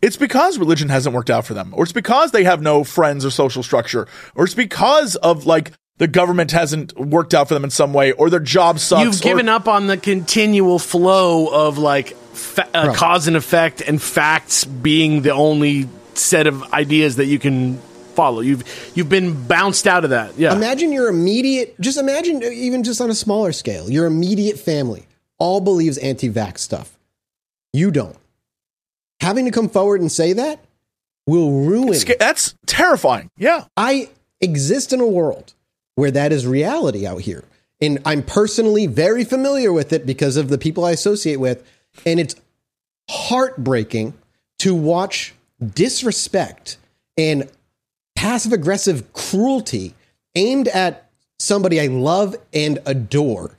[0.01, 3.25] it's because religion hasn't worked out for them, or it's because they have no friends
[3.25, 7.63] or social structure, or it's because of like the government hasn't worked out for them
[7.63, 9.03] in some way, or their job sucks.
[9.03, 13.81] You've given or, up on the continual flow of like fa- uh, cause and effect
[13.81, 17.77] and facts being the only set of ideas that you can
[18.15, 18.41] follow.
[18.41, 18.63] You've
[18.95, 20.37] you've been bounced out of that.
[20.37, 20.53] Yeah.
[20.55, 25.07] Imagine your immediate, just imagine, uh, even just on a smaller scale, your immediate family
[25.37, 26.97] all believes anti vax stuff.
[27.73, 28.17] You don't.
[29.25, 30.59] Having to come forward and say that
[31.25, 31.97] will ruin.
[32.19, 33.31] That's terrifying.
[33.37, 33.65] Yeah.
[33.75, 35.55] I exist in a world
[35.95, 37.43] where that is reality out here.
[37.81, 41.67] And I'm personally very familiar with it because of the people I associate with.
[42.05, 42.35] And it's
[43.09, 44.13] heartbreaking
[44.59, 45.33] to watch
[45.73, 46.77] disrespect
[47.17, 47.49] and
[48.15, 49.95] passive aggressive cruelty
[50.35, 53.57] aimed at somebody I love and adore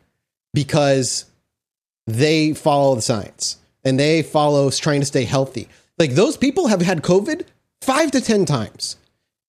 [0.55, 1.24] because
[2.06, 5.69] they follow the science and they follow trying to stay healthy.
[5.97, 7.47] Like those people have had COVID
[7.81, 8.97] five to 10 times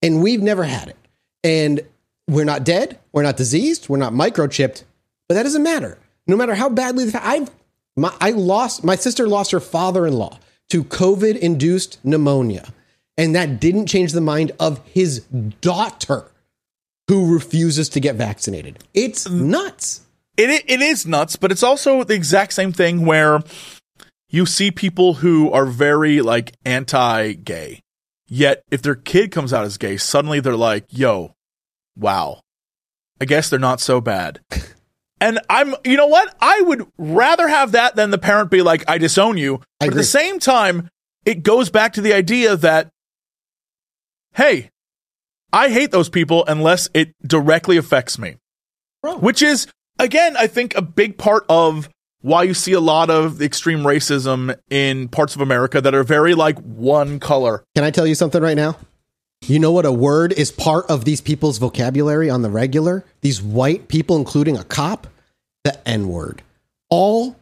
[0.04, 0.98] and we've never had it.
[1.44, 1.82] And
[2.30, 4.84] we're not dead, we're not diseased, we're not microchipped,
[5.28, 5.98] but that doesn't matter.
[6.28, 7.50] No matter how badly the I've
[7.96, 10.38] my, I lost my sister lost her father-in-law
[10.70, 12.72] to COVID-induced pneumonia.
[13.18, 15.22] And that didn't change the mind of his
[15.62, 16.30] daughter
[17.08, 18.78] who refuses to get vaccinated.
[18.94, 19.46] It's mm.
[19.46, 20.02] nuts.
[20.38, 23.40] it it is nuts, but it's also the exact same thing where
[24.30, 27.82] you see people who are very like anti-gay,
[28.28, 31.34] yet if their kid comes out as gay, suddenly they're like, "Yo,
[31.95, 32.41] wow,
[33.22, 34.40] I guess they're not so bad."
[35.20, 36.36] And I'm, you know what?
[36.40, 39.95] I would rather have that than the parent be like, "I disown you." But at
[39.95, 40.90] the same time,
[41.26, 42.90] it goes back to the idea that,
[44.36, 44.70] hey,
[45.52, 48.36] I hate those people unless it directly affects me
[49.02, 49.18] Bro.
[49.18, 49.68] which is
[49.99, 51.90] again i think a big part of
[52.22, 56.34] why you see a lot of extreme racism in parts of america that are very
[56.34, 58.77] like one color Can I tell you something right now?
[59.45, 63.06] You know what a word is part of these people's vocabulary on the regular?
[63.22, 65.06] These white people, including a cop,
[65.64, 66.41] the N word.
[66.89, 67.35] All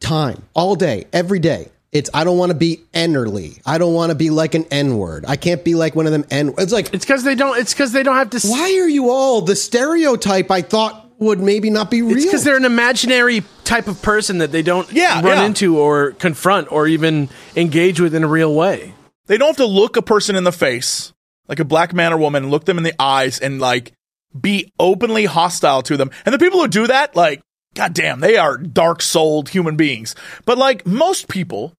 [0.00, 1.68] time, all day, every day.
[1.92, 3.60] It's I don't want to be Ennerly.
[3.66, 5.26] I don't want to be like an N word.
[5.28, 6.54] I can't be like one of them N.
[6.56, 7.58] It's like It's because they don't.
[7.58, 8.38] It's because they don't have to.
[8.38, 12.16] s- why are you all the stereotype I thought would maybe not be real?
[12.16, 15.44] It's because they're an imaginary type of person that they don't Yeah, run yeah.
[15.46, 18.94] into or confront or even engage with in a real way.
[19.26, 21.12] they don't have to look a person in the face
[21.48, 23.92] like a black man or woman look them in the eyes and like
[24.38, 27.40] be openly hostile to them and the people who do that like
[27.74, 30.14] god damn they are dark souled human beings
[30.44, 31.72] but like most people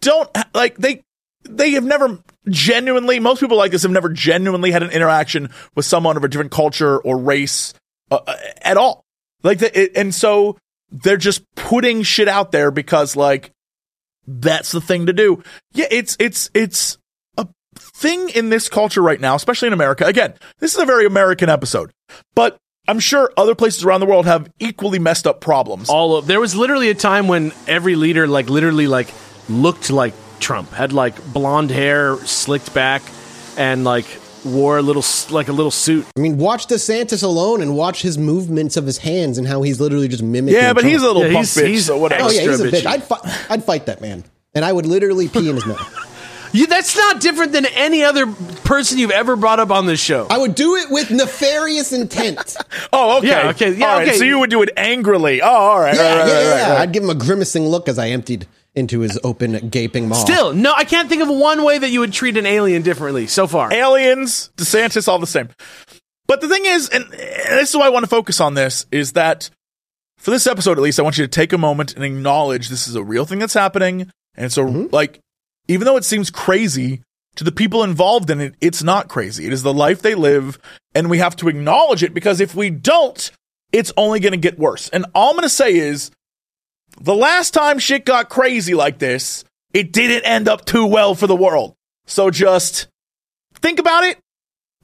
[0.00, 1.02] don't like they
[1.44, 2.18] they have never
[2.48, 6.28] genuinely most people like this have never genuinely had an interaction with someone of a
[6.28, 7.72] different culture or race
[8.12, 9.04] uh, uh, at all.
[9.42, 10.58] Like the, it, and so
[10.90, 13.52] they're just putting shit out there because like
[14.26, 15.42] that's the thing to do.
[15.72, 16.98] Yeah it's it's it's
[17.38, 20.04] a thing in this culture right now especially in america.
[20.04, 21.90] Again this is a very american episode
[22.34, 22.58] but
[22.88, 25.88] i'm sure other places around the world have equally messed up problems.
[25.88, 29.08] All of there was literally a time when every leader, like literally, like
[29.48, 33.02] looked like Trump, had like blonde hair, slicked back,
[33.56, 34.06] and like
[34.44, 35.04] wore a little
[35.34, 36.06] like a little suit.
[36.16, 39.80] I mean, watch DeSantis alone and watch his movements of his hands and how he's
[39.80, 40.60] literally just mimicking.
[40.60, 40.92] yeah but Trump.
[40.92, 42.80] he's a little Yeah, punk he's- bitch he's so whatever Oh yeah, he's a extra
[42.80, 42.86] bitch.
[42.86, 43.20] I'd fight.
[43.50, 44.24] I'd fight that man,
[44.54, 45.98] and I would literally pee in his mouth.
[46.54, 50.26] You, that's not different than any other person you've ever brought up on this show.
[50.28, 52.58] I would do it with nefarious intent.
[52.92, 54.18] oh okay Yeah, okay, yeah, All right, okay.
[54.18, 56.42] so you would do it angrily oh all right Yeah, all right, yeah, all right,
[56.58, 56.64] yeah.
[56.64, 56.80] all right.
[56.82, 60.16] I'd give him a grimacing look as I emptied into his open, gaping maw.
[60.16, 63.26] Still, no, I can't think of one way that you would treat an alien differently
[63.26, 63.72] so far.
[63.72, 65.50] aliens, DeSantis, all the same.
[66.26, 69.12] But the thing is, and this is why I want to focus on this, is
[69.12, 69.50] that
[70.16, 72.88] for this episode at least, I want you to take a moment and acknowledge this
[72.88, 74.10] is a real thing that's happening.
[74.34, 74.94] And so, mm-hmm.
[74.94, 75.20] like,
[75.68, 77.02] even though it seems crazy
[77.36, 79.46] to the people involved in it, it's not crazy.
[79.46, 80.58] It is the life they live,
[80.94, 83.30] and we have to acknowledge it because if we don't,
[83.72, 84.88] it's only going to get worse.
[84.90, 86.10] And all I'm going to say is
[87.00, 91.26] the last time shit got crazy like this, it didn't end up too well for
[91.26, 91.74] the world.
[92.06, 92.88] So just
[93.54, 94.18] think about it.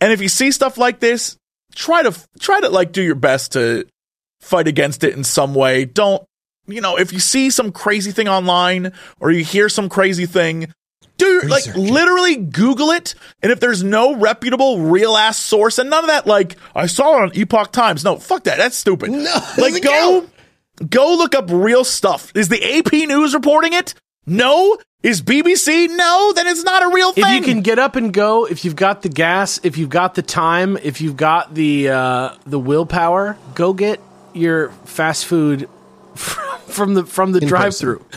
[0.01, 1.37] And if you see stuff like this,
[1.75, 3.87] try to try to like do your best to
[4.41, 5.85] fight against it in some way.
[5.85, 6.23] Don't
[6.67, 10.73] you know, if you see some crazy thing online or you hear some crazy thing,
[11.17, 13.15] do like literally Google it.
[13.43, 17.19] And if there's no reputable real ass source and none of that, like I saw
[17.19, 18.05] it on Epoch Times.
[18.05, 18.59] No, fuck that.
[18.59, 19.11] That's stupid.
[19.11, 20.27] No, like go.
[20.89, 22.33] Go look up real stuff.
[22.35, 23.95] Is the AP News reporting it?
[24.27, 24.79] No.
[25.03, 25.89] Is BBC?
[25.89, 26.33] No.
[26.35, 27.25] Then it's not a real thing.
[27.25, 30.15] if you can get up and go, if you've got the gas, if you've got
[30.15, 34.01] the time, if you've got the uh, the willpower, go get
[34.35, 35.69] your fast food
[36.15, 38.05] from the from the drive-through.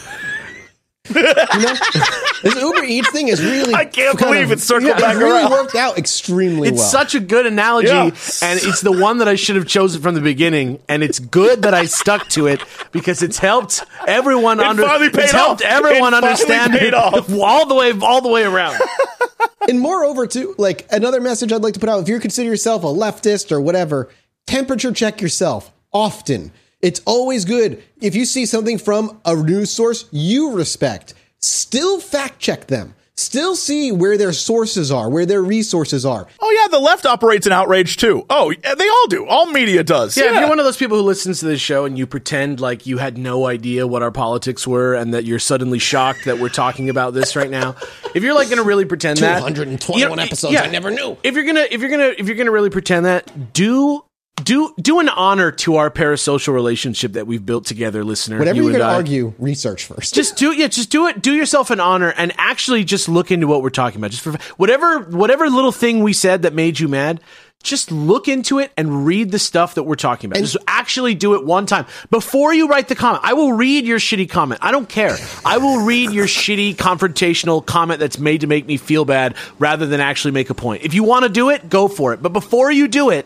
[1.16, 1.74] You know,
[2.44, 3.74] this Uber Eats thing is really.
[3.74, 5.52] I can't believe of- it circled yeah, back It really around.
[5.52, 6.84] worked out extremely It's well.
[6.86, 8.06] It's such a good analogy, Yeah.
[8.42, 10.80] and it's the one that I should have chosen from the beginning.
[10.90, 12.62] And it's good that I stuck to it
[12.92, 14.84] because it's helped everyone It under.
[14.88, 15.72] paid It's helped off.
[15.72, 17.32] everyone It understand paid it off.
[17.40, 18.80] all the way, all the way around.
[19.70, 22.84] and moreover, too, like another message I'd like to put out: if you consider yourself
[22.84, 24.10] a leftist or whatever,
[24.48, 26.52] temperature check yourself often.
[26.82, 31.14] It's always good if you see something from a news source you respect.
[31.40, 32.96] Still fact check them.
[33.16, 36.26] Still see where their sources are, where their resources are.
[36.40, 38.26] Oh yeah, the left operates in outrage too.
[38.32, 39.28] Oh, yeah, they all do.
[39.28, 40.18] All media does.
[40.18, 42.60] Yeah, if you're one of those people who listens to this show and you pretend
[42.60, 46.40] like you had no idea what our politics were and that you're suddenly shocked that
[46.40, 47.76] we're talking about this right now,
[48.16, 51.16] if you're like going to really pretend that 221 you know, episodes I never knew.
[51.22, 54.04] If you're gonna, if you're gonna, if you're gonna really pretend that, do
[54.44, 58.40] do do an honor to our parasocial relationship that we've built together, listener.
[58.40, 60.14] Whatever you you're and going to argue, research first.
[60.14, 61.22] Just do yeah, just do it.
[61.22, 64.12] Do yourself an honor and actually just look into what we're talking about.
[64.12, 67.22] Just for whatever whatever little thing we said that made you mad,
[67.64, 70.40] just look into it and read the stuff that we're talking about.
[70.40, 73.24] just actually do it one time before you write the comment.
[73.24, 74.62] I will read your shitty comment.
[74.64, 75.16] I don't care.
[75.46, 79.86] I will read your shitty confrontational comment that's made to make me feel bad rather
[79.86, 80.84] than actually make a point.
[80.84, 82.22] If you want to do it, go for it.
[82.22, 83.26] But before you do it,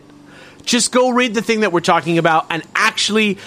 [0.66, 3.38] just go read the thing that we're talking about and actually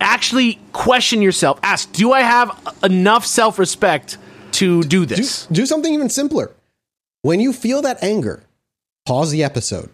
[0.00, 1.58] actually question yourself.
[1.62, 4.16] Ask, do I have enough self-respect
[4.52, 5.46] to do Do, this?
[5.46, 6.52] do something even simpler.
[7.22, 8.42] When you feel that anger,
[9.06, 9.90] pause the episode.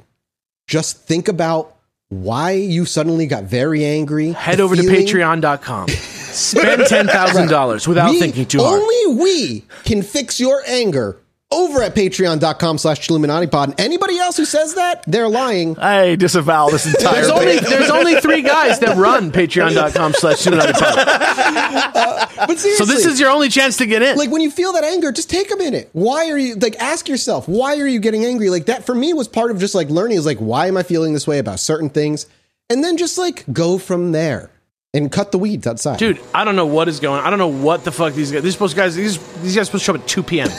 [0.68, 1.74] Just think about
[2.10, 4.30] why you suddenly got very angry.
[4.32, 5.06] Head over feeling.
[5.06, 5.88] to patreon.com.
[6.34, 8.80] Spend $10,000 without We- thinking too hard.
[8.82, 11.16] Only we can fix your anger
[11.54, 13.70] over at patreon.com slash Pod.
[13.70, 15.78] And anybody else who says that, they're lying.
[15.78, 17.38] I disavow this entire There's thing.
[17.38, 23.20] only there's only three guys that run patreon.com slash uh, But seriously, So this is
[23.20, 24.16] your only chance to get in.
[24.16, 25.90] like when you feel that anger, just take a minute.
[25.92, 28.50] Why are you like ask yourself, why are you getting angry?
[28.50, 30.82] Like that for me was part of just like learning is like, why am I
[30.82, 32.26] feeling this way about certain things?
[32.70, 34.50] And then just like go from there
[34.94, 35.98] and cut the weeds outside.
[35.98, 37.26] Dude, I don't know what is going on.
[37.26, 39.78] I don't know what the fuck these guys these supposed guys these these guys are
[39.78, 40.48] supposed to show up at 2 p.m.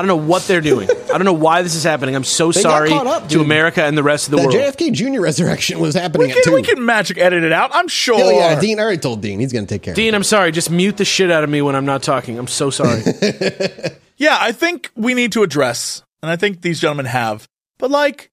[0.00, 0.88] I don't know what they're doing.
[0.90, 2.16] I don't know why this is happening.
[2.16, 3.42] I'm so got sorry caught up, to dude.
[3.42, 4.54] America and the rest of the the world.
[4.54, 5.20] JFK Jr.
[5.20, 6.54] resurrection was happening we, at can, two.
[6.54, 7.70] we can magic edit it out.
[7.74, 8.16] I'm sure.
[8.16, 10.52] Hell yeah, Dean I already told Dean he's gonna take care Dean, I'm sorry.
[10.52, 12.38] Just mute the shit out of me when I'm not talking.
[12.38, 13.02] I'm so sorry.
[14.20, 17.48] Yeah, I think we need to address, and I think these gentlemen have,
[17.78, 18.30] but like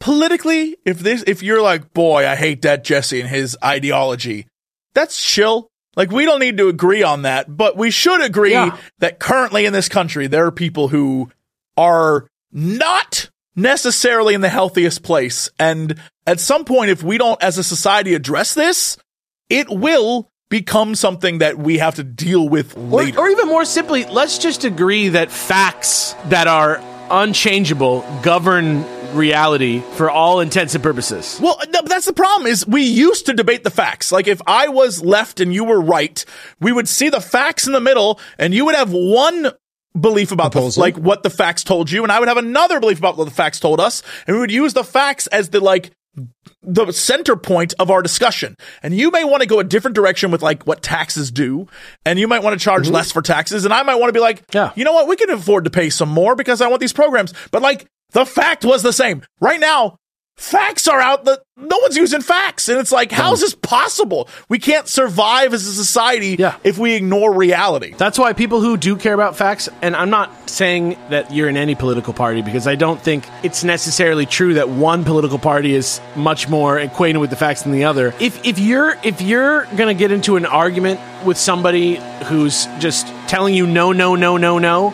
[0.00, 4.46] politically, if this, if you're like, boy, I hate that Jesse and his ideology,
[4.94, 5.68] that's chill.
[5.96, 8.76] Like we don't need to agree on that, but we should agree Yeah.
[9.00, 11.30] that currently in this country there are people who
[11.76, 17.58] are not necessarily in the healthiest place, and at some point, if we don't, as
[17.58, 18.96] a society, address this,
[19.50, 23.18] it will become something that we have to deal with Or, later.
[23.18, 30.10] or even more simply, let's just agree that facts that are unchangeable govern reality for
[30.10, 31.38] all intents and purposes.
[31.42, 34.12] Well, no, but that's the problem is we used to debate the facts.
[34.12, 36.24] Like if I was left and you were right,
[36.60, 39.52] we would see the facts in the middle and you would have one
[39.98, 42.98] belief about the, like what the facts told you and I would have another belief
[42.98, 45.90] about what the facts told us and we would use the facts as the like
[46.62, 48.56] the center point of our discussion.
[48.82, 51.66] And you may want to go a different direction with like what taxes do.
[52.04, 52.94] And you might want to charge mm-hmm.
[52.94, 53.64] less for taxes.
[53.64, 54.72] And I might want to be like, Yeah.
[54.76, 55.08] you know what?
[55.08, 57.34] We can afford to pay some more because I want these programs.
[57.50, 59.22] But like the fact was the same.
[59.40, 59.98] Right now,
[60.36, 62.68] facts are out that no one's using facts.
[62.68, 64.28] And it's like, how is this possible?
[64.48, 66.56] We can't survive as a society Yeah.
[66.64, 67.94] if we ignore reality.
[67.96, 71.56] That's why people who do care about facts, and I'm not saying that you're in
[71.56, 76.00] any political party because I don't think it's necessarily true that one political party is
[76.16, 78.12] much more acquainted with the facts than the other.
[78.18, 83.54] If if you're if you're gonna get into an argument with somebody who's just telling
[83.54, 84.92] you no, no, no, no, no,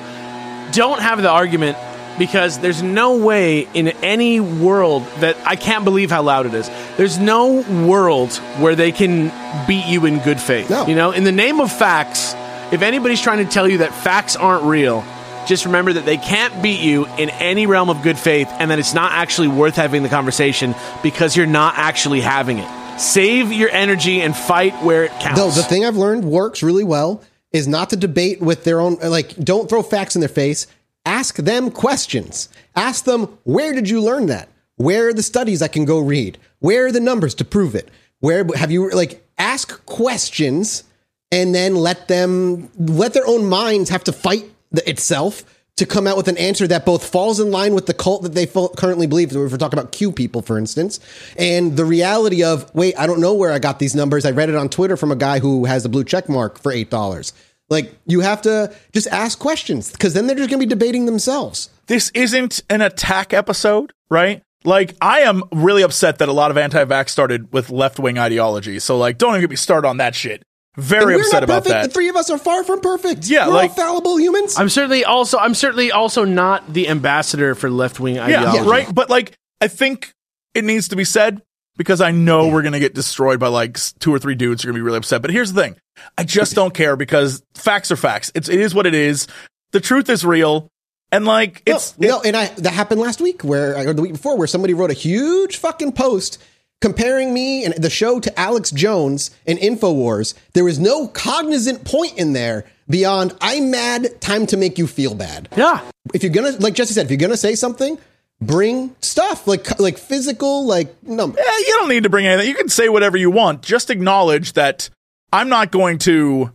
[0.73, 1.79] don't have the argument
[2.19, 6.69] because there's no way in any world that I can't believe how loud it is.
[6.97, 9.33] There's no world where they can
[9.67, 10.69] beat you in good faith.
[10.69, 10.87] No.
[10.87, 12.35] You know, in the name of facts,
[12.73, 15.05] if anybody's trying to tell you that facts aren't real,
[15.47, 18.79] just remember that they can't beat you in any realm of good faith and that
[18.79, 23.01] it's not actually worth having the conversation because you're not actually having it.
[23.01, 25.41] Save your energy and fight where it counts.
[25.41, 27.23] Though the thing I've learned works really well
[27.53, 30.67] is not to debate with their own like don't throw facts in their face.
[31.09, 32.51] Ask them questions.
[32.77, 34.51] Ask them where did you learn that?
[34.77, 36.37] Where are the studies I can go read?
[36.59, 37.89] Where are the numbers to prove it?
[38.21, 40.85] Where have you like ask questions
[41.33, 45.45] and then let them let their own minds have to fight the, itself
[45.77, 48.35] to come out with an answer that both falls in line with the cult that
[48.35, 49.31] they currently believe.
[49.31, 51.01] If we're talking about Q people, for instance,
[51.39, 54.27] and the reality of, wait, I don't know where I got these numbers.
[54.27, 56.71] I read it on Twitter from a guy who has a blue check mark for
[56.71, 57.33] eight dollars.
[57.71, 61.07] Like you have to just ask questions because then they're just going to be debating
[61.07, 61.71] themselves.
[61.87, 64.43] this isn't an attack episode, right?
[64.65, 68.81] Like, I am really upset that a lot of anti-vax started with left-wing ideology.
[68.81, 70.43] So, like, don't even get me started on that shit.
[70.77, 71.69] Very upset not about perfect.
[71.69, 71.83] that.
[71.85, 73.29] The three of us are far from perfect.
[73.29, 74.59] Yeah, we're like- all fallible humans.
[74.59, 78.59] I'm certainly also I'm certainly also not the ambassador for left wing ideology.
[78.65, 78.95] yeah, right.
[78.95, 80.13] But like, I think
[80.55, 81.43] it needs to be said
[81.79, 84.73] because I know we're gonna get destroyed by like two or three dudes who are
[84.73, 85.23] gonna be really upset.
[85.23, 85.77] But here's the thing:
[86.19, 88.31] I just don't care because facts are facts.
[88.35, 89.27] It's it is what it is.
[89.71, 90.71] The truth is real,
[91.11, 94.13] and like it's no, no, and I that happened last week where or the week
[94.13, 96.43] before where somebody wrote a huge fucking post
[96.81, 100.35] comparing me and the show to Alex Jones and Infowars.
[100.53, 105.15] There was no cognizant point in there beyond I'm mad, time to make you feel
[105.15, 105.49] bad.
[105.57, 105.81] Yeah.
[106.13, 107.99] If you're gonna like Jesse said, if you're gonna say something,
[108.41, 112.49] bring stuff like like physical like no Eh, you don't need to bring anything.
[112.49, 113.63] You can say whatever you want.
[113.63, 114.91] Just acknowledge that
[115.33, 116.53] I'm not going to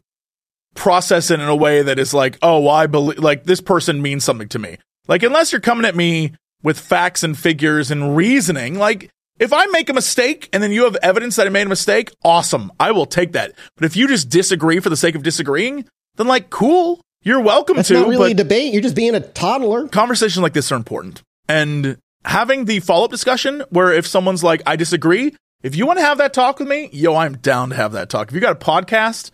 [0.76, 4.02] process it in a way that is like, oh, well, I believe like this person
[4.02, 4.78] means something to me.
[5.08, 6.34] Like unless you're coming at me
[6.64, 8.80] with facts and figures and reasoning.
[8.80, 11.70] Like, if I make a mistake and then you have evidence that I made a
[11.70, 12.72] mistake, awesome.
[12.80, 13.52] I will take that.
[13.76, 15.86] But if you just disagree for the sake of disagreeing,
[16.16, 17.02] then like, cool.
[17.22, 17.94] You're welcome That's to.
[17.96, 18.74] not really a debate.
[18.74, 19.88] You're just being a toddler.
[19.88, 21.22] conversations like this are important.
[21.48, 26.00] And having the follow up discussion where if someone's like, I disagree, if you want
[26.00, 28.30] to have that talk with me, yo, I'm down to have that talk.
[28.30, 29.32] If you got a podcast,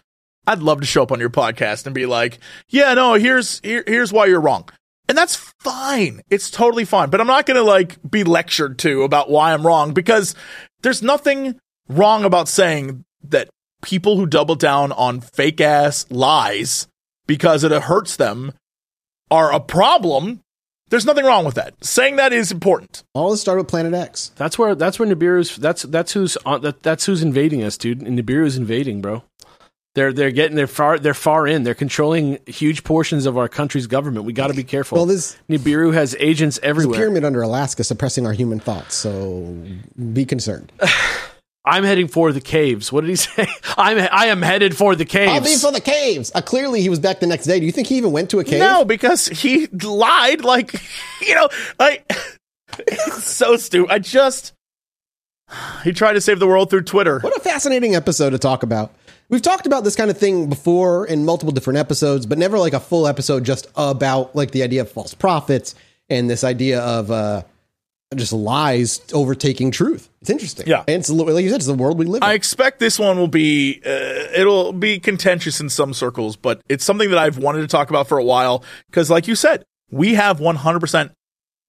[0.47, 3.83] I'd love to show up on your podcast and be like, yeah, no, here's here,
[3.85, 4.67] here's why you're wrong.
[5.07, 6.21] And that's fine.
[6.29, 7.09] It's totally fine.
[7.09, 10.35] But I'm not going to like be lectured to about why I'm wrong because
[10.81, 13.49] there's nothing wrong about saying that
[13.81, 16.87] people who double down on fake ass lies
[17.25, 18.53] because it hurts them
[19.31, 20.41] are a problem.
[20.89, 21.73] There's nothing wrong with that.
[21.83, 23.03] Saying that is important.
[23.13, 24.31] All this started with Planet X.
[24.35, 28.01] That's where that's where Nibiru's that's that's who's on that, that's who's invading us, dude.
[28.01, 29.23] And Nibiru's invading, bro.
[29.95, 31.63] They're they're getting they're far they're far in.
[31.63, 34.25] They're controlling huge portions of our country's government.
[34.25, 34.97] We got to be careful.
[34.97, 36.99] Well, this Nibiru has agents There's a everywhere.
[36.99, 39.55] pyramid under Alaska suppressing our human thoughts, so
[40.13, 40.71] be concerned.
[41.65, 42.91] I'm heading for the caves.
[42.91, 43.47] What did he say?
[43.77, 45.31] I'm I am headed for the caves.
[45.31, 46.31] I'll be for the caves.
[46.33, 47.59] Uh, clearly, he was back the next day.
[47.59, 48.59] Do you think he even went to a cave?
[48.59, 50.43] No, because he lied.
[50.43, 50.73] Like,
[51.21, 51.49] you know,
[51.79, 52.11] like,
[52.77, 53.91] it's so stupid.
[53.91, 54.53] I just,
[55.83, 57.19] he tried to save the world through Twitter.
[57.19, 58.93] What a fascinating episode to talk about.
[59.29, 62.73] We've talked about this kind of thing before in multiple different episodes, but never like
[62.73, 65.75] a full episode just about like the idea of false prophets
[66.09, 67.43] and this idea of uh,
[68.17, 70.09] just lies overtaking truth.
[70.21, 70.65] It's interesting.
[70.65, 70.83] Yeah.
[70.87, 72.27] And it's, like you said, it's the world we live in.
[72.27, 73.89] I expect this one will be uh,
[74.35, 78.07] it'll be contentious in some circles, but it's something that I've wanted to talk about
[78.07, 81.11] for a while because, like you said, we have 100%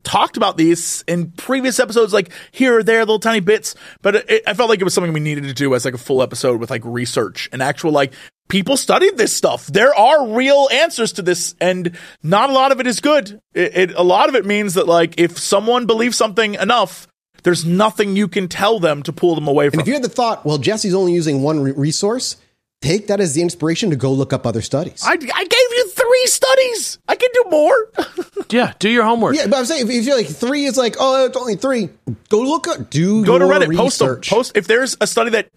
[0.03, 3.75] talked about these in previous episodes, like here or there, little tiny bits.
[4.03, 5.99] But it, I felt like it was something we needed to do as like a
[5.99, 8.13] full episode with like research and actual like
[8.49, 9.67] people studied this stuff.
[9.67, 13.41] There are real answers to this, and not a lot of it is good.
[13.55, 17.07] It, it a lot of it means that like if someone believes something enough.
[17.43, 19.79] There's nothing you can tell them to pull them away from.
[19.79, 22.37] and if you had the thought, well, Jesse's only using one re- resource,
[22.83, 25.03] take that as the inspiration to go look up other studies.
[25.05, 26.99] I, I gave you three studies.
[27.09, 27.93] I can do more.
[28.51, 29.37] yeah, do your homework.
[29.37, 31.91] yeah, but I'm saying if you feel like three is like, oh, it's only three,
[32.29, 33.77] go look up, do Go to your Reddit.
[33.77, 35.51] Post a, post if there's a study that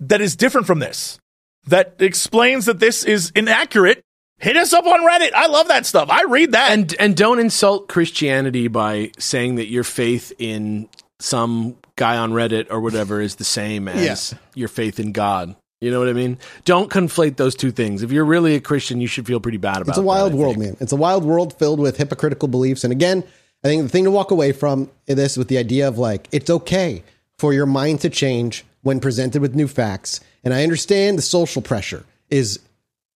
[0.00, 1.18] that is different from this
[1.66, 4.02] that explains that this is inaccurate.
[4.38, 5.32] Hit us up on Reddit.
[5.34, 6.10] I love that stuff.
[6.10, 6.70] I read that.
[6.72, 10.88] And and don't insult Christianity by saying that your faith in
[11.18, 15.56] some guy on Reddit or whatever is the same as your faith in God.
[15.86, 16.38] You know what I mean?
[16.64, 18.02] Don't conflate those two things.
[18.02, 19.90] If you're really a Christian, you should feel pretty bad about it.
[19.90, 20.76] It's a wild world, man.
[20.80, 22.82] It's a wild world filled with hypocritical beliefs.
[22.82, 23.22] And again,
[23.62, 26.50] I think the thing to walk away from this with the idea of like, it's
[26.50, 27.04] okay
[27.38, 30.20] for your mind to change when presented with new facts.
[30.42, 32.58] And I understand the social pressure is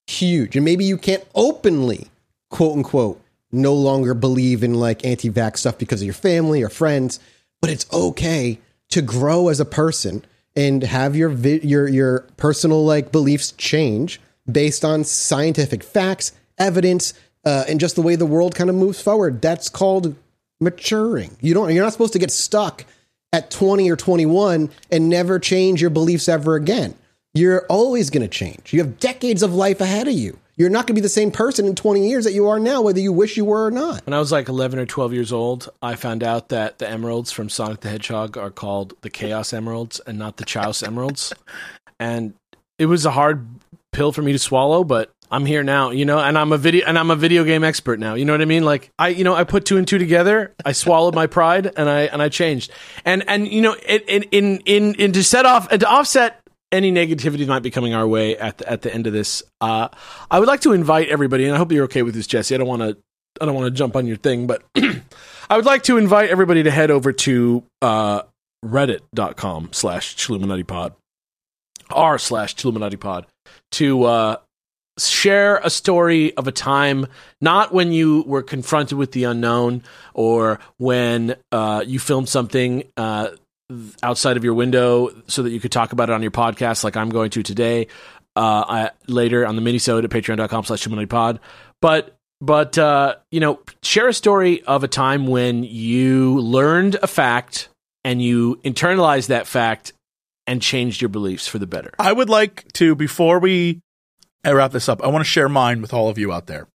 [0.07, 0.55] huge.
[0.55, 2.07] And maybe you can't openly,
[2.51, 3.21] quote unquote,
[3.53, 7.19] no longer believe in like anti vax stuff because of your family or friends,
[7.61, 8.61] but it's okay
[8.91, 10.25] to grow as a person
[10.61, 14.21] and have your vi- your your personal like beliefs change
[14.51, 17.15] based on scientific facts, evidence,
[17.45, 19.41] uh, and just the way the world kind of moves forward.
[19.41, 20.15] That's called
[20.61, 21.37] maturing.
[21.41, 21.73] You don't.
[21.73, 22.85] You're not supposed to get stuck
[23.33, 26.95] at 20 or 21 and never change your beliefs ever again.
[27.33, 28.73] You're always going to change.
[28.73, 30.37] You have decades of life ahead of you.
[30.61, 32.83] You're not going to be the same person in 20 years that you are now,
[32.83, 34.05] whether you wish you were or not.
[34.05, 37.33] When I was like 11 or 12 years old, I found out that the emeralds
[37.33, 41.33] from Sonic the Hedgehog are called the Chaos Emeralds and not the Chaos Emeralds.
[41.99, 42.33] And
[42.79, 43.47] it was a hard
[43.93, 46.87] pill for me to swallow, but I'm here now, you know, and I'm a video
[46.87, 48.15] and I'm a video game expert now.
[48.15, 48.65] You know what I mean?
[48.65, 50.55] Like I, you know, I put two and two together.
[50.65, 52.73] I swallowed my pride and I and I changed.
[53.05, 56.40] And and you know, it, in in in in to set off and to offset
[56.73, 59.89] any negativity might be coming our way at the, at the end of this, uh,
[60.31, 62.55] I would like to invite everybody, and I hope you're okay with this, Jesse.
[62.55, 62.97] I don't want to
[63.41, 64.63] I don't want to jump on your thing, but
[65.51, 68.23] I would like to invite everybody to head over to uh,
[68.65, 70.95] reddit.com slash Chilluminati
[71.91, 73.25] r slash Chilluminati
[73.73, 74.37] to uh,
[74.99, 77.07] share a story of a time
[77.41, 79.83] not when you were confronted with the unknown
[80.13, 83.29] or when uh, you filmed something uh,
[84.03, 86.97] outside of your window so that you could talk about it on your podcast like
[86.97, 87.87] I'm going to today
[88.37, 91.41] uh, I, later on the minisode at patreon.com slash pod
[91.81, 97.07] but but uh, you know share a story of a time when you learned a
[97.07, 97.69] fact
[98.05, 99.93] and you internalized that fact
[100.47, 103.81] and changed your beliefs for the better I would like to, before we
[104.45, 106.69] wrap this up, I want to share mine with all of you out there.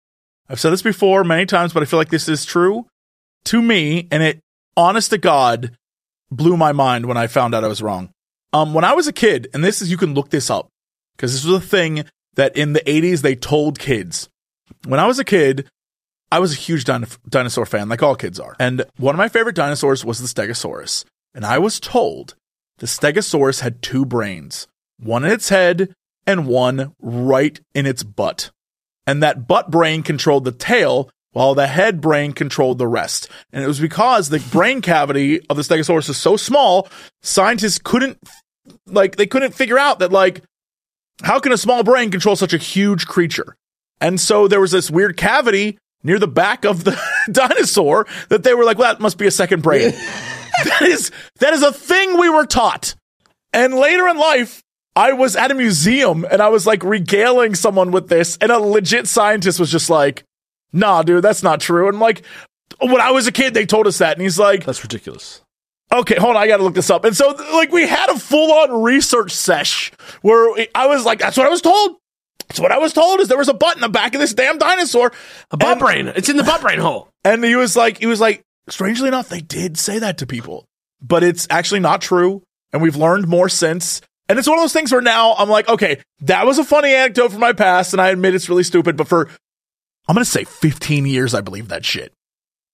[0.49, 2.87] I've said this before many times, but I feel like this is true
[3.45, 4.41] to me, and it,
[4.77, 5.77] honest to God,
[6.37, 8.11] blew my mind when I found out I was wrong.
[8.53, 10.69] Um, when I was a kid, and this is, you can look this up,
[11.17, 12.05] because this was a thing
[12.35, 14.29] that in the 80s they told kids.
[14.87, 15.69] When I was a kid,
[16.31, 18.57] I was a huge din- dinosaur fan, like all kids are.
[18.59, 21.05] And one of my favorite dinosaurs was the Stegosaurus.
[21.35, 22.35] And I was told
[22.79, 24.67] the Stegosaurus had two brains,
[24.99, 25.95] one in its head
[26.27, 28.51] and one right in its butt.
[29.07, 33.29] And that butt brain controlled the tail, while the head brain controlled the rest.
[33.53, 36.89] And it was because the brain cavity of the Stegosaurus is so small,
[37.23, 38.19] scientists couldn't,
[38.87, 40.43] like, they couldn't figure out that, like,
[41.23, 43.57] how can a small brain control such a huge creature?
[44.01, 47.01] And so there was this weird cavity near the back of the
[47.33, 49.91] dinosaur that they were like, well, that must be a second brain.
[50.65, 52.95] that is that is a thing we were taught.
[53.53, 54.63] And later in life,
[54.97, 58.59] I was at a museum and I was like regaling someone with this, and a
[58.59, 60.25] legit scientist was just like,
[60.73, 61.87] nah, dude, that's not true.
[61.89, 62.23] And I'm like,
[62.81, 64.13] when I was a kid, they told us that.
[64.15, 65.41] And he's like, That's ridiculous.
[65.93, 67.05] okay, hold on, I gotta look this up.
[67.05, 69.93] And so, like, we had a full on research sesh
[70.23, 71.97] where I was like, that's what I was told.
[72.49, 74.35] That's what I was told is there was a butt in the back of this
[74.35, 75.13] damn dinosaur.
[75.51, 76.09] A butt And- brain.
[76.17, 77.09] It's in the butt brain hole.
[77.25, 80.67] And he was like, he was like, strangely enough, they did say that to people,
[81.01, 82.43] but it's actually not true.
[82.73, 84.01] And we've learned more since.
[84.29, 86.93] And it's one of those things where now I'm like, okay, that was a funny
[86.93, 87.93] anecdote from my past.
[87.93, 89.29] And I admit it's really stupid, but for,
[90.13, 92.13] I'm going to say 15 years, I believe that shit.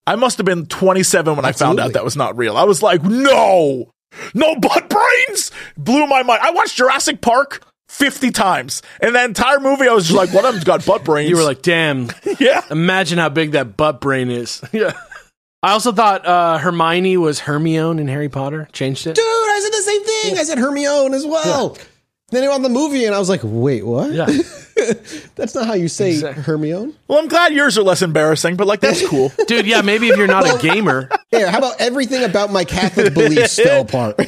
[0.08, 2.56] I must have been 27 when I found out that was not real.
[2.56, 3.92] I was like, no,
[4.34, 5.52] no butt brains.
[5.76, 6.40] Blew my mind.
[6.42, 8.82] I watched Jurassic Park 50 times.
[9.00, 11.30] And that entire movie, I was just like, one of them's got butt brains.
[11.30, 12.08] You were like, damn.
[12.40, 12.62] yeah.
[12.72, 14.60] Imagine how big that butt brain is.
[14.72, 14.94] Yeah.
[15.62, 18.68] I also thought uh, Hermione was Hermione in Harry Potter.
[18.72, 19.14] Changed it.
[19.14, 20.38] Dude, I said the same thing.
[20.38, 21.76] I said Hermione as well.
[22.30, 24.12] Then it on the movie, and I was like, wait, what?
[24.12, 24.26] Yeah.
[25.34, 26.42] That's not how you say Exactly.
[26.42, 26.94] Hermione.
[27.08, 29.32] Well, I'm glad yours are less embarrassing, but like, that's cool.
[29.48, 31.08] Dude, yeah, maybe if you're not a gamer.
[31.30, 34.20] Here, how about everything about my Catholic beliefs fell apart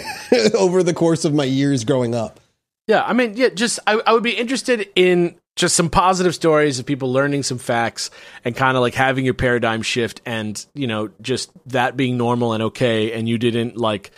[0.55, 2.41] over the course of my years growing up?
[2.89, 6.81] Yeah, I mean, yeah, just I, I would be interested in just some positive stories
[6.81, 8.11] of people learning some facts
[8.45, 12.55] and kind of like having your paradigm shift and, you know, just that being normal
[12.55, 14.11] and okay and you didn't like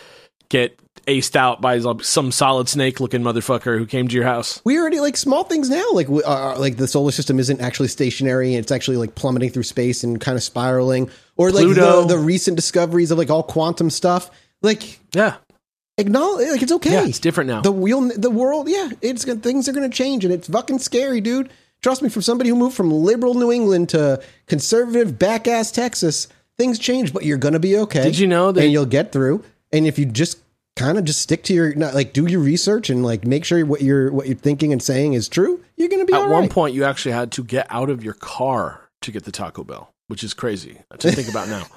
[0.49, 4.61] get aced out by some solid snake looking motherfucker who came to your house.
[4.65, 7.89] We already like small things now, like we- uh, like the solar system isn't actually
[7.89, 11.11] stationary; it's actually like plummeting through space and kind of spiraling.
[11.37, 12.03] Or like Pluto.
[12.03, 14.31] the, the recent discoveries of like all quantum stuff.
[14.63, 15.37] Like Yeah.
[15.99, 16.93] acknowledge, like it's okay.
[16.93, 17.61] Yeah, it's different now.
[17.63, 21.21] The wheel, the world, yeah, it's things are going to change, and it's fucking scary,
[21.21, 21.51] dude.
[21.83, 26.29] Trust me, from somebody who moved from liberal New England to conservative back ass Texas,
[26.59, 28.05] things change, but you're going to be okay.
[28.05, 29.43] Did you know that- And you'll get through.
[29.73, 30.39] And if you just
[30.77, 33.65] kind of just stick to your, not, like, do your research and like make sure
[33.65, 36.43] what you're what you're thinking and saying is true, you're going to be At one
[36.43, 36.51] right.
[36.51, 39.91] point, you actually had to get out of your car to get the Taco Bell,
[40.09, 41.67] which is crazy to think about now.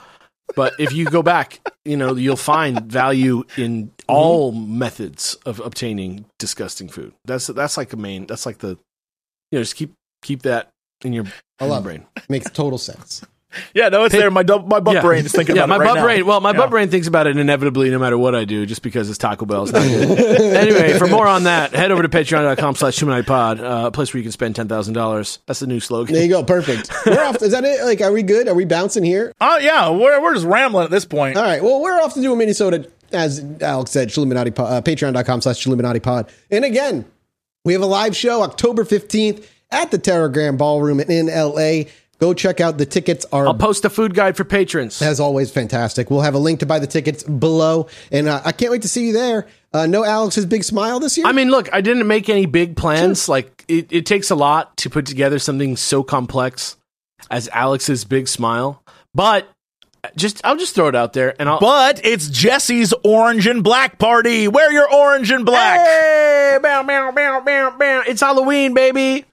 [0.55, 4.77] But if you go back, you know, you'll find value in all mm-hmm.
[4.77, 7.13] methods of obtaining disgusting food.
[7.25, 8.27] That's that's like a main.
[8.27, 8.77] That's like the,
[9.51, 10.69] you know, just keep keep that
[11.03, 11.25] in your,
[11.59, 12.05] I in your brain.
[12.15, 12.29] it.
[12.29, 13.23] Makes total sense.
[13.73, 14.31] Yeah, no, it's there.
[14.31, 15.01] My dub- my butt Yeah.
[15.01, 16.03] brain is thinking yeah, about my it right butt now.
[16.03, 16.25] brain.
[16.25, 16.57] Well, my Yeah.
[16.57, 19.45] butt brain thinks about it inevitably, no matter what I do, just because it's Taco
[19.45, 19.63] Bell.
[19.63, 20.19] It's not good.
[20.55, 24.19] anyway, for more on that, head over to patreon.com slash pod, uh, a place where
[24.19, 25.37] you can spend $10,000.
[25.45, 26.13] That's the new slogan.
[26.13, 26.43] There you go.
[26.43, 26.89] Perfect.
[27.05, 27.41] We're off.
[27.41, 27.83] Is that it?
[27.83, 28.47] Like, are we good?
[28.47, 29.33] Are we bouncing here?
[29.41, 31.37] Oh yeah, we're we're just rambling at this point.
[31.37, 31.61] All right.
[31.63, 35.63] Well, we're off to do a minisode, as Alex said, Illuminati pod, uh, patreon.com slash
[35.65, 36.31] Chilluminati pod.
[36.51, 37.05] And again,
[37.63, 41.89] we have a live show October 15th at the Teragram Ballroom in LA.
[42.19, 45.01] Go check out the tickets are I'll post a food guide for patrons.
[45.01, 46.09] as always fantastic.
[46.09, 47.87] We'll have a link to buy the tickets below.
[48.11, 49.47] And uh, I can't wait to see you there.
[49.73, 51.27] Uh, no Alex's big smile this year.
[51.27, 53.27] I mean, look, I didn't make any big plans.
[53.27, 56.77] Like, it, it takes a lot to put together something so complex
[57.29, 58.81] as Alex's big smile.
[59.13, 59.49] But
[60.15, 61.59] just, I'll just throw it out there and I'll.
[61.59, 64.47] But it's Jesse's orange and black party.
[64.47, 65.79] Wear your orange and black.
[65.85, 68.03] Hey, bow, bow, bow, bow, bow.
[68.07, 69.25] It's Halloween, baby.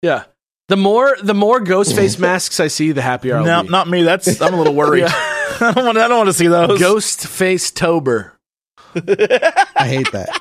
[0.00, 0.24] Yeah.
[0.70, 2.22] The more, the more ghost face mm-hmm.
[2.22, 3.70] masks I see, the happier I'll No, be.
[3.70, 4.04] not me.
[4.04, 5.02] That's I'm a little worried.
[5.08, 5.98] I don't want.
[5.98, 6.78] I don't want to see those.
[6.78, 8.38] Ghost face Tober.
[8.94, 10.40] I hate that.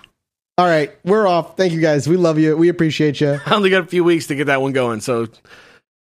[0.60, 0.96] All right.
[1.04, 1.58] We're off.
[1.58, 2.08] Thank you guys.
[2.08, 2.56] We love you.
[2.56, 3.40] We appreciate you.
[3.44, 5.26] I only got a few weeks to get that one going, so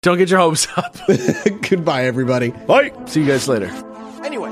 [0.02, 0.98] don't get your hopes up.
[1.70, 2.49] Goodbye, everybody.
[2.49, 2.91] Bye.
[3.06, 3.68] See you guys later.
[4.26, 4.52] Anyway,